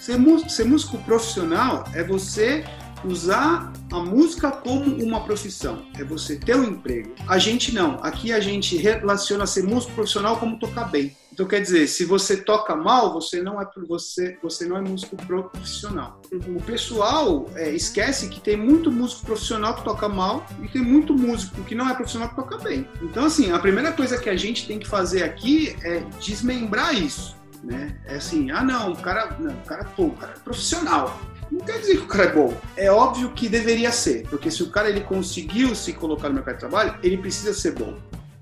Ser, 0.00 0.16
ser 0.48 0.64
músico 0.64 0.96
profissional 0.98 1.84
é 1.92 2.02
você 2.02 2.64
usar 3.04 3.72
a 3.92 3.98
música 3.98 4.50
como 4.50 5.02
uma 5.02 5.20
profissão, 5.20 5.86
é 5.98 6.04
você 6.04 6.36
ter 6.36 6.56
um 6.56 6.64
emprego. 6.64 7.14
A 7.26 7.38
gente 7.38 7.74
não, 7.74 7.98
aqui 8.02 8.32
a 8.32 8.40
gente 8.40 8.76
relaciona 8.76 9.46
ser 9.46 9.64
músico 9.64 9.92
profissional 9.94 10.38
como 10.38 10.58
tocar 10.58 10.84
bem. 10.84 11.16
Então 11.32 11.46
quer 11.46 11.60
dizer, 11.60 11.86
se 11.86 12.04
você 12.04 12.36
toca 12.36 12.74
mal, 12.74 13.12
você 13.12 13.40
não 13.40 13.62
é 13.62 13.68
você, 13.86 14.36
você 14.42 14.66
não 14.66 14.76
é 14.76 14.80
músico 14.80 15.14
profissional. 15.16 16.20
O 16.32 16.60
pessoal 16.60 17.48
é, 17.54 17.70
esquece 17.70 18.28
que 18.28 18.40
tem 18.40 18.56
muito 18.56 18.90
músico 18.90 19.24
profissional 19.24 19.76
que 19.76 19.84
toca 19.84 20.08
mal 20.08 20.44
e 20.60 20.66
tem 20.66 20.82
muito 20.82 21.14
músico 21.14 21.62
que 21.62 21.76
não 21.76 21.88
é 21.88 21.94
profissional 21.94 22.30
que 22.30 22.34
toca 22.34 22.58
bem. 22.58 22.88
Então 23.00 23.24
assim, 23.24 23.52
a 23.52 23.58
primeira 23.60 23.92
coisa 23.92 24.18
que 24.18 24.28
a 24.28 24.36
gente 24.36 24.66
tem 24.66 24.80
que 24.80 24.88
fazer 24.88 25.22
aqui 25.22 25.76
é 25.84 26.00
desmembrar 26.20 26.92
isso, 26.92 27.36
né? 27.62 27.96
É 28.06 28.16
assim, 28.16 28.50
ah 28.50 28.64
não, 28.64 28.90
o 28.90 28.96
cara, 28.96 29.36
não, 29.38 29.52
o 29.52 29.62
cara, 29.64 29.84
pô, 29.84 30.06
o 30.06 30.16
cara 30.16 30.32
é 30.32 30.40
profissional 30.40 31.20
não 31.50 31.60
quer 31.60 31.78
dizer 31.80 31.96
que 31.96 32.04
o 32.04 32.06
cara 32.06 32.24
é 32.24 32.32
bom. 32.32 32.54
É 32.76 32.90
óbvio 32.90 33.30
que 33.32 33.48
deveria 33.48 33.90
ser, 33.92 34.26
porque 34.28 34.50
se 34.50 34.62
o 34.62 34.70
cara 34.70 34.88
ele 34.88 35.00
conseguiu 35.00 35.74
se 35.74 35.92
colocar 35.92 36.28
no 36.28 36.34
mercado 36.34 36.54
de 36.54 36.60
trabalho, 36.60 36.98
ele 37.02 37.16
precisa 37.16 37.54
ser 37.54 37.72
bom. 37.72 37.96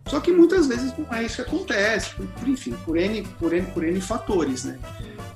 Só 0.07 0.21
que 0.21 0.31
muitas 0.31 0.69
vezes 0.69 0.93
não 0.97 1.13
é 1.13 1.25
isso 1.25 1.37
que 1.37 1.43
acontece, 1.43 2.11
por, 2.15 2.27
por 2.27 2.49
enfim, 2.49 2.77
por 2.85 2.97
N, 2.97 3.23
por, 3.41 3.53
N, 3.53 3.67
por 3.73 3.85
N 3.85 4.01
fatores, 4.01 4.65
né? 4.65 4.79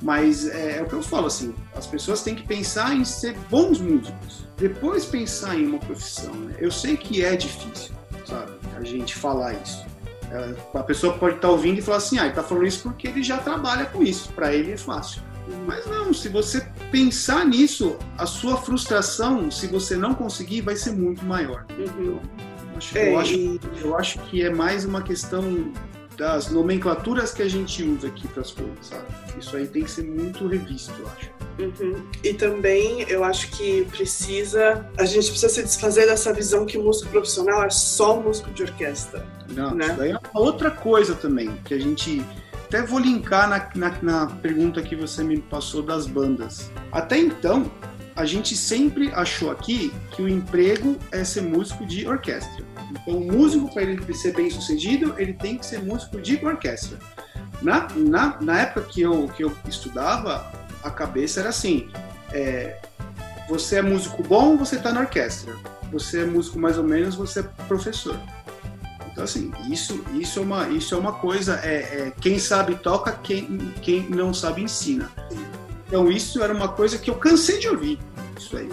Mas 0.00 0.48
é, 0.48 0.78
é, 0.78 0.82
o 0.82 0.86
que 0.86 0.92
eu 0.92 1.02
falo, 1.02 1.26
assim, 1.26 1.54
as 1.74 1.86
pessoas 1.86 2.22
têm 2.22 2.34
que 2.34 2.46
pensar 2.46 2.94
em 2.94 3.04
ser 3.04 3.36
bons 3.50 3.80
músicos, 3.80 4.46
depois 4.56 5.04
pensar 5.04 5.58
em 5.58 5.66
uma 5.66 5.78
profissão, 5.78 6.32
né? 6.34 6.54
Eu 6.58 6.70
sei 6.70 6.96
que 6.96 7.24
é 7.24 7.34
difícil, 7.34 7.92
sabe, 8.24 8.52
a 8.76 8.84
gente 8.84 9.14
falar 9.16 9.54
isso. 9.54 9.84
É, 10.30 10.54
a 10.78 10.82
pessoa 10.84 11.18
pode 11.18 11.36
estar 11.36 11.50
ouvindo 11.50 11.80
e 11.80 11.82
falar 11.82 11.98
assim, 11.98 12.18
ah, 12.18 12.22
ele 12.22 12.30
está 12.30 12.42
falando 12.42 12.66
isso 12.66 12.84
porque 12.84 13.08
ele 13.08 13.22
já 13.24 13.38
trabalha 13.38 13.86
com 13.86 14.02
isso, 14.04 14.32
para 14.32 14.54
ele 14.54 14.72
é 14.72 14.76
fácil. 14.76 15.20
Mas 15.66 15.86
não, 15.86 16.12
se 16.12 16.28
você 16.28 16.66
pensar 16.90 17.46
nisso, 17.46 17.98
a 18.16 18.26
sua 18.26 18.56
frustração, 18.56 19.50
se 19.50 19.66
você 19.66 19.96
não 19.96 20.14
conseguir, 20.14 20.60
vai 20.60 20.76
ser 20.76 20.92
muito 20.92 21.24
maior. 21.24 21.66
Uhum. 21.78 22.18
Acho, 22.76 22.98
é, 22.98 23.12
eu, 23.12 23.18
acho, 23.18 23.60
eu 23.82 23.96
acho 23.96 24.18
que 24.20 24.42
é 24.42 24.50
mais 24.50 24.84
uma 24.84 25.02
questão 25.02 25.72
das 26.16 26.50
nomenclaturas 26.50 27.32
que 27.32 27.42
a 27.42 27.48
gente 27.48 27.82
usa 27.82 28.08
aqui 28.08 28.28
para 28.28 28.42
as 28.42 28.50
coisas, 28.50 28.86
sabe? 28.86 29.06
Isso 29.38 29.56
aí 29.56 29.66
tem 29.66 29.84
que 29.84 29.90
ser 29.90 30.04
muito 30.04 30.46
revisto, 30.46 30.92
eu 30.98 31.08
acho. 31.08 31.30
Uhum. 31.58 32.06
E 32.22 32.34
também 32.34 33.02
eu 33.08 33.24
acho 33.24 33.50
que 33.50 33.84
precisa, 33.86 34.86
a 34.98 35.04
gente 35.04 35.30
precisa 35.30 35.48
se 35.48 35.62
desfazer 35.62 36.06
dessa 36.06 36.32
visão 36.32 36.66
que 36.66 36.78
músico 36.78 37.10
profissional 37.10 37.62
é 37.64 37.70
só 37.70 38.20
músico 38.20 38.50
de 38.50 38.62
orquestra. 38.62 39.26
Não, 39.50 39.74
né? 39.74 39.86
isso 39.86 39.96
daí 39.96 40.12
é 40.12 40.18
uma 40.34 40.40
outra 40.40 40.70
coisa 40.70 41.14
também, 41.14 41.50
que 41.64 41.74
a 41.74 41.78
gente 41.78 42.24
até 42.70 42.82
vou 42.82 43.00
linkar 43.00 43.48
na, 43.48 43.68
na, 43.74 43.98
na, 44.00 44.26
pergunta 44.26 44.80
que 44.80 44.94
você 44.94 45.24
me 45.24 45.38
passou 45.38 45.82
das 45.82 46.06
bandas. 46.06 46.70
Até 46.92 47.18
então, 47.18 47.68
a 48.14 48.24
gente 48.24 48.56
sempre 48.56 49.10
achou 49.12 49.50
aqui 49.50 49.92
que 50.12 50.22
o 50.22 50.28
emprego 50.28 50.96
é 51.10 51.24
ser 51.24 51.40
músico 51.40 51.84
de 51.84 52.06
orquestra. 52.06 52.64
Então, 52.92 53.18
o 53.18 53.26
músico, 53.26 53.74
para 53.74 53.82
ele 53.82 54.14
ser 54.14 54.36
bem 54.36 54.48
sucedido, 54.48 55.16
ele 55.18 55.32
tem 55.32 55.58
que 55.58 55.66
ser 55.66 55.82
músico 55.82 56.20
de 56.20 56.36
orquestra. 56.46 56.96
Na, 57.60 57.88
na, 57.96 58.40
na 58.40 58.60
época 58.60 58.82
que 58.82 59.00
eu, 59.00 59.26
que 59.26 59.42
eu 59.42 59.52
estudava, 59.68 60.48
a 60.84 60.90
cabeça 60.90 61.40
era 61.40 61.48
assim: 61.48 61.88
é, 62.32 62.78
você 63.48 63.78
é 63.78 63.82
músico 63.82 64.22
bom, 64.22 64.56
você 64.56 64.76
está 64.76 64.92
na 64.92 65.00
orquestra. 65.00 65.56
Você 65.90 66.20
é 66.20 66.24
músico 66.24 66.56
mais 66.56 66.78
ou 66.78 66.84
menos, 66.84 67.16
você 67.16 67.40
é 67.40 67.42
professor. 67.66 68.16
Então, 69.12 69.24
assim, 69.24 69.50
isso, 69.68 70.02
isso, 70.14 70.38
é, 70.38 70.42
uma, 70.42 70.68
isso 70.68 70.94
é 70.94 70.98
uma 70.98 71.12
coisa, 71.12 71.60
é, 71.62 71.74
é, 71.74 72.12
quem 72.20 72.38
sabe 72.38 72.76
toca, 72.76 73.12
quem, 73.12 73.58
quem 73.82 74.08
não 74.08 74.32
sabe 74.32 74.62
ensina. 74.62 75.10
Então, 75.86 76.10
isso 76.10 76.42
era 76.42 76.54
uma 76.54 76.68
coisa 76.68 76.98
que 76.98 77.10
eu 77.10 77.16
cansei 77.16 77.58
de 77.58 77.68
ouvir, 77.68 77.98
isso 78.38 78.56
aí. 78.56 78.70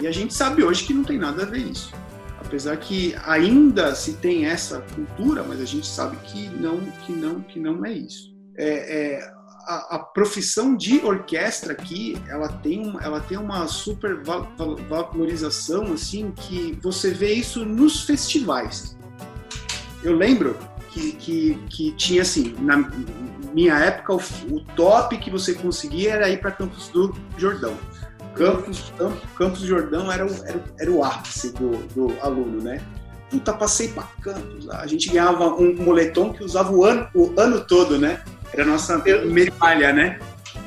E 0.00 0.06
a 0.06 0.12
gente 0.12 0.34
sabe 0.34 0.62
hoje 0.62 0.84
que 0.84 0.92
não 0.92 1.04
tem 1.04 1.18
nada 1.18 1.42
a 1.42 1.46
ver 1.46 1.60
isso. 1.60 1.92
Apesar 2.38 2.76
que 2.76 3.16
ainda 3.24 3.94
se 3.94 4.14
tem 4.14 4.44
essa 4.44 4.80
cultura, 4.94 5.42
mas 5.42 5.60
a 5.60 5.64
gente 5.64 5.86
sabe 5.86 6.16
que 6.24 6.48
não, 6.50 6.80
que 7.06 7.12
não, 7.12 7.40
que 7.40 7.58
não 7.58 7.84
é 7.86 7.92
isso. 7.92 8.30
É, 8.58 9.14
é 9.14 9.32
a, 9.66 9.96
a, 9.96 9.98
profissão 9.98 10.76
de 10.76 10.98
orquestra 10.98 11.72
aqui, 11.72 12.20
ela 12.28 12.48
tem 12.48 12.86
uma, 12.86 13.00
ela 13.00 13.20
tem 13.20 13.38
uma 13.38 13.66
super 13.66 14.22
valorização, 14.22 15.94
assim, 15.94 16.32
que 16.32 16.78
você 16.82 17.12
vê 17.12 17.32
isso 17.32 17.64
nos 17.64 18.02
festivais 18.02 18.96
eu 20.02 20.16
lembro 20.16 20.56
que, 20.90 21.12
que, 21.12 21.54
que 21.68 21.92
tinha 21.92 22.22
assim, 22.22 22.54
na 22.60 22.90
minha 23.52 23.74
época, 23.78 24.14
o, 24.14 24.20
o 24.50 24.60
top 24.76 25.16
que 25.18 25.30
você 25.30 25.54
conseguia 25.54 26.14
era 26.14 26.28
ir 26.28 26.40
para 26.40 26.50
Campos 26.50 26.88
do 26.88 27.14
Jordão. 27.36 27.76
Campos, 28.34 28.92
Campos 29.36 29.60
do 29.60 29.66
Jordão 29.66 30.10
era 30.10 30.26
o, 30.26 30.30
era, 30.46 30.64
era 30.80 30.90
o 30.90 31.04
ápice 31.04 31.52
do, 31.52 31.76
do 31.94 32.20
aluno, 32.20 32.62
né? 32.62 32.82
Puta, 33.30 33.52
passei 33.52 33.88
para 33.88 34.04
Campos. 34.22 34.68
A 34.70 34.86
gente 34.86 35.10
ganhava 35.10 35.54
um 35.54 35.74
moletom 35.76 36.32
que 36.32 36.42
usava 36.42 36.72
o 36.72 36.84
ano, 36.84 37.08
o 37.14 37.32
ano 37.38 37.60
todo, 37.60 37.98
né? 37.98 38.22
Era 38.52 38.64
a 38.64 38.66
nossa 38.66 38.98
medalha, 38.98 39.92
né? 39.92 40.18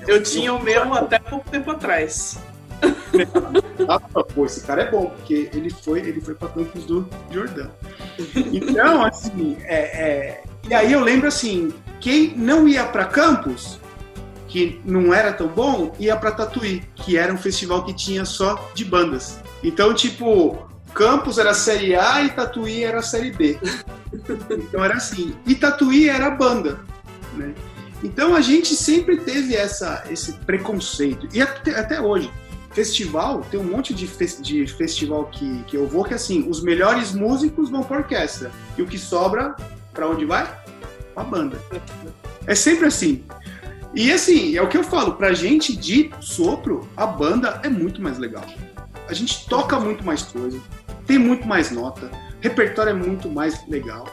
Eu 0.07 0.21
tinha 0.21 0.53
o 0.53 0.61
meu 0.61 0.93
até 0.93 1.19
pouco 1.19 1.49
tempo 1.49 1.71
atrás. 1.71 2.39
Ah, 3.87 3.99
pô, 3.99 4.45
esse 4.45 4.61
cara 4.61 4.83
é 4.83 4.91
bom, 4.91 5.07
porque 5.07 5.49
ele 5.53 5.69
foi, 5.69 5.99
ele 5.99 6.21
foi 6.21 6.35
para 6.35 6.49
Campos 6.49 6.85
do 6.85 7.07
Jordão. 7.31 7.69
Então, 8.35 9.03
assim, 9.03 9.57
é, 9.63 9.75
é, 9.75 10.43
e 10.69 10.73
aí 10.73 10.91
eu 10.93 11.01
lembro 11.01 11.27
assim, 11.27 11.73
quem 11.99 12.35
não 12.35 12.67
ia 12.67 12.85
para 12.85 13.05
Campos, 13.05 13.79
que 14.47 14.81
não 14.85 15.13
era 15.13 15.33
tão 15.33 15.47
bom, 15.47 15.93
ia 15.99 16.15
para 16.15 16.31
Tatuí, 16.31 16.83
que 16.95 17.17
era 17.17 17.33
um 17.33 17.37
festival 17.37 17.83
que 17.83 17.93
tinha 17.93 18.23
só 18.23 18.69
de 18.73 18.85
bandas. 18.85 19.39
Então, 19.63 19.93
tipo, 19.93 20.57
Campos 20.93 21.37
era 21.37 21.53
série 21.53 21.95
A 21.95 22.23
e 22.23 22.29
Tatuí 22.29 22.83
era 22.83 23.01
série 23.01 23.31
B. 23.31 23.59
Então 24.49 24.83
era 24.83 24.95
assim. 24.95 25.35
E 25.45 25.53
Tatuí 25.53 26.07
era 26.07 26.29
banda, 26.29 26.79
né? 27.33 27.53
Então 28.01 28.33
a 28.33 28.39
gente 28.39 28.75
sempre 28.75 29.17
teve 29.17 29.55
essa, 29.55 30.05
esse 30.09 30.33
preconceito. 30.33 31.27
E 31.33 31.41
até, 31.41 31.77
até 31.77 31.99
hoje 31.99 32.31
festival, 32.75 33.41
tem 33.49 33.57
um 33.57 33.63
monte 33.63 33.93
de, 33.93 34.05
fe 34.05 34.27
de 34.41 34.67
festival 34.67 35.25
que, 35.27 35.63
que 35.63 35.77
eu 35.77 35.87
vou 35.87 36.03
que 36.03 36.13
assim, 36.13 36.47
os 36.49 36.61
melhores 36.61 37.13
músicos 37.13 37.69
vão 37.69 37.81
pra 37.81 37.99
orquestra. 37.99 38.51
E 38.77 38.81
o 38.81 38.85
que 38.85 38.99
sobra, 38.99 39.55
para 39.93 40.07
onde 40.09 40.25
vai? 40.25 40.45
Pra 41.13 41.23
banda. 41.23 41.57
É 42.45 42.53
sempre 42.53 42.87
assim. 42.87 43.23
E 43.93 44.11
assim, 44.11 44.57
é 44.57 44.61
o 44.61 44.67
que 44.67 44.75
eu 44.75 44.83
falo, 44.83 45.13
pra 45.13 45.33
gente 45.33 45.73
de 45.73 46.11
sopro, 46.19 46.85
a 46.97 47.07
banda 47.07 47.61
é 47.63 47.69
muito 47.69 48.01
mais 48.01 48.17
legal. 48.17 48.43
A 49.07 49.13
gente 49.13 49.47
toca 49.47 49.79
muito 49.79 50.03
mais 50.03 50.23
coisa, 50.23 50.59
tem 51.07 51.17
muito 51.17 51.47
mais 51.47 51.71
nota, 51.71 52.11
repertório 52.41 52.89
é 52.89 52.93
muito 52.93 53.29
mais 53.29 53.65
legal, 53.69 54.05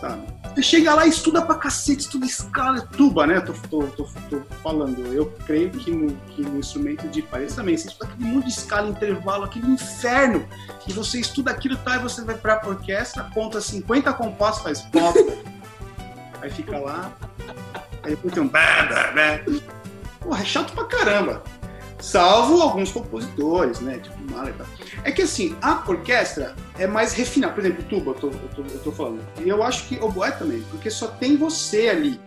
sabe? 0.00 0.37
Você 0.54 0.62
chega 0.62 0.94
lá 0.94 1.06
e 1.06 1.10
estuda 1.10 1.42
pra 1.42 1.54
cacete, 1.54 2.00
estuda 2.00 2.26
escala, 2.26 2.80
tuba, 2.80 3.26
né? 3.26 3.40
Tô, 3.40 3.52
tô, 3.52 3.82
tô, 3.88 4.04
tô, 4.28 4.40
falando. 4.62 5.12
Eu 5.12 5.26
creio 5.46 5.70
que 5.70 5.90
no, 5.90 6.14
que 6.30 6.42
no 6.42 6.58
instrumento 6.58 7.08
de 7.08 7.22
parede 7.22 7.54
também. 7.54 7.76
Você 7.76 7.88
estuda 7.88 8.10
aquele 8.10 8.28
monte 8.28 8.44
de 8.46 8.50
escala, 8.50 8.88
intervalo, 8.88 9.44
aquele 9.44 9.66
inferno. 9.68 10.46
E 10.86 10.92
você 10.92 11.20
estuda 11.20 11.50
aquilo, 11.50 11.76
tá? 11.76 11.96
E 11.96 12.00
você 12.00 12.22
vai 12.22 12.36
pra 12.36 12.60
orquestra, 12.66 13.30
conta 13.34 13.60
50 13.60 14.12
compassos, 14.14 14.62
faz 14.62 14.80
pop. 14.82 15.18
aí 16.42 16.50
fica 16.50 16.78
lá. 16.78 17.12
Aí 18.02 18.10
depois 18.10 18.34
tem 18.34 18.42
um. 18.42 18.50
Porra, 20.20 20.42
é 20.42 20.44
chato 20.44 20.72
pra 20.72 20.84
caramba. 20.84 21.42
Salvo 22.00 22.62
alguns 22.62 22.92
compositores, 22.92 23.80
né? 23.80 23.98
Tipo 23.98 24.18
Mahler. 24.30 24.54
É 25.02 25.10
que 25.10 25.22
assim, 25.22 25.56
a 25.60 25.82
orquestra 25.86 26.54
é 26.78 26.86
mais 26.86 27.12
refinada. 27.12 27.52
Por 27.52 27.64
exemplo, 27.64 27.84
tuba, 27.84 28.12
eu 28.12 28.14
tô, 28.14 28.26
eu 28.28 28.48
tô, 28.54 28.62
eu 28.62 28.78
tô 28.80 28.92
falando. 28.92 29.26
E 29.44 29.48
eu 29.48 29.62
acho 29.62 29.88
que 29.88 29.98
oboé 29.98 30.30
também, 30.30 30.62
porque 30.70 30.90
só 30.90 31.08
tem 31.08 31.36
você 31.36 31.88
ali. 31.88 32.20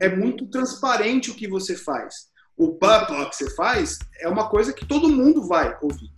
É 0.00 0.08
muito 0.08 0.46
transparente 0.46 1.30
o 1.30 1.34
que 1.34 1.48
você 1.48 1.76
faz. 1.76 2.28
O 2.56 2.74
papa 2.74 3.26
que 3.26 3.36
você 3.36 3.50
faz 3.54 3.98
é 4.20 4.28
uma 4.28 4.48
coisa 4.48 4.72
que 4.72 4.86
todo 4.86 5.08
mundo 5.08 5.46
vai 5.46 5.76
ouvir. 5.82 6.10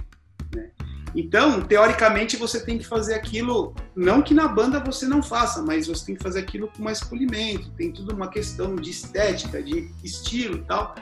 Né? 0.55 0.71
Então, 1.15 1.63
teoricamente, 1.63 2.37
você 2.37 2.65
tem 2.65 2.79
que 2.79 2.87
fazer 2.87 3.15
aquilo, 3.15 3.75
não 3.97 4.23
que 4.23 4.33
na 4.33 4.47
banda 4.47 4.79
você 4.79 5.07
não 5.07 5.23
faça, 5.23 5.63
mas 5.63 5.87
você 5.87 6.07
tem 6.07 6.15
que 6.15 6.23
fazer 6.23 6.41
aquilo 6.41 6.69
com 6.69 6.83
mais 6.83 7.01
polimento, 7.01 7.71
tem 7.73 7.93
tudo 7.93 8.15
uma 8.15 8.29
questão 8.29 8.77
de 8.77 8.91
estética, 8.91 9.63
de 9.63 9.91
estilo 10.05 10.59
e 10.59 10.63
tal. 10.63 10.95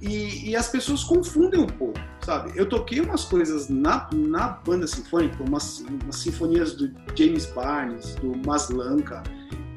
E, 0.00 0.50
e, 0.50 0.56
as 0.56 0.68
pessoas 0.68 1.02
confundem 1.02 1.60
um 1.60 1.66
pouco, 1.66 1.98
sabe? 2.24 2.52
Eu 2.54 2.68
toquei 2.68 3.00
umas 3.00 3.24
coisas 3.24 3.68
na, 3.68 4.08
na 4.12 4.48
banda 4.48 4.86
sinfônica, 4.86 5.42
umas, 5.42 5.80
umas 5.80 6.16
sinfonias 6.16 6.74
do 6.74 6.92
James 7.16 7.46
Barnes, 7.46 8.14
do 8.16 8.36
Maslanka, 8.46 9.24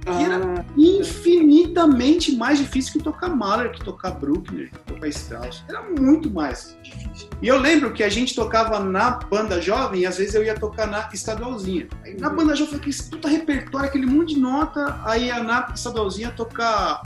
que 0.01 0.09
ah. 0.09 0.21
era 0.21 0.65
infinitamente 0.77 2.35
mais 2.35 2.59
difícil 2.59 2.93
que 2.93 2.99
tocar 2.99 3.29
Mahler, 3.29 3.71
que 3.71 3.83
tocar 3.83 4.11
Bruckner, 4.11 4.71
que 4.71 4.93
tocar 4.93 5.07
Strauss. 5.07 5.63
Era 5.67 5.83
muito 5.99 6.29
mais 6.29 6.75
difícil. 6.81 7.29
E 7.41 7.47
eu 7.47 7.59
lembro 7.59 7.93
que 7.93 8.03
a 8.03 8.09
gente 8.09 8.35
tocava 8.35 8.79
na 8.79 9.11
banda 9.11 9.61
jovem 9.61 10.01
e 10.01 10.05
às 10.05 10.17
vezes 10.17 10.33
eu 10.33 10.43
ia 10.43 10.55
tocar 10.55 10.87
na 10.87 11.09
estadualzinha. 11.13 11.87
Aí 12.03 12.19
na 12.19 12.29
banda 12.29 12.55
jovem, 12.55 12.75
aquele 12.75 12.95
puta 13.09 13.27
repertório, 13.27 13.87
aquele 13.87 14.05
monte 14.05 14.33
de 14.35 14.39
nota, 14.39 14.99
aí 15.03 15.25
ia 15.25 15.43
na 15.43 15.71
estadualzinha 15.73 16.31
tocar 16.31 17.03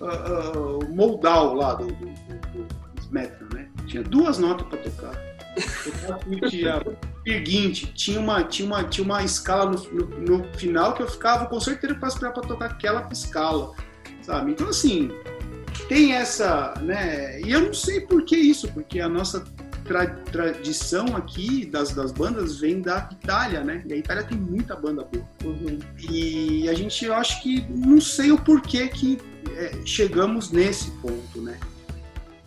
uh, 0.00 0.78
uh, 0.78 0.94
Moldau 0.94 1.54
lá 1.54 1.74
do, 1.74 1.86
do 1.86 2.11
Metro, 3.10 3.46
né? 3.54 3.68
Tinha 3.86 4.02
duas 4.02 4.38
notas 4.38 4.66
para 4.68 4.78
tocar. 4.78 5.32
Seguinte, 7.26 7.92
tinha 7.94 8.18
uma, 8.18 8.42
tinha 8.42 8.66
uma, 8.66 8.84
tinha 8.84 9.04
uma 9.04 9.22
escala 9.22 9.70
no, 9.70 9.78
no, 9.92 10.38
no 10.38 10.44
final 10.54 10.94
que 10.94 11.02
eu 11.02 11.08
ficava 11.08 11.46
com 11.46 11.60
certeza 11.60 11.94
para 11.94 12.08
esperar 12.08 12.32
para 12.32 12.42
tocar 12.42 12.66
aquela 12.66 13.08
escala, 13.12 13.74
sabe? 14.22 14.52
Então 14.52 14.68
assim, 14.68 15.10
tem 15.88 16.14
essa, 16.14 16.74
né? 16.80 17.40
E 17.42 17.52
eu 17.52 17.60
não 17.60 17.74
sei 17.74 18.00
por 18.00 18.24
que 18.24 18.36
isso, 18.36 18.66
porque 18.72 18.98
a 18.98 19.08
nossa 19.08 19.44
tra 19.84 20.06
tradição 20.06 21.16
aqui 21.16 21.66
das, 21.66 21.92
das 21.92 22.12
bandas 22.12 22.58
vem 22.58 22.80
da 22.80 23.08
Itália, 23.12 23.62
né? 23.62 23.82
E 23.86 23.92
a 23.92 23.96
Itália 23.96 24.24
tem 24.24 24.38
muita 24.38 24.74
banda 24.74 25.04
boa. 25.04 25.28
Uhum. 25.44 25.78
E 26.10 26.68
a 26.68 26.74
gente, 26.74 27.04
eu 27.04 27.14
acho 27.14 27.42
que 27.42 27.66
não 27.68 28.00
sei 28.00 28.32
o 28.32 28.38
porquê 28.38 28.88
que 28.88 29.18
é, 29.54 29.80
chegamos 29.84 30.50
nesse 30.50 30.90
ponto, 30.92 31.42
né? 31.42 31.58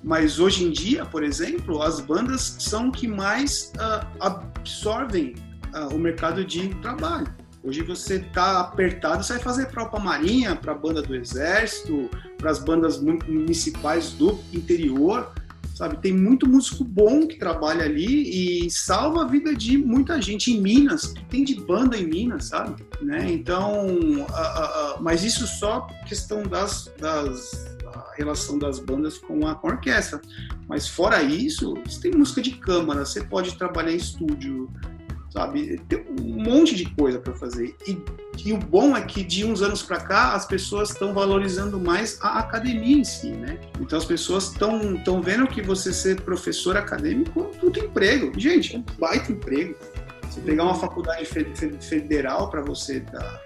Mas 0.05 0.39
hoje 0.39 0.63
em 0.63 0.69
dia, 0.69 1.03
por 1.03 1.23
exemplo, 1.23 1.81
as 1.81 1.99
bandas 1.99 2.57
são 2.59 2.91
que 2.91 3.07
mais 3.07 3.73
uh, 3.75 4.05
absorvem 4.19 5.33
uh, 5.73 5.95
o 5.95 5.97
mercado 5.97 6.45
de 6.45 6.69
trabalho. 6.75 7.25
Hoje 7.63 7.81
você 7.81 8.17
está 8.17 8.59
apertado, 8.59 9.23
você 9.23 9.33
vai 9.33 9.41
fazer 9.41 9.65
para 9.65 9.89
a 9.91 9.99
Marinha, 9.99 10.55
para 10.55 10.73
a 10.73 10.75
banda 10.75 11.01
do 11.01 11.15
Exército, 11.15 12.07
para 12.37 12.51
as 12.51 12.59
bandas 12.59 13.01
municipais 13.01 14.11
do 14.11 14.39
interior, 14.53 15.33
sabe? 15.73 15.97
Tem 15.97 16.13
muito 16.13 16.47
músico 16.47 16.83
bom 16.83 17.25
que 17.25 17.39
trabalha 17.39 17.83
ali 17.83 18.65
e 18.65 18.69
salva 18.69 19.23
a 19.23 19.27
vida 19.27 19.55
de 19.55 19.75
muita 19.75 20.21
gente 20.21 20.53
em 20.53 20.61
Minas, 20.61 21.15
tem 21.31 21.43
de 21.43 21.55
banda 21.55 21.97
em 21.97 22.05
Minas, 22.05 22.45
sabe? 22.45 22.85
Né? 23.01 23.31
Então, 23.31 23.87
mas 25.01 25.23
isso 25.23 25.47
só 25.47 25.87
questão 26.07 26.43
das, 26.43 26.93
das 26.99 27.74
relação 28.17 28.57
das 28.57 28.79
bandas 28.79 29.17
com 29.17 29.47
a, 29.47 29.55
com 29.55 29.67
a 29.67 29.71
orquestra. 29.71 30.21
Mas 30.67 30.87
fora 30.87 31.21
isso, 31.21 31.75
você 31.85 32.01
tem 32.01 32.11
música 32.11 32.41
de 32.41 32.51
câmara, 32.51 33.05
você 33.05 33.23
pode 33.23 33.57
trabalhar 33.57 33.91
em 33.91 33.97
estúdio, 33.97 34.69
sabe? 35.35 35.79
Tem 35.89 36.05
um 36.19 36.43
monte 36.43 36.75
de 36.75 36.85
coisa 36.95 37.19
para 37.19 37.33
fazer. 37.33 37.75
E, 37.85 37.97
e, 38.45 38.53
o 38.53 38.57
bom 38.57 38.95
é 38.95 39.01
que 39.01 39.23
de 39.23 39.43
uns 39.43 39.61
anos 39.61 39.83
para 39.83 39.99
cá 39.99 40.33
as 40.33 40.45
pessoas 40.45 40.91
estão 40.91 41.13
valorizando 41.13 41.79
mais 41.79 42.17
a 42.21 42.39
academia 42.39 42.97
em 42.97 43.03
si, 43.03 43.31
né? 43.31 43.59
Então 43.81 43.97
as 43.97 44.05
pessoas 44.05 44.51
estão 44.51 44.95
estão 44.95 45.21
vendo 45.21 45.45
que 45.47 45.61
você 45.61 45.91
ser 45.91 46.21
professor 46.21 46.77
acadêmico 46.77 47.41
é 47.41 47.43
um 47.43 47.51
puto 47.51 47.79
emprego. 47.79 48.31
Gente, 48.39 48.75
é 48.75 48.79
um 48.79 48.85
baita 48.97 49.31
emprego. 49.31 49.75
Você 50.29 50.39
pegar 50.41 50.63
uma 50.63 50.75
faculdade 50.75 51.25
federal 51.81 52.49
para 52.49 52.61
você 52.61 52.99
dar, 53.01 53.41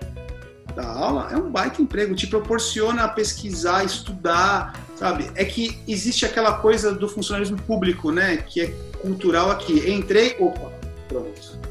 dar 0.82 0.88
aula 0.88 1.30
é 1.32 1.38
um 1.38 1.49
baita 1.49 1.82
emprego, 1.82 2.15
te 2.15 2.27
proporciona 2.27 3.07
pesquisar, 3.07 3.84
estudar, 3.84 4.80
sabe? 4.95 5.30
É 5.36 5.43
que 5.43 5.77
existe 5.88 6.25
aquela 6.25 6.53
coisa 6.53 6.93
do 6.93 7.07
funcionalismo 7.07 7.57
público, 7.63 8.11
né? 8.11 8.38
Que 8.38 8.61
é 8.61 8.67
cultural 9.01 9.51
aqui. 9.51 9.91
Entrei, 9.91 10.36
opa, 10.39 10.71
pronto 11.07 11.68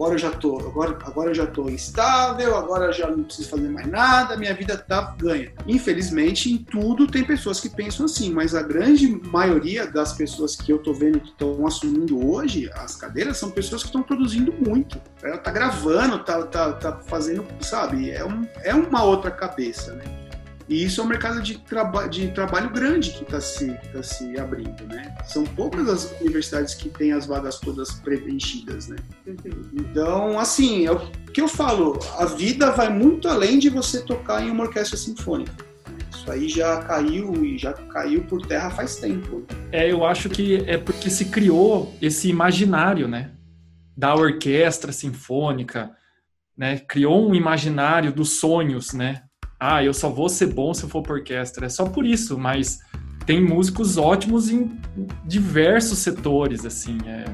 agora 0.00 0.14
eu 0.14 0.18
já 0.18 0.30
tô, 0.30 0.58
agora, 0.60 0.98
agora 1.04 1.30
eu 1.30 1.34
já 1.34 1.46
tô 1.46 1.68
estável, 1.68 2.56
agora 2.56 2.86
eu 2.86 2.92
já 2.94 3.10
não 3.10 3.22
preciso 3.22 3.50
fazer 3.50 3.68
mais 3.68 3.86
nada, 3.86 4.34
minha 4.34 4.54
vida 4.54 4.78
tá 4.78 5.14
ganha. 5.18 5.52
Infelizmente, 5.66 6.50
em 6.50 6.56
tudo 6.56 7.06
tem 7.06 7.22
pessoas 7.22 7.60
que 7.60 7.68
pensam 7.68 8.06
assim, 8.06 8.32
mas 8.32 8.54
a 8.54 8.62
grande 8.62 9.06
maioria 9.30 9.86
das 9.86 10.14
pessoas 10.14 10.56
que 10.56 10.72
eu 10.72 10.78
tô 10.78 10.94
vendo 10.94 11.20
que 11.20 11.28
estão 11.28 11.66
assumindo 11.66 12.26
hoje 12.26 12.70
as 12.76 12.96
cadeiras 12.96 13.36
são 13.36 13.50
pessoas 13.50 13.82
que 13.82 13.88
estão 13.88 14.02
produzindo 14.02 14.54
muito. 14.54 14.98
Ela 15.22 15.36
tá 15.36 15.50
gravando, 15.50 16.24
tá, 16.24 16.42
tá, 16.44 16.72
tá 16.72 16.96
fazendo, 17.06 17.46
sabe? 17.60 18.10
É, 18.10 18.24
um, 18.24 18.46
é 18.62 18.74
uma 18.74 19.02
outra 19.02 19.30
cabeça, 19.30 19.92
né? 19.92 20.19
E 20.70 20.84
isso 20.84 21.00
é 21.00 21.04
um 21.04 21.08
mercado 21.08 21.42
de, 21.42 21.58
traba 21.58 22.06
de 22.06 22.28
trabalho 22.28 22.70
grande 22.70 23.10
que 23.10 23.24
está 23.24 23.40
se, 23.40 23.72
tá 23.92 24.04
se 24.04 24.38
abrindo, 24.38 24.86
né? 24.86 25.12
São 25.26 25.42
poucas 25.42 25.88
as 25.88 26.20
universidades 26.20 26.74
que 26.74 26.88
têm 26.88 27.10
as 27.10 27.26
vagas 27.26 27.58
todas 27.58 27.94
preenchidas, 27.94 28.86
né? 28.86 28.94
Então, 29.74 30.38
assim, 30.38 30.86
é 30.86 30.92
o 30.92 31.00
que 31.32 31.40
eu 31.40 31.48
falo, 31.48 31.98
a 32.16 32.24
vida 32.24 32.70
vai 32.70 32.88
muito 32.88 33.26
além 33.26 33.58
de 33.58 33.68
você 33.68 34.00
tocar 34.00 34.46
em 34.46 34.50
uma 34.50 34.62
orquestra 34.62 34.96
sinfônica. 34.96 35.52
Isso 36.14 36.30
aí 36.30 36.48
já 36.48 36.80
caiu 36.84 37.44
e 37.44 37.58
já 37.58 37.72
caiu 37.72 38.22
por 38.22 38.46
terra 38.46 38.70
faz 38.70 38.94
tempo. 38.94 39.44
É, 39.72 39.90
eu 39.90 40.04
acho 40.04 40.30
que 40.30 40.62
é 40.68 40.78
porque 40.78 41.10
se 41.10 41.24
criou 41.24 41.92
esse 42.00 42.28
imaginário, 42.28 43.08
né? 43.08 43.32
Da 43.96 44.14
orquestra 44.14 44.92
sinfônica, 44.92 45.90
né? 46.56 46.78
Criou 46.78 47.28
um 47.28 47.34
imaginário 47.34 48.12
dos 48.12 48.38
sonhos, 48.38 48.92
né? 48.92 49.24
Ah, 49.60 49.84
eu 49.84 49.92
só 49.92 50.08
vou 50.08 50.30
ser 50.30 50.46
bom 50.46 50.72
se 50.72 50.84
eu 50.84 50.88
for 50.88 51.02
para 51.02 51.12
orquestra. 51.12 51.66
É 51.66 51.68
só 51.68 51.84
por 51.84 52.06
isso, 52.06 52.38
mas 52.38 52.80
tem 53.26 53.44
músicos 53.44 53.98
ótimos 53.98 54.48
em 54.48 54.70
diversos 55.26 55.98
setores, 55.98 56.64
assim. 56.64 56.96
É, 57.06 57.24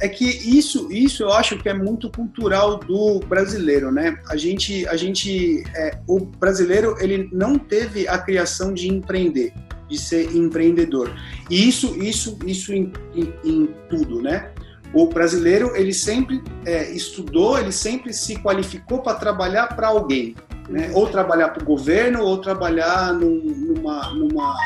é 0.00 0.08
que 0.08 0.24
isso, 0.24 0.90
isso 0.92 1.24
eu 1.24 1.32
acho 1.32 1.58
que 1.58 1.68
é 1.68 1.74
muito 1.74 2.08
cultural 2.08 2.78
do 2.78 3.18
brasileiro, 3.18 3.90
né? 3.90 4.16
A 4.28 4.36
gente, 4.36 4.86
a 4.86 4.96
gente, 4.96 5.64
é, 5.74 5.98
o 6.06 6.20
brasileiro 6.20 6.94
ele 7.00 7.28
não 7.32 7.58
teve 7.58 8.06
a 8.06 8.16
criação 8.16 8.72
de 8.72 8.88
empreender, 8.88 9.52
de 9.88 9.98
ser 9.98 10.34
empreendedor. 10.34 11.12
E 11.50 11.68
isso, 11.68 12.00
isso, 12.00 12.38
isso 12.46 12.72
em, 12.72 12.92
em, 13.12 13.34
em 13.44 13.74
tudo, 13.88 14.22
né? 14.22 14.52
O 14.94 15.06
brasileiro 15.06 15.74
ele 15.74 15.92
sempre 15.92 16.42
é, 16.64 16.90
estudou, 16.92 17.58
ele 17.58 17.72
sempre 17.72 18.12
se 18.12 18.36
qualificou 18.36 19.02
para 19.02 19.14
trabalhar 19.14 19.74
para 19.74 19.88
alguém 19.88 20.36
né? 20.70 20.90
ou 20.94 21.08
trabalhar 21.08 21.48
para 21.48 21.62
o 21.62 21.66
governo, 21.66 22.22
ou 22.22 22.38
trabalhar 22.38 23.12
num, 23.12 23.42
numa, 23.42 24.14
numa, 24.14 24.56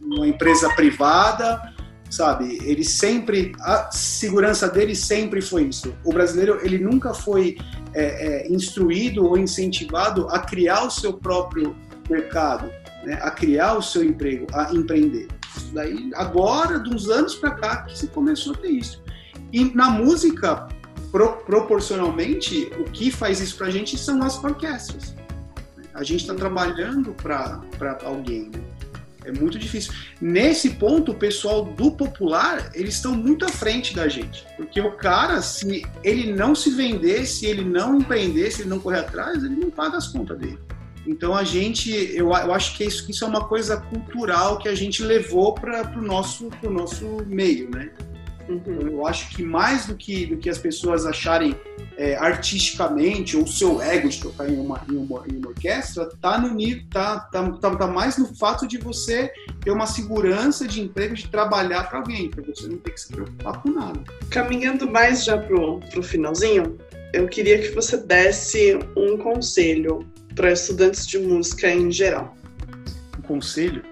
numa 0.00 0.26
empresa 0.26 0.68
privada, 0.70 1.60
sabe? 2.08 2.58
Ele 2.64 2.84
sempre, 2.84 3.52
a 3.60 3.90
segurança 3.90 4.68
dele 4.68 4.94
sempre 4.94 5.42
foi 5.42 5.64
isso. 5.64 5.92
O 6.04 6.12
brasileiro, 6.12 6.60
ele 6.62 6.78
nunca 6.78 7.12
foi 7.12 7.58
é, 7.92 8.46
é, 8.46 8.52
instruído 8.52 9.24
ou 9.26 9.36
incentivado 9.36 10.28
a 10.30 10.38
criar 10.38 10.84
o 10.84 10.90
seu 10.90 11.14
próprio 11.14 11.74
mercado, 12.08 12.70
né? 13.04 13.18
a 13.20 13.30
criar 13.30 13.74
o 13.74 13.82
seu 13.82 14.04
emprego, 14.04 14.46
a 14.54 14.72
empreender. 14.72 15.26
daí, 15.72 16.10
agora, 16.14 16.78
de 16.78 16.94
uns 16.94 17.08
anos 17.08 17.34
para 17.34 17.50
cá, 17.52 17.82
que 17.82 17.98
se 17.98 18.06
começou 18.06 18.54
a 18.54 18.58
ter 18.58 18.70
isso. 18.70 19.02
E 19.52 19.64
na 19.74 19.90
música, 19.90 20.68
pro, 21.14 21.36
proporcionalmente, 21.46 22.72
o 22.76 22.84
que 22.90 23.08
faz 23.08 23.40
isso 23.40 23.56
para 23.56 23.68
a 23.68 23.70
gente 23.70 23.96
são 23.96 24.20
as 24.24 24.42
orquestras. 24.42 25.14
A 25.94 26.02
gente 26.02 26.22
está 26.22 26.34
trabalhando 26.34 27.14
para 27.14 27.62
alguém. 28.02 28.50
Né? 28.52 28.60
É 29.24 29.30
muito 29.30 29.56
difícil. 29.56 29.92
Nesse 30.20 30.70
ponto, 30.70 31.12
o 31.12 31.14
pessoal 31.14 31.64
do 31.64 31.92
popular, 31.92 32.72
eles 32.74 32.96
estão 32.96 33.14
muito 33.14 33.44
à 33.44 33.48
frente 33.48 33.94
da 33.94 34.08
gente. 34.08 34.44
Porque 34.56 34.80
o 34.80 34.90
cara, 34.96 35.40
se 35.40 35.86
ele 36.02 36.32
não 36.32 36.52
se 36.52 36.70
vender, 36.70 37.24
se 37.26 37.46
ele 37.46 37.64
não 37.64 37.98
empreender, 37.98 38.50
se 38.50 38.62
ele 38.62 38.70
não 38.70 38.80
correr 38.80 38.98
atrás, 38.98 39.44
ele 39.44 39.54
não 39.54 39.70
paga 39.70 39.96
as 39.96 40.08
contas 40.08 40.36
dele. 40.36 40.58
Então 41.06 41.32
a 41.32 41.44
gente, 41.44 41.92
eu, 41.92 42.30
eu 42.32 42.52
acho 42.52 42.76
que 42.76 42.82
isso, 42.82 43.08
isso 43.08 43.24
é 43.24 43.28
uma 43.28 43.46
coisa 43.46 43.76
cultural 43.76 44.58
que 44.58 44.68
a 44.68 44.74
gente 44.74 45.00
levou 45.00 45.54
para 45.54 45.96
o 45.96 46.02
nosso, 46.02 46.50
nosso 46.68 47.24
meio, 47.28 47.70
né? 47.70 47.92
Uhum. 48.48 48.88
Eu 48.88 49.06
acho 49.06 49.30
que 49.30 49.42
mais 49.42 49.86
do 49.86 49.96
que, 49.96 50.26
do 50.26 50.36
que 50.36 50.50
as 50.50 50.58
pessoas 50.58 51.06
acharem 51.06 51.56
é, 51.96 52.16
artisticamente 52.16 53.36
ou 53.36 53.46
seu 53.46 53.80
ego 53.80 54.08
de 54.08 54.20
tocar 54.20 54.48
em 54.48 54.58
uma, 54.58 54.82
em 54.90 54.96
uma, 54.96 55.24
em 55.26 55.36
uma 55.36 55.48
orquestra, 55.48 56.08
tá 56.20 56.38
no 56.38 56.54
tá, 56.90 57.20
tá, 57.20 57.50
tá, 57.52 57.76
tá, 57.76 57.86
mais 57.86 58.18
no 58.18 58.34
fato 58.34 58.66
de 58.66 58.78
você 58.78 59.32
ter 59.60 59.70
uma 59.70 59.86
segurança 59.86 60.66
de 60.66 60.82
emprego, 60.82 61.14
de 61.14 61.28
trabalhar 61.28 61.88
para 61.88 61.98
alguém, 61.98 62.30
para 62.30 62.42
você 62.42 62.68
não 62.68 62.78
ter 62.78 62.90
que 62.90 63.00
se 63.00 63.08
preocupar 63.08 63.62
com 63.62 63.70
nada. 63.70 64.02
Caminhando 64.30 64.90
mais 64.90 65.24
já 65.24 65.38
pro, 65.38 65.80
pro 65.80 66.02
finalzinho, 66.02 66.76
eu 67.12 67.28
queria 67.28 67.58
que 67.60 67.68
você 67.68 67.96
desse 67.96 68.78
um 68.96 69.16
conselho 69.16 70.06
para 70.34 70.52
estudantes 70.52 71.06
de 71.06 71.18
música 71.18 71.70
em 71.70 71.90
geral. 71.90 72.36
Um 73.18 73.22
conselho? 73.22 73.82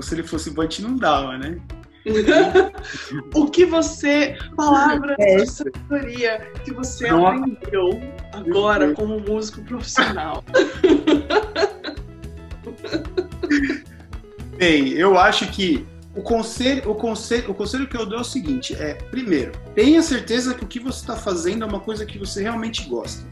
Se 0.00 0.14
ele 0.14 0.22
fosse 0.22 0.50
gente 0.50 0.82
não 0.82 0.96
dava, 0.96 1.38
né? 1.38 1.58
o 3.34 3.50
que 3.50 3.64
você, 3.64 4.36
palavras 4.56 5.16
é. 5.18 5.36
de 5.36 5.46
sabedoria 5.46 6.52
que 6.64 6.72
você 6.72 7.10
Não. 7.10 7.26
aprendeu 7.26 8.00
agora 8.32 8.94
como 8.94 9.18
músico 9.20 9.60
profissional. 9.62 10.44
Bem, 14.56 14.90
eu 14.90 15.18
acho 15.18 15.50
que 15.50 15.86
o 16.14 16.22
conselho, 16.22 16.90
o 16.90 16.94
conselho, 16.94 17.50
o 17.50 17.54
conselho 17.54 17.86
que 17.86 17.96
eu 17.96 18.06
dou 18.06 18.18
é 18.18 18.22
o 18.22 18.24
seguinte: 18.24 18.74
é 18.74 18.94
primeiro, 18.94 19.52
tenha 19.74 20.00
certeza 20.02 20.54
que 20.54 20.64
o 20.64 20.66
que 20.66 20.80
você 20.80 21.00
está 21.00 21.16
fazendo 21.16 21.64
é 21.64 21.66
uma 21.68 21.80
coisa 21.80 22.06
que 22.06 22.18
você 22.18 22.42
realmente 22.42 22.88
gosta, 22.88 23.22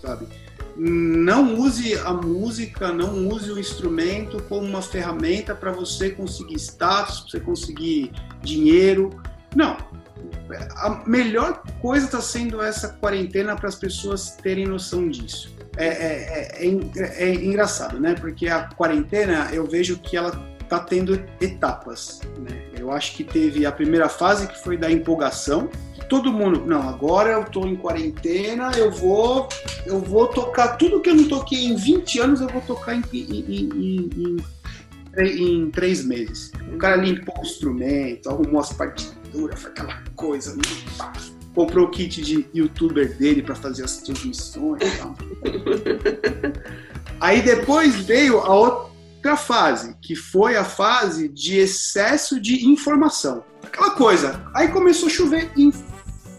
sabe? 0.00 0.28
Não 0.76 1.54
use 1.58 1.94
a 1.98 2.12
música, 2.12 2.92
não 2.92 3.28
use 3.28 3.50
o 3.50 3.58
instrumento 3.58 4.42
como 4.48 4.66
uma 4.66 4.82
ferramenta 4.82 5.54
para 5.54 5.70
você 5.70 6.10
conseguir 6.10 6.56
status, 6.56 7.20
para 7.20 7.30
você 7.30 7.40
conseguir 7.40 8.12
dinheiro. 8.42 9.10
Não. 9.54 9.76
A 10.76 11.02
melhor 11.06 11.62
coisa 11.80 12.06
está 12.06 12.20
sendo 12.20 12.62
essa 12.62 12.88
quarentena 12.88 13.56
para 13.56 13.68
as 13.68 13.74
pessoas 13.74 14.36
terem 14.42 14.66
noção 14.66 15.08
disso. 15.08 15.54
É, 15.76 15.86
é, 15.86 16.66
é, 16.66 16.74
é, 16.96 17.24
é 17.30 17.34
engraçado, 17.34 17.98
né? 17.98 18.14
Porque 18.14 18.48
a 18.48 18.68
quarentena 18.68 19.48
eu 19.52 19.66
vejo 19.66 19.98
que 19.98 20.16
ela 20.16 20.30
está 20.62 20.80
tendo 20.80 21.14
etapas. 21.40 22.20
Né? 22.38 22.62
Eu 22.78 22.90
acho 22.90 23.14
que 23.14 23.24
teve 23.24 23.66
a 23.66 23.72
primeira 23.72 24.08
fase 24.08 24.46
que 24.46 24.58
foi 24.62 24.76
da 24.76 24.90
empolgação, 24.90 25.68
todo 26.12 26.30
mundo, 26.30 26.66
não, 26.66 26.86
agora 26.90 27.30
eu 27.30 27.40
estou 27.40 27.66
em 27.66 27.74
quarentena, 27.74 28.70
eu 28.76 28.90
vou, 28.90 29.48
eu 29.86 29.98
vou 29.98 30.28
tocar 30.28 30.76
tudo 30.76 31.00
que 31.00 31.08
eu 31.08 31.14
não 31.14 31.26
toquei 31.26 31.64
em 31.64 31.74
20 31.74 32.20
anos, 32.20 32.40
eu 32.42 32.48
vou 32.48 32.60
tocar 32.60 32.94
em, 32.94 33.02
em, 33.14 33.70
em, 33.80 34.36
em, 35.16 35.70
três 35.70 36.04
meses. 36.04 36.52
O 36.70 36.76
cara 36.76 36.96
limpou 36.96 37.34
o 37.38 37.40
instrumento, 37.40 38.28
arrumou 38.28 38.60
as 38.60 38.74
partituras, 38.74 39.58
foi 39.58 39.70
aquela 39.70 40.02
coisa, 40.14 40.54
né? 40.54 40.62
comprou 41.54 41.86
o 41.86 41.90
kit 41.90 42.20
de 42.20 42.46
youtuber 42.54 43.16
dele 43.16 43.40
para 43.40 43.54
fazer 43.54 43.82
as 43.82 43.96
transmissões 43.96 44.82
e 44.82 44.98
tal. 44.98 45.16
Aí 47.20 47.40
depois 47.40 47.96
veio 47.96 48.38
a 48.40 48.54
outra 48.54 49.34
fase, 49.34 49.96
que 50.02 50.14
foi 50.14 50.56
a 50.56 50.64
fase 50.64 51.26
de 51.26 51.56
excesso 51.56 52.38
de 52.38 52.66
informação. 52.66 53.42
Aquela 53.62 53.92
coisa. 53.92 54.44
Aí 54.54 54.68
começou 54.68 55.08
a 55.08 55.10
chover 55.10 55.50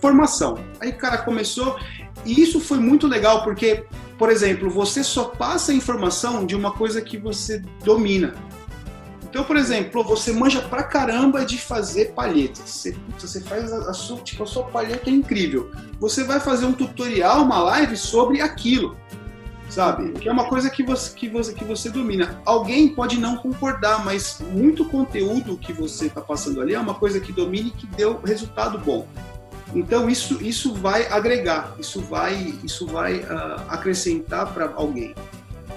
informação. 0.03 0.57
Aí, 0.81 0.91
cara, 0.91 1.17
começou. 1.19 1.79
E 2.25 2.41
isso 2.41 2.59
foi 2.59 2.77
muito 2.77 3.07
legal, 3.07 3.43
porque, 3.43 3.85
por 4.17 4.29
exemplo, 4.29 4.69
você 4.69 5.03
só 5.03 5.25
passa 5.25 5.73
informação 5.73 6.45
de 6.45 6.55
uma 6.55 6.71
coisa 6.71 7.01
que 7.01 7.17
você 7.17 7.63
domina. 7.83 8.33
Então, 9.23 9.43
por 9.45 9.57
exemplo, 9.57 10.03
você 10.03 10.31
manja 10.31 10.61
pra 10.61 10.83
caramba 10.83 11.43
de 11.43 11.57
fazer 11.57 12.11
palhetas. 12.13 12.69
Você, 12.69 12.95
você 13.17 13.41
faz 13.41 13.71
a, 13.71 13.89
a, 13.89 13.93
sua, 13.93 14.17
tipo, 14.17 14.43
a 14.43 14.45
sua 14.45 14.63
palheta 14.65 15.09
é 15.09 15.13
incrível. 15.13 15.71
Você 15.99 16.23
vai 16.23 16.39
fazer 16.39 16.65
um 16.65 16.73
tutorial, 16.73 17.41
uma 17.41 17.59
live 17.59 17.97
sobre 17.97 18.41
aquilo. 18.41 18.95
Sabe? 19.69 20.11
Que 20.11 20.29
é 20.29 20.31
uma 20.31 20.47
coisa 20.47 20.69
que 20.69 20.83
você, 20.83 21.15
que 21.15 21.27
você, 21.27 21.51
que 21.51 21.63
você 21.63 21.89
domina. 21.89 22.39
Alguém 22.45 22.89
pode 22.89 23.19
não 23.19 23.37
concordar, 23.37 24.05
mas 24.05 24.39
muito 24.51 24.85
conteúdo 24.85 25.57
que 25.57 25.73
você 25.73 26.05
está 26.05 26.21
passando 26.21 26.61
ali 26.61 26.75
é 26.75 26.79
uma 26.79 26.93
coisa 26.93 27.19
que 27.19 27.31
domina 27.31 27.69
e 27.69 27.71
que 27.71 27.87
deu 27.87 28.21
resultado 28.23 28.77
bom. 28.77 29.07
Então 29.73 30.09
isso, 30.09 30.41
isso 30.41 30.73
vai 30.73 31.07
agregar, 31.07 31.75
isso 31.79 32.01
vai, 32.01 32.55
isso 32.63 32.85
vai 32.85 33.19
uh, 33.19 33.61
acrescentar 33.69 34.53
para 34.53 34.71
alguém. 34.75 35.15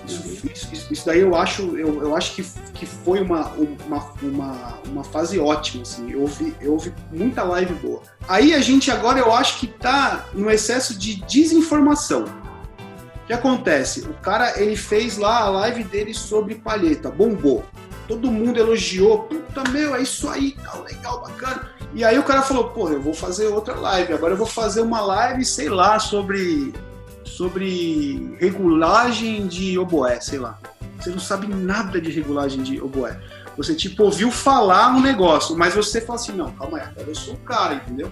Isso, 0.07 0.47
isso, 0.73 0.93
isso, 0.93 1.07
daí 1.07 1.21
eu 1.21 1.35
acho, 1.35 1.77
eu, 1.77 2.01
eu 2.01 2.17
acho 2.17 2.37
que, 2.37 2.43
que 2.75 2.87
foi 2.87 3.21
uma, 3.21 3.49
uma, 3.49 4.13
uma, 4.23 4.79
uma 4.87 5.05
fase 5.05 5.39
ótima, 5.39 5.83
assim. 5.83 6.13
Eu 6.13 6.23
ouvi, 6.23 6.55
eu 6.61 6.75
ouvi 6.75 6.95
muita 7.13 7.43
live 7.43 7.75
boa. 7.75 8.03
Aí 8.29 8.55
a 8.55 8.61
gente 8.61 8.91
agora, 8.91 9.19
eu 9.19 9.33
acho 9.33 9.59
que 9.59 9.67
tá 9.67 10.27
no 10.33 10.49
excesso 10.49 10.97
de 10.97 11.17
desinformação. 11.25 12.25
O 12.25 13.27
que 13.27 13.33
acontece? 13.33 14.03
O 14.03 14.15
cara, 14.15 14.61
ele 14.61 14.77
fez 14.77 15.19
lá 15.19 15.41
a 15.41 15.49
live 15.49 15.83
dele 15.83 16.15
sobre 16.15 16.55
palheta, 16.55 17.11
bombou. 17.11 17.65
Todo 18.07 18.31
mundo 18.31 18.61
elogiou, 18.61 19.25
puta 19.25 19.69
meu, 19.71 19.97
é 19.97 20.03
isso 20.03 20.29
aí, 20.29 20.53
tá 20.53 20.79
legal, 20.79 21.23
bacana. 21.23 21.76
E 21.95 22.05
aí 22.05 22.18
o 22.18 22.22
cara 22.22 22.43
falou, 22.43 22.64
pô, 22.70 22.89
eu 22.89 23.01
vou 23.01 23.14
fazer 23.14 23.47
outra 23.47 23.74
live, 23.74 24.12
agora 24.12 24.34
eu 24.34 24.37
vou 24.37 24.47
fazer 24.47 24.82
uma 24.82 25.01
live, 25.01 25.45
sei 25.45 25.68
lá, 25.68 25.99
sobre 25.99 26.74
sobre 27.24 28.37
regulagem 28.39 29.47
de 29.47 29.78
oboé, 29.78 30.20
sei 30.20 30.39
lá. 30.39 30.59
Você 30.99 31.11
não 31.11 31.18
sabe 31.18 31.47
nada 31.49 32.01
de 32.01 32.11
regulagem 32.11 32.62
de 32.62 32.80
oboé. 32.80 33.20
Você, 33.57 33.74
tipo, 33.74 34.05
ouviu 34.05 34.30
falar 34.30 34.95
um 34.95 35.01
negócio, 35.01 35.57
mas 35.57 35.74
você 35.74 36.01
fala 36.01 36.18
assim, 36.18 36.32
não, 36.32 36.53
calma 36.53 36.78
aí, 36.78 36.84
agora 36.84 37.09
eu 37.09 37.14
sou 37.14 37.34
o 37.34 37.39
cara, 37.39 37.74
entendeu? 37.74 38.11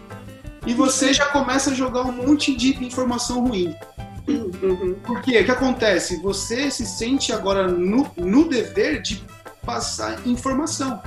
E 0.67 0.73
você 0.75 1.13
já 1.13 1.27
começa 1.27 1.71
a 1.71 1.75
jogar 1.75 2.03
um 2.03 2.13
monte 2.13 2.55
de 2.57 2.85
informação 2.85 3.47
ruim. 3.47 3.75
Uhum. 4.27 4.97
Porque 5.05 5.39
o 5.39 5.45
que 5.45 5.51
acontece? 5.51 6.21
Você 6.23 6.71
se 6.71 6.87
sente 6.87 7.33
agora 7.33 7.69
no, 7.69 8.11
no 8.17 8.49
dever 8.49 9.03
de 9.03 9.23
passar 9.65 10.27
informação. 10.27 11.03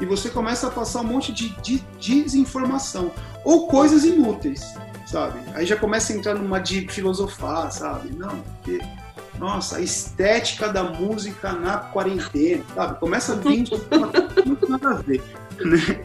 E 0.00 0.06
você 0.06 0.28
começa 0.28 0.66
a 0.66 0.70
passar 0.70 1.00
um 1.00 1.04
monte 1.04 1.32
de, 1.32 1.48
de 1.60 1.82
desinformação. 2.00 3.10
Ou 3.44 3.68
coisas 3.68 4.04
inúteis 4.04 4.74
sabe? 5.06 5.38
Aí 5.54 5.64
já 5.64 5.76
começa 5.76 6.12
a 6.12 6.16
entrar 6.16 6.34
numa 6.34 6.58
de 6.58 6.86
filosofar, 6.88 7.70
sabe? 7.70 8.10
Não, 8.14 8.40
porque, 8.40 8.80
nossa, 9.38 9.76
a 9.76 9.80
estética 9.80 10.68
da 10.68 10.82
música 10.82 11.52
na 11.52 11.78
quarentena, 11.78 12.64
sabe? 12.74 12.98
Começa 12.98 13.32
a 13.32 13.36
vir, 13.36 13.64
não 14.44 14.68
nada 14.68 14.90
a 14.90 14.94
ver, 14.94 15.22
né? 15.60 16.02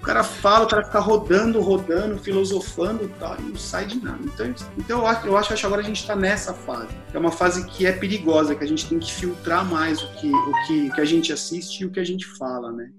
O 0.00 0.02
cara 0.02 0.24
fala, 0.24 0.64
o 0.64 0.68
cara 0.68 0.82
fica 0.82 0.98
rodando, 0.98 1.60
rodando, 1.60 2.18
filosofando 2.18 3.04
e 3.04 3.08
tal, 3.20 3.36
e 3.38 3.42
não 3.42 3.56
sai 3.56 3.84
de 3.84 4.02
nada. 4.02 4.18
Então, 4.24 4.54
então 4.78 4.98
eu, 5.00 5.06
acho, 5.06 5.26
eu 5.26 5.36
acho 5.36 5.54
que 5.54 5.66
agora 5.66 5.82
a 5.82 5.84
gente 5.84 6.00
está 6.00 6.16
nessa 6.16 6.54
fase. 6.54 6.88
É 7.12 7.18
uma 7.18 7.30
fase 7.30 7.66
que 7.66 7.84
é 7.84 7.92
perigosa, 7.92 8.54
que 8.54 8.64
a 8.64 8.66
gente 8.66 8.88
tem 8.88 8.98
que 8.98 9.12
filtrar 9.12 9.62
mais 9.62 10.02
o 10.02 10.08
que, 10.14 10.32
o 10.32 10.66
que, 10.66 10.90
que 10.90 11.00
a 11.02 11.04
gente 11.04 11.30
assiste 11.34 11.82
e 11.82 11.84
o 11.84 11.90
que 11.90 12.00
a 12.00 12.04
gente 12.04 12.26
fala, 12.26 12.72
né? 12.72 12.90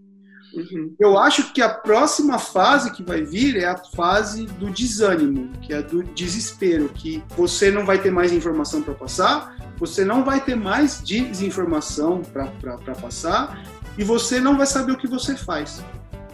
Uhum. 0.53 0.93
Eu 0.99 1.17
acho 1.17 1.53
que 1.53 1.61
a 1.61 1.69
próxima 1.69 2.37
fase 2.37 2.91
que 2.91 3.03
vai 3.03 3.23
vir 3.23 3.57
é 3.57 3.65
a 3.65 3.77
fase 3.77 4.45
do 4.45 4.69
desânimo, 4.69 5.49
que 5.61 5.73
é 5.73 5.81
do 5.81 6.03
desespero, 6.03 6.89
que 6.89 7.23
você 7.37 7.71
não 7.71 7.85
vai 7.85 7.99
ter 7.99 8.11
mais 8.11 8.33
informação 8.33 8.81
para 8.81 8.93
passar, 8.93 9.55
você 9.77 10.03
não 10.03 10.23
vai 10.23 10.41
ter 10.41 10.55
mais 10.55 11.01
desinformação 11.01 12.21
para 12.21 12.95
passar 12.95 13.63
e 13.97 14.03
você 14.03 14.39
não 14.39 14.57
vai 14.57 14.65
saber 14.65 14.91
o 14.91 14.97
que 14.97 15.07
você 15.07 15.35
faz. 15.35 15.83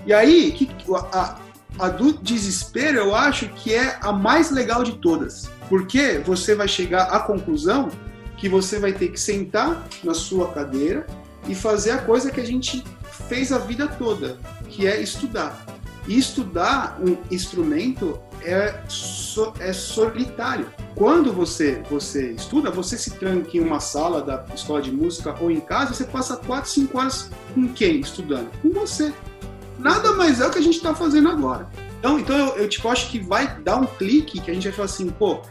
E 0.06 0.14
aí, 0.14 0.52
que, 0.52 0.70
a, 0.94 1.38
a 1.80 1.90
do 1.90 2.14
desespero 2.14 2.98
eu 2.98 3.16
acho 3.16 3.48
que 3.50 3.74
é 3.74 4.00
a 4.02 4.12
mais 4.12 4.52
legal 4.52 4.84
de 4.84 4.98
todas, 4.98 5.50
porque 5.70 6.20
você 6.26 6.56
vai 6.56 6.68
chegar 6.68 7.04
à 7.04 7.20
conclusão 7.20 7.90
que 8.38 8.48
você 8.48 8.80
vai 8.80 8.94
ter 8.94 9.10
que 9.10 9.20
sentar 9.20 9.88
na 10.04 10.14
sua 10.14 10.52
cadeira 10.52 11.06
e 11.48 11.56
fazer 11.56 11.92
a 11.92 11.98
coisa 11.98 12.32
que 12.32 12.40
a 12.40 12.46
gente 12.46 12.84
fez 13.28 13.52
a 13.52 13.58
vida 13.58 13.88
toda, 13.88 14.38
que 14.70 14.88
é 14.88 15.02
estudar. 15.02 15.66
E 16.08 16.18
estudar 16.18 16.98
um 17.02 17.18
instrumento 17.30 18.20
é, 18.42 18.82
so, 18.88 19.54
é 19.60 19.74
solitário. 19.74 20.68
Quando 20.96 21.34
você, 21.34 21.84
você 21.90 22.32
estuda, 22.32 22.72
você 22.72 22.98
se 22.98 23.12
tranca 23.12 23.56
em 23.56 23.60
uma 23.60 23.80
sala 23.80 24.22
da 24.22 24.46
escola 24.56 24.82
de 24.82 24.92
música 24.92 25.36
ou 25.40 25.52
em 25.52 25.60
casa, 25.60 25.94
você 25.94 26.06
passa 26.06 26.38
4, 26.38 26.70
5 26.70 26.98
horas 26.98 27.30
com 27.54 27.68
quem 27.68 28.00
estudando? 28.00 28.50
Com 28.62 28.70
você. 28.70 29.14
Nada 29.78 30.14
mais 30.14 30.40
é 30.40 30.48
o 30.48 30.50
que 30.50 30.58
a 30.58 30.62
gente 30.62 30.78
está 30.78 30.96
fazendo 30.96 31.30
agora. 31.30 31.68
Então, 32.00 32.20
então 32.20 32.38
eu, 32.38 32.56
eu 32.58 32.70
tipo, 32.70 32.88
acho 32.88 33.10
que 33.10 33.20
vai 33.20 33.60
dar 33.60 33.78
um 33.78 33.86
clique 33.86 34.40
que 34.40 34.50
a 34.50 34.54
gente 34.54 34.64
vai 34.64 34.74
falar 34.74 34.86
assim, 34.86 35.10
pô, 35.10 35.42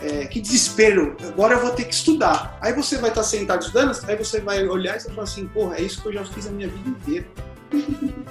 é, 0.00 0.26
que 0.26 0.40
desespero, 0.40 1.16
agora 1.26 1.54
eu 1.54 1.60
vou 1.60 1.70
ter 1.70 1.84
que 1.84 1.94
estudar. 1.94 2.58
Aí 2.60 2.72
você 2.72 2.98
vai 2.98 3.10
estar 3.10 3.22
sentado 3.22 3.62
estudando, 3.62 3.96
aí 4.08 4.16
você 4.16 4.40
vai 4.40 4.66
olhar 4.66 4.96
e 4.96 5.00
você 5.00 5.10
fala 5.10 5.24
assim, 5.24 5.46
porra, 5.46 5.76
é 5.76 5.82
isso 5.82 6.00
que 6.00 6.08
eu 6.08 6.12
já 6.14 6.24
fiz 6.24 6.46
a 6.46 6.50
minha 6.50 6.68
vida 6.68 6.88
inteira. 6.88 7.26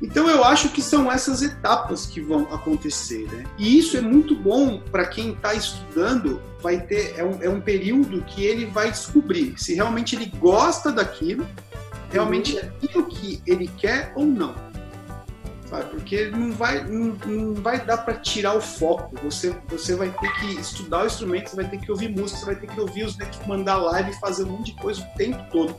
então 0.00 0.28
eu 0.28 0.42
acho 0.42 0.70
que 0.70 0.80
são 0.80 1.10
essas 1.10 1.42
etapas 1.42 2.06
que 2.06 2.20
vão 2.20 2.42
acontecer, 2.52 3.26
né? 3.30 3.44
E 3.58 3.78
isso 3.78 3.96
é 3.96 4.00
muito 4.00 4.34
bom 4.34 4.80
para 4.80 5.06
quem 5.06 5.32
está 5.32 5.54
estudando, 5.54 6.40
vai 6.62 6.80
ter, 6.80 7.14
é 7.16 7.24
um, 7.24 7.42
é 7.42 7.48
um 7.48 7.60
período 7.60 8.22
que 8.22 8.44
ele 8.44 8.66
vai 8.66 8.90
descobrir 8.90 9.54
se 9.56 9.74
realmente 9.74 10.16
ele 10.16 10.26
gosta 10.38 10.90
daquilo, 10.90 11.46
realmente 12.10 12.58
é 12.58 12.62
aquilo 12.62 13.06
que 13.06 13.42
ele 13.46 13.68
quer 13.78 14.12
ou 14.14 14.24
não 14.24 14.71
Porque 15.80 16.26
não 16.26 16.52
vai, 16.52 16.84
não, 16.84 17.16
não 17.26 17.54
vai 17.54 17.84
dar 17.84 17.98
para 17.98 18.14
tirar 18.14 18.54
o 18.54 18.60
foco. 18.60 19.16
Você, 19.22 19.54
você 19.68 19.94
vai 19.94 20.10
ter 20.10 20.32
que 20.34 20.60
estudar 20.60 21.04
o 21.04 21.06
instrumento, 21.06 21.50
você 21.50 21.56
vai 21.56 21.68
ter 21.68 21.78
que 21.78 21.90
ouvir 21.90 22.08
música, 22.08 22.40
você 22.40 22.46
vai 22.46 22.56
ter 22.56 22.66
que 22.66 22.80
ouvir 22.80 23.04
os 23.04 23.16
que 23.16 23.48
mandar 23.48 23.76
live 23.76 24.12
fazer 24.20 24.44
um 24.44 24.50
monte 24.50 24.74
de 24.74 24.80
coisa 24.80 25.02
o 25.02 25.16
tempo 25.16 25.42
todo. 25.50 25.76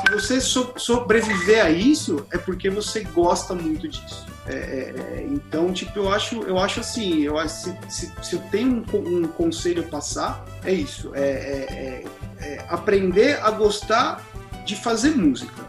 Se 0.00 0.12
você 0.12 0.40
so, 0.40 0.72
sobreviver 0.76 1.64
a 1.64 1.70
isso, 1.70 2.26
é 2.32 2.38
porque 2.38 2.68
você 2.68 3.02
gosta 3.04 3.54
muito 3.54 3.88
disso. 3.88 4.26
É, 4.46 4.52
é, 4.52 5.18
é 5.18 5.26
então, 5.28 5.72
tipo, 5.72 5.98
eu 5.98 6.10
acho, 6.10 6.42
eu 6.42 6.58
acho 6.58 6.80
assim, 6.80 7.22
eu 7.22 7.38
acho, 7.38 7.54
se, 7.54 7.78
se, 7.88 8.12
se 8.22 8.34
eu 8.34 8.40
tenho 8.50 8.84
um, 8.92 9.18
um, 9.18 9.28
conselho 9.28 9.82
a 9.84 9.86
passar, 9.86 10.44
é 10.64 10.72
isso. 10.72 11.12
É, 11.14 11.20
é, 11.20 12.04
é 12.40 12.66
aprender 12.68 13.38
a 13.42 13.50
gostar 13.50 14.24
de 14.64 14.76
fazer 14.76 15.16
música 15.16 15.68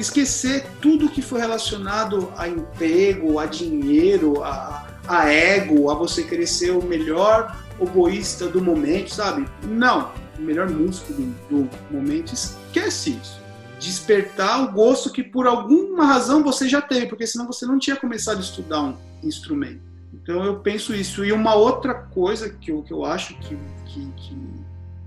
esquecer 0.00 0.66
tudo 0.80 1.08
que 1.08 1.22
foi 1.22 1.40
relacionado 1.40 2.32
a 2.36 2.48
emprego, 2.48 3.38
a 3.38 3.46
dinheiro, 3.46 4.42
a, 4.42 4.86
a 5.06 5.28
ego, 5.28 5.90
a 5.90 5.94
você 5.94 6.22
querer 6.22 6.46
ser 6.46 6.70
o 6.70 6.82
melhor 6.82 7.56
oboísta 7.78 8.46
do 8.46 8.62
momento, 8.62 9.14
sabe? 9.14 9.46
Não, 9.66 10.12
o 10.38 10.42
melhor 10.42 10.68
músico 10.70 11.12
do, 11.12 11.22
do 11.48 11.70
momento, 11.90 12.32
esquece 12.32 13.18
isso. 13.22 13.40
Despertar 13.78 14.62
o 14.62 14.72
gosto 14.72 15.10
que 15.10 15.22
por 15.22 15.46
alguma 15.46 16.04
razão 16.04 16.42
você 16.42 16.68
já 16.68 16.82
teve, 16.82 17.06
porque 17.06 17.26
senão 17.26 17.46
você 17.46 17.64
não 17.64 17.78
tinha 17.78 17.96
começado 17.96 18.38
a 18.38 18.40
estudar 18.40 18.82
um 18.82 18.96
instrumento. 19.22 19.80
Então 20.12 20.44
eu 20.44 20.60
penso 20.60 20.94
isso. 20.94 21.24
E 21.24 21.32
uma 21.32 21.54
outra 21.54 21.94
coisa 21.94 22.50
que 22.50 22.70
eu, 22.70 22.82
que 22.82 22.92
eu 22.92 23.04
acho 23.04 23.34
que, 23.38 23.56
que, 23.86 24.12
que, 24.16 24.36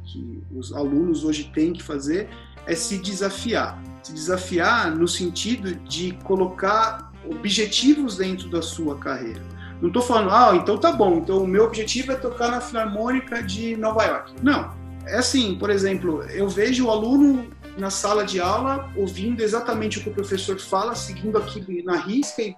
que 0.06 0.44
os 0.52 0.74
alunos 0.74 1.24
hoje 1.24 1.52
têm 1.54 1.72
que 1.72 1.84
fazer 1.84 2.30
é 2.68 2.76
se 2.76 2.98
desafiar 2.98 3.82
se 4.04 4.14
desafiar 4.14 4.94
no 4.94 5.08
sentido 5.08 5.76
de 5.76 6.12
colocar 6.24 7.12
objetivos 7.26 8.18
dentro 8.18 8.50
da 8.50 8.62
sua 8.62 8.98
carreira. 8.98 9.42
Não 9.82 9.88
estou 9.88 10.02
falando, 10.02 10.30
ah, 10.30 10.56
então 10.56 10.78
tá 10.78 10.92
bom, 10.92 11.18
então 11.18 11.38
o 11.40 11.48
meu 11.48 11.64
objetivo 11.64 12.12
é 12.12 12.16
tocar 12.16 12.52
na 12.52 12.62
Filarmônica 12.62 13.42
de 13.42 13.76
Nova 13.78 14.04
York. 14.04 14.34
Não. 14.42 14.72
É 15.06 15.18
assim, 15.18 15.56
por 15.56 15.70
exemplo, 15.70 16.24
eu 16.30 16.48
vejo 16.48 16.86
o 16.86 16.92
aluno 16.92 17.50
na 17.78 17.90
sala 17.90 18.24
de 18.24 18.40
aula 18.40 18.90
ouvindo 18.96 19.42
exatamente 19.42 20.00
o 20.00 20.04
que 20.04 20.10
o 20.10 20.14
professor 20.14 20.58
fala, 20.60 20.96
seguindo 20.96 21.38
aquilo 21.38 21.84
na 21.84 21.98
risca 21.98 22.42
e 22.42 22.56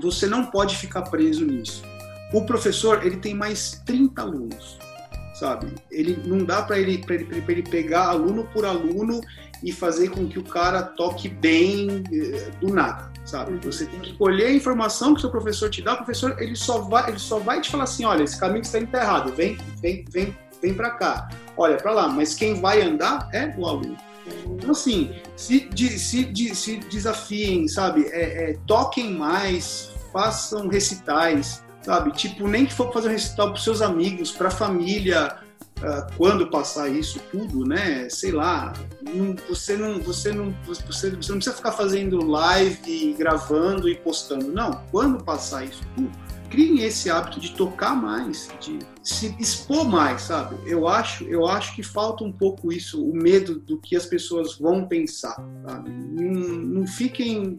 você 0.00 0.26
não 0.26 0.46
pode 0.46 0.76
ficar 0.76 1.02
preso 1.02 1.44
nisso. 1.44 1.82
O 2.32 2.44
professor, 2.44 3.04
ele 3.04 3.16
tem 3.16 3.34
mais 3.34 3.82
30 3.84 4.20
alunos, 4.20 4.78
sabe? 5.38 5.74
Ele 5.90 6.18
não 6.24 6.44
dá 6.44 6.62
para 6.62 6.78
ele, 6.78 7.04
ele, 7.08 7.44
ele 7.46 7.62
pegar 7.62 8.08
aluno 8.08 8.44
por 8.52 8.64
aluno 8.64 9.20
e 9.62 9.72
fazer 9.72 10.10
com 10.10 10.26
que 10.26 10.38
o 10.38 10.42
cara 10.42 10.82
toque 10.82 11.28
bem 11.28 12.04
eh, 12.12 12.50
do 12.60 12.72
nada, 12.72 13.10
sabe? 13.24 13.58
Você 13.64 13.86
tem 13.86 14.00
que 14.00 14.16
colher 14.16 14.48
a 14.48 14.52
informação 14.52 15.12
que 15.12 15.18
o 15.18 15.20
seu 15.20 15.30
professor 15.30 15.68
te 15.70 15.82
dá, 15.82 15.94
o 15.94 15.96
professor 15.98 16.36
ele 16.40 16.56
só 16.56 16.78
vai, 16.80 17.10
ele 17.10 17.18
só 17.18 17.38
vai 17.38 17.60
te 17.60 17.70
falar 17.70 17.84
assim, 17.84 18.04
olha, 18.04 18.22
esse 18.22 18.38
caminho 18.38 18.60
que 18.60 18.66
está 18.66 18.78
indo 18.78 18.90
tá 18.90 19.02
errado, 19.02 19.32
vem, 19.32 19.58
vem, 19.80 20.04
vem, 20.10 20.36
vem 20.62 20.74
para 20.74 20.90
cá, 20.90 21.28
olha 21.56 21.76
para 21.76 21.92
lá, 21.92 22.08
mas 22.08 22.34
quem 22.34 22.60
vai 22.60 22.82
andar 22.82 23.28
é 23.32 23.54
o 23.56 23.66
aluno. 23.66 23.96
Então, 24.46 24.72
assim, 24.72 25.14
se, 25.36 25.68
se, 25.76 26.54
se 26.54 26.76
desafiem, 26.90 27.68
sabe? 27.68 28.06
É, 28.06 28.50
é, 28.50 28.56
toquem 28.66 29.12
mais, 29.12 29.92
façam 30.12 30.66
recitais, 30.66 31.62
sabe? 31.86 32.10
Tipo, 32.10 32.48
nem 32.48 32.66
que 32.66 32.74
for 32.74 32.92
fazer 32.92 33.08
um 33.08 33.12
recital 33.12 33.52
para 33.52 33.62
seus 33.62 33.80
amigos, 33.80 34.32
para 34.32 34.48
a 34.48 34.50
família, 34.50 35.36
uh, 35.78 36.12
quando 36.16 36.50
passar 36.50 36.88
isso 36.88 37.20
tudo, 37.30 37.64
né? 37.64 38.08
Sei 38.10 38.32
lá, 38.32 38.72
não, 39.00 39.36
você 39.48 39.76
não, 39.76 40.00
você 40.00 40.32
não, 40.32 40.52
você, 40.66 40.82
você 40.82 41.30
não 41.30 41.36
precisa 41.36 41.54
ficar 41.54 41.70
fazendo 41.70 42.24
live, 42.26 43.14
gravando 43.16 43.88
e 43.88 43.94
postando, 43.94 44.50
não. 44.50 44.82
Quando 44.90 45.22
passar 45.22 45.64
isso 45.64 45.82
tudo, 45.94 46.10
criem 46.50 46.82
esse 46.82 47.08
hábito 47.08 47.38
de 47.38 47.52
tocar 47.52 47.94
mais, 47.94 48.48
de 48.60 48.80
se 49.00 49.36
expor 49.38 49.88
mais, 49.88 50.22
sabe? 50.22 50.56
Eu 50.66 50.88
acho, 50.88 51.22
eu 51.24 51.46
acho 51.46 51.72
que 51.76 51.84
falta 51.84 52.24
um 52.24 52.32
pouco 52.32 52.72
isso, 52.72 53.00
o 53.00 53.14
medo 53.14 53.60
do 53.60 53.78
que 53.78 53.94
as 53.94 54.06
pessoas 54.06 54.58
vão 54.58 54.88
pensar, 54.88 55.36
sabe? 55.64 55.88
Não, 55.90 56.32
não 56.32 56.86
fiquem 56.86 57.56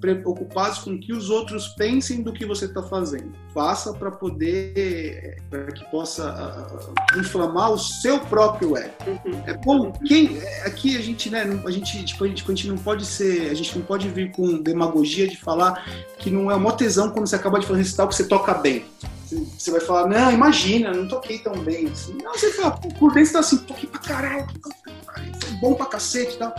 preocupados 0.00 0.78
com 0.78 0.90
o 0.90 0.98
que 0.98 1.12
os 1.12 1.30
outros 1.30 1.68
pensem 1.68 2.22
do 2.22 2.32
que 2.32 2.44
você 2.44 2.64
está 2.64 2.82
fazendo. 2.82 3.32
Faça 3.54 3.92
para 3.92 4.10
poder, 4.10 5.40
para 5.48 5.66
que 5.72 5.84
possa 5.90 6.94
uh, 7.14 7.18
inflamar 7.20 7.70
o 7.72 7.78
seu 7.78 8.18
próprio 8.20 8.76
ego. 8.76 8.92
Uhum. 9.06 9.42
É 9.46 9.54
bom, 9.54 9.92
quem 10.06 10.38
aqui 10.64 10.96
a 10.96 11.00
gente, 11.00 11.30
né, 11.30 11.42
a 11.64 11.70
gente, 11.70 12.04
tipo, 12.04 12.24
a 12.24 12.28
gente, 12.28 12.44
a 12.44 12.48
gente 12.48 12.68
não 12.68 12.76
pode 12.76 13.06
ser, 13.06 13.50
a 13.50 13.54
gente 13.54 13.78
não 13.78 13.84
pode 13.84 14.08
vir 14.08 14.32
com 14.32 14.58
demagogia 14.58 15.28
de 15.28 15.36
falar 15.36 15.86
que 16.18 16.30
não 16.30 16.50
é 16.50 16.54
uma 16.54 16.72
tesão 16.72 17.10
quando 17.10 17.26
você 17.26 17.36
acaba 17.36 17.58
de 17.58 17.66
fazer 17.66 17.78
recital 17.78 18.08
que 18.08 18.14
você 18.14 18.26
toca 18.26 18.54
bem 18.54 18.84
você 19.58 19.70
vai 19.70 19.80
falar, 19.80 20.08
não, 20.08 20.30
imagina, 20.30 20.92
não 20.92 21.08
toquei 21.08 21.38
tão 21.38 21.54
bem. 21.60 21.86
Assim. 21.86 22.16
Não, 22.22 22.32
você 22.32 22.52
fala, 22.52 22.72
por 22.72 23.12
dentro 23.12 23.26
você 23.26 23.32
tá 23.32 23.38
assim, 23.38 23.58
toquei 23.58 23.88
pra 23.88 24.00
caralho, 24.00 24.46
foi 25.40 25.52
bom 25.60 25.74
pra 25.74 25.86
cacete 25.86 26.34
e 26.34 26.38
tal. 26.38 26.54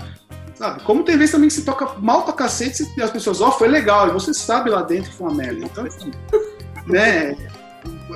Sabe? 0.56 0.84
Como 0.84 1.04
tem 1.04 1.18
vezes 1.18 1.32
também 1.32 1.48
que 1.48 1.56
você 1.56 1.64
toca 1.64 2.00
mal 2.00 2.24
pra 2.24 2.34
cacete 2.34 2.88
e 2.96 3.02
as 3.02 3.12
pessoas, 3.12 3.42
ó, 3.42 3.50
oh, 3.50 3.52
foi 3.54 3.68
legal, 3.68 4.08
e 4.08 4.12
você 4.12 4.34
sabe 4.34 4.70
lá 4.70 4.82
dentro 4.82 5.10
que 5.10 5.18
foi 5.18 5.28
uma 5.28 5.36
merda. 5.36 5.66
Então, 5.66 5.86
assim, 5.86 6.12
né? 6.86 7.36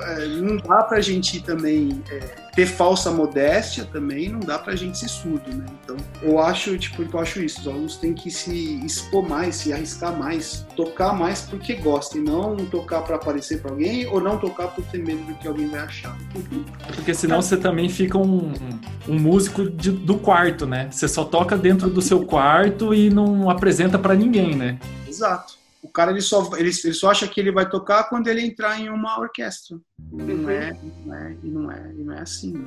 É, 0.02 0.26
não 0.26 0.56
dá 0.56 0.82
pra 0.82 1.00
gente 1.00 1.40
também 1.42 2.02
é, 2.10 2.18
ter 2.54 2.66
falsa 2.66 3.10
modéstia 3.10 3.84
também, 3.84 4.28
não 4.28 4.40
dá 4.40 4.58
pra 4.58 4.74
gente 4.74 4.98
ser 4.98 5.08
surdo, 5.08 5.48
né? 5.54 5.64
Então, 5.82 5.96
eu 6.22 6.38
acho, 6.38 6.76
tipo, 6.76 7.02
eu 7.02 7.20
acho 7.20 7.40
isso, 7.40 7.60
os 7.60 7.68
alunos 7.68 7.96
têm 7.96 8.14
que 8.14 8.30
se 8.30 8.84
expor 8.84 9.28
mais, 9.28 9.56
se 9.56 9.72
arriscar 9.72 10.16
mais, 10.16 10.66
tocar 10.74 11.12
mais 11.12 11.42
porque 11.42 11.74
gostam, 11.74 12.20
e 12.20 12.24
não 12.24 12.56
tocar 12.56 13.02
para 13.02 13.16
aparecer 13.16 13.60
para 13.60 13.70
alguém 13.70 14.06
ou 14.06 14.20
não 14.20 14.38
tocar 14.38 14.68
por 14.68 14.84
ter 14.86 14.98
medo 14.98 15.22
do 15.24 15.34
que 15.34 15.46
alguém 15.46 15.68
vai 15.68 15.80
achar. 15.80 16.16
Porque 16.94 17.14
senão 17.14 17.40
você 17.40 17.56
também 17.56 17.88
fica 17.88 18.18
um, 18.18 18.52
um 19.08 19.18
músico 19.18 19.68
de, 19.68 19.90
do 19.90 20.18
quarto, 20.18 20.66
né? 20.66 20.88
Você 20.90 21.06
só 21.06 21.24
toca 21.24 21.56
dentro 21.56 21.88
do 21.88 22.02
seu 22.02 22.24
quarto 22.24 22.92
e 22.92 23.10
não 23.10 23.48
apresenta 23.48 23.98
para 23.98 24.14
ninguém, 24.14 24.54
né? 24.54 24.78
Exato. 25.06 25.58
O 25.88 25.90
cara 25.90 26.10
ele 26.10 26.20
só, 26.20 26.50
ele, 26.58 26.70
ele 26.84 26.92
só 26.92 27.10
acha 27.10 27.26
que 27.26 27.40
ele 27.40 27.50
vai 27.50 27.66
tocar 27.66 28.04
quando 28.10 28.28
ele 28.28 28.42
entrar 28.42 28.78
em 28.78 28.90
uma 28.90 29.18
orquestra. 29.18 29.78
Não 30.12 30.26
uhum. 30.26 30.50
é, 30.50 30.76
não 31.06 31.14
é, 31.14 31.36
e 31.42 31.48
não 31.48 31.72
é, 31.72 31.92
e 31.96 32.04
não 32.04 32.14
é 32.14 32.20
assim. 32.20 32.66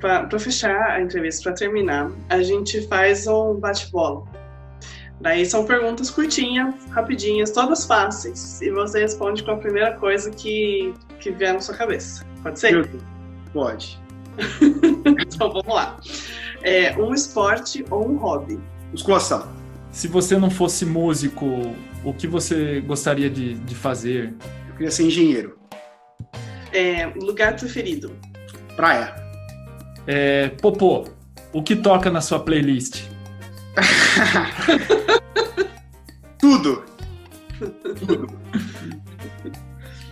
Para 0.00 0.38
fechar 0.38 0.90
a 0.90 1.00
entrevista, 1.00 1.44
para 1.44 1.52
terminar, 1.52 2.10
a 2.28 2.42
gente 2.42 2.86
faz 2.88 3.28
um 3.28 3.54
bate-bola. 3.54 4.24
Daí 5.20 5.46
são 5.46 5.64
perguntas 5.64 6.10
curtinhas, 6.10 6.74
rapidinhas, 6.90 7.52
todas 7.52 7.84
fáceis. 7.84 8.60
E 8.60 8.70
você 8.72 9.00
responde 9.00 9.44
com 9.44 9.52
a 9.52 9.56
primeira 9.56 9.96
coisa 9.96 10.28
que, 10.30 10.92
que 11.20 11.30
vier 11.30 11.54
na 11.54 11.60
sua 11.60 11.76
cabeça. 11.76 12.26
Pode 12.42 12.58
ser? 12.58 12.90
Pode. 13.52 14.00
então 15.24 15.52
vamos 15.52 15.72
lá. 15.72 16.00
É, 16.62 16.96
um 16.98 17.14
esporte 17.14 17.84
ou 17.90 18.10
um 18.10 18.16
hobby? 18.16 18.58
Musculação. 18.90 19.48
Se 19.92 20.08
você 20.08 20.36
não 20.36 20.50
fosse 20.50 20.84
músico, 20.84 21.46
o 22.04 22.14
que 22.14 22.26
você 22.26 22.80
gostaria 22.80 23.28
de, 23.28 23.54
de 23.54 23.74
fazer? 23.74 24.34
Eu 24.68 24.74
queria 24.74 24.90
ser 24.90 25.04
engenheiro. 25.04 25.58
É, 26.72 27.06
lugar 27.06 27.56
preferido? 27.56 28.16
Praia. 28.76 29.14
É, 30.06 30.48
Popô, 30.48 31.08
o 31.52 31.62
que 31.62 31.76
toca 31.76 32.10
na 32.10 32.20
sua 32.20 32.40
playlist? 32.40 33.02
tudo. 36.38 36.84
Tudo. 37.98 38.40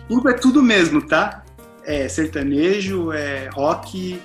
Tudo 0.07 0.29
é 0.29 0.33
tudo 0.33 0.61
mesmo, 0.61 1.01
tá? 1.01 1.43
É 1.85 2.07
sertanejo, 2.07 3.11
é 3.11 3.49
rock, 3.53 4.21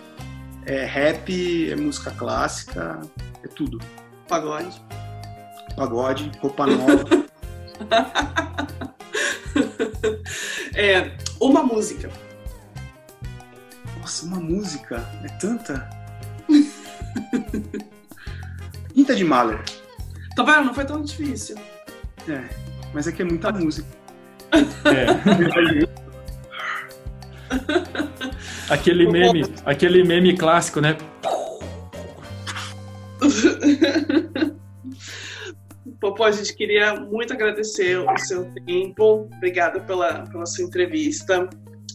é 0.67 0.85
rap, 0.85 1.71
é 1.71 1.77
música 1.77 2.11
clássica, 2.11 3.01
é 3.43 3.49
tudo. 3.49 3.81
Pagode. 4.29 4.83
Pagode, 5.77 6.31
roupa 6.41 6.67
nova. 6.67 7.24
é, 10.75 11.13
uma 11.41 11.63
música. 11.63 12.11
Nossa, 14.01 14.27
uma 14.27 14.41
música? 14.41 15.09
É 15.25 15.29
tanta? 15.39 15.89
Quinta 18.95 19.17
de 19.17 19.25
Mahler. 19.25 19.63
Tá 20.37 20.43
vendo? 20.43 20.67
Não 20.67 20.75
foi 20.75 20.85
tão 20.85 21.01
difícil. 21.03 21.57
É, 22.29 22.45
mas 22.93 23.07
é 23.07 23.13
que 23.13 23.23
é 23.23 23.25
muita 23.25 23.51
música. 23.53 23.89
É. 24.53 24.59
aquele 28.69 29.11
meme, 29.11 29.45
aquele 29.65 30.05
meme 30.05 30.37
clássico, 30.37 30.81
né? 30.81 30.99
A 36.25 36.31
gente 36.31 36.55
queria 36.55 36.95
muito 36.95 37.33
agradecer 37.33 37.99
o 37.99 38.19
seu 38.19 38.51
tempo. 38.67 39.29
Obrigada 39.37 39.81
pela, 39.81 40.23
pela 40.27 40.47
sua 40.47 40.65
entrevista. 40.65 41.49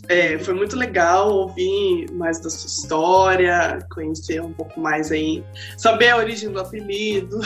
É, 0.07 0.39
foi 0.39 0.55
muito 0.55 0.75
legal 0.75 1.31
ouvir 1.31 2.09
mais 2.13 2.39
da 2.39 2.49
sua 2.49 2.67
história, 2.67 3.77
conhecer 3.91 4.41
um 4.41 4.51
pouco 4.51 4.79
mais 4.79 5.11
aí, 5.11 5.43
saber 5.77 6.09
a 6.09 6.17
origem 6.17 6.49
do 6.49 6.59
apelido. 6.59 7.39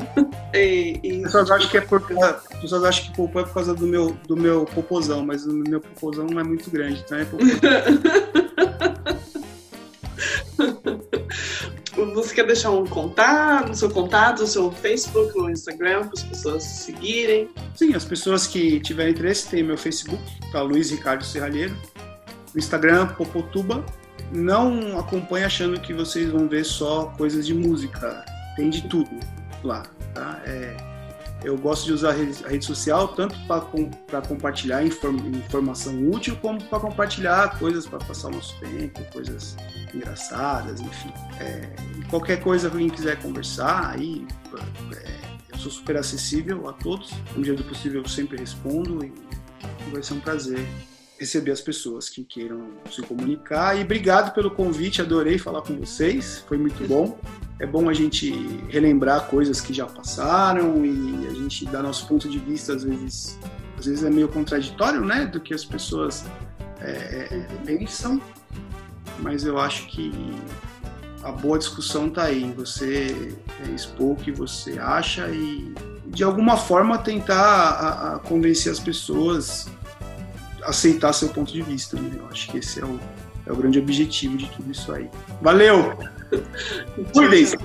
e, 0.52 1.00
e... 1.02 1.22
Pessoas 1.22 1.50
acham 1.50 1.70
que 1.70 1.78
é 1.78 1.80
por 1.80 2.02
pessoas 2.60 2.84
acham 2.84 3.04
que 3.06 3.16
popô 3.16 3.40
é 3.40 3.44
por 3.44 3.54
causa 3.54 3.74
do 3.74 3.86
meu 3.86 4.14
do 4.26 4.36
meu 4.36 4.66
popozão, 4.66 5.24
mas 5.24 5.46
o 5.46 5.52
meu 5.52 5.80
popozão 5.80 6.26
não 6.26 6.40
é 6.40 6.44
muito 6.44 6.70
grande, 6.70 7.02
então 7.02 7.16
é 7.16 7.24
popô. 7.24 7.44
Você 12.14 12.34
quer 12.34 12.46
deixar 12.46 12.70
um 12.70 12.86
contato, 12.86 13.74
seu 13.74 13.90
contato, 13.90 14.42
o 14.42 14.46
seu 14.46 14.70
Facebook, 14.70 15.36
no 15.36 15.50
Instagram, 15.50 16.08
para 16.08 16.12
as 16.14 16.22
pessoas 16.22 16.62
seguirem? 16.62 17.48
Sim, 17.74 17.94
as 17.94 18.04
pessoas 18.04 18.46
que 18.46 18.80
tiverem 18.80 19.12
interesse, 19.12 19.48
tem 19.48 19.62
meu 19.62 19.76
Facebook, 19.76 20.22
tá 20.52 20.62
Luiz 20.62 20.90
Ricardo 20.90 21.24
Serralheiro. 21.24 21.76
No 22.54 22.58
Instagram, 22.58 23.08
Popotuba. 23.08 23.84
Não 24.32 24.98
acompanhe 24.98 25.44
achando 25.44 25.80
que 25.80 25.92
vocês 25.92 26.30
vão 26.30 26.48
ver 26.48 26.64
só 26.64 27.06
coisas 27.16 27.46
de 27.46 27.54
música. 27.54 28.24
Tem 28.56 28.70
de 28.70 28.82
tudo 28.88 29.10
lá, 29.64 29.82
tá? 30.14 30.40
É, 30.44 30.89
eu 31.44 31.56
gosto 31.56 31.86
de 31.86 31.92
usar 31.92 32.10
a 32.10 32.12
rede, 32.12 32.64
social 32.64 33.08
tanto 33.08 33.38
para 33.46 33.60
com, 33.62 33.90
compartilhar 34.28 34.84
inform, 34.84 35.16
informação 35.28 36.10
útil, 36.10 36.36
como 36.40 36.62
para 36.62 36.80
compartilhar 36.80 37.58
coisas 37.58 37.86
para 37.86 37.98
passar 37.98 38.28
o 38.28 38.32
nosso 38.32 38.58
tempo, 38.60 39.02
coisas 39.12 39.56
engraçadas, 39.94 40.80
enfim. 40.80 41.12
É, 41.40 41.70
qualquer 42.08 42.42
coisa 42.42 42.68
que 42.68 42.76
alguém 42.76 42.90
quiser 42.90 43.20
conversar, 43.20 43.90
aí 43.90 44.26
é, 44.94 45.52
eu 45.52 45.58
sou 45.58 45.70
super 45.70 45.96
acessível 45.96 46.68
a 46.68 46.72
todos. 46.72 47.12
No 47.34 47.42
dia 47.42 47.54
do 47.54 47.64
possível 47.64 48.02
eu 48.02 48.08
sempre 48.08 48.38
respondo 48.38 49.04
e 49.04 49.12
vai 49.90 50.02
ser 50.02 50.14
um 50.14 50.20
prazer 50.20 50.66
receber 51.20 51.50
as 51.50 51.60
pessoas 51.60 52.08
que 52.08 52.24
queiram 52.24 52.70
se 52.90 53.02
comunicar. 53.02 53.78
E 53.78 53.82
obrigado 53.82 54.32
pelo 54.32 54.50
convite, 54.50 55.02
adorei 55.02 55.36
falar 55.36 55.60
com 55.60 55.76
vocês, 55.76 56.42
foi 56.48 56.56
muito 56.56 56.82
bom. 56.88 57.18
É 57.58 57.66
bom 57.66 57.90
a 57.90 57.92
gente 57.92 58.32
relembrar 58.70 59.26
coisas 59.26 59.60
que 59.60 59.74
já 59.74 59.84
passaram 59.84 60.82
e 60.84 61.26
a 61.26 61.34
gente 61.34 61.66
dar 61.66 61.82
nosso 61.82 62.08
ponto 62.08 62.26
de 62.26 62.38
vista, 62.38 62.72
às 62.72 62.82
vezes, 62.82 63.38
às 63.78 63.84
vezes 63.84 64.02
é 64.02 64.08
meio 64.08 64.28
contraditório, 64.28 65.04
né, 65.04 65.26
do 65.26 65.38
que 65.38 65.52
as 65.52 65.62
pessoas 65.62 66.24
é, 66.80 67.28
é 67.30 67.46
pensam, 67.66 68.18
mas 69.18 69.44
eu 69.44 69.58
acho 69.58 69.88
que 69.88 70.10
a 71.22 71.30
boa 71.30 71.58
discussão 71.58 72.06
está 72.06 72.24
aí, 72.24 72.50
você 72.56 73.36
é, 73.62 73.70
expor 73.72 74.12
o 74.12 74.16
que 74.16 74.32
você 74.32 74.78
acha 74.78 75.28
e 75.28 75.74
de 76.06 76.24
alguma 76.24 76.56
forma 76.56 76.96
tentar 76.96 77.36
a, 77.36 78.14
a 78.14 78.18
convencer 78.20 78.72
as 78.72 78.80
pessoas 78.80 79.68
aceitar 80.62 81.12
seu 81.12 81.28
ponto 81.28 81.52
de 81.52 81.62
vista. 81.62 81.96
Né? 82.00 82.10
Eu 82.18 82.26
acho 82.28 82.50
que 82.50 82.58
esse 82.58 82.80
é 82.80 82.84
o, 82.84 82.98
é 83.46 83.52
o 83.52 83.56
grande 83.56 83.78
objetivo 83.78 84.36
de 84.36 84.46
tudo 84.50 84.70
isso 84.70 84.92
aí. 84.92 85.08
Valeu! 85.40 85.96
Cuidem-se! 87.12 87.56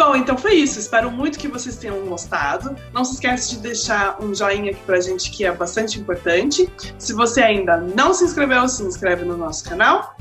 Bom, 0.00 0.16
então 0.16 0.38
foi 0.38 0.54
isso. 0.54 0.78
Espero 0.78 1.10
muito 1.10 1.38
que 1.38 1.46
vocês 1.46 1.76
tenham 1.76 2.00
gostado. 2.06 2.74
Não 2.90 3.04
se 3.04 3.12
esqueça 3.14 3.50
de 3.50 3.58
deixar 3.58 4.16
um 4.18 4.34
joinha 4.34 4.70
aqui 4.70 4.80
pra 4.86 4.98
gente, 4.98 5.30
que 5.30 5.44
é 5.44 5.52
bastante 5.52 6.00
importante. 6.00 6.72
Se 6.98 7.12
você 7.12 7.42
ainda 7.42 7.76
não 7.76 8.14
se 8.14 8.24
inscreveu, 8.24 8.66
se 8.66 8.82
inscreve 8.82 9.26
no 9.26 9.36
nosso 9.36 9.62
canal. 9.68 10.16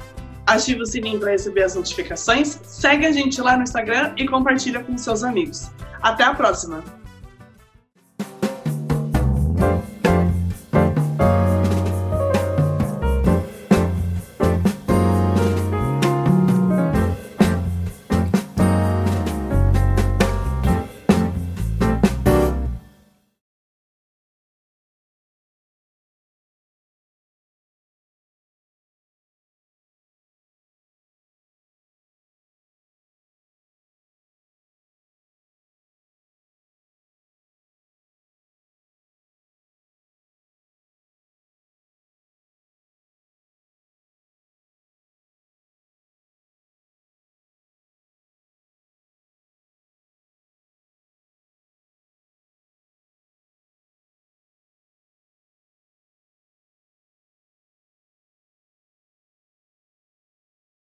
ativa 0.46 0.84
o 0.84 0.86
sininho 0.86 1.18
para 1.18 1.32
receber 1.32 1.64
as 1.64 1.76
notificações, 1.76 2.60
segue 2.64 3.06
a 3.06 3.12
gente 3.14 3.40
lá 3.40 3.56
no 3.56 3.64
Instagram 3.64 4.14
e 4.18 4.28
compartilha 4.28 4.84
com 4.84 4.98
seus 4.98 5.24
amigos. 5.24 5.70
Até 6.02 6.26
a 6.26 6.34
próxima! 6.34 6.99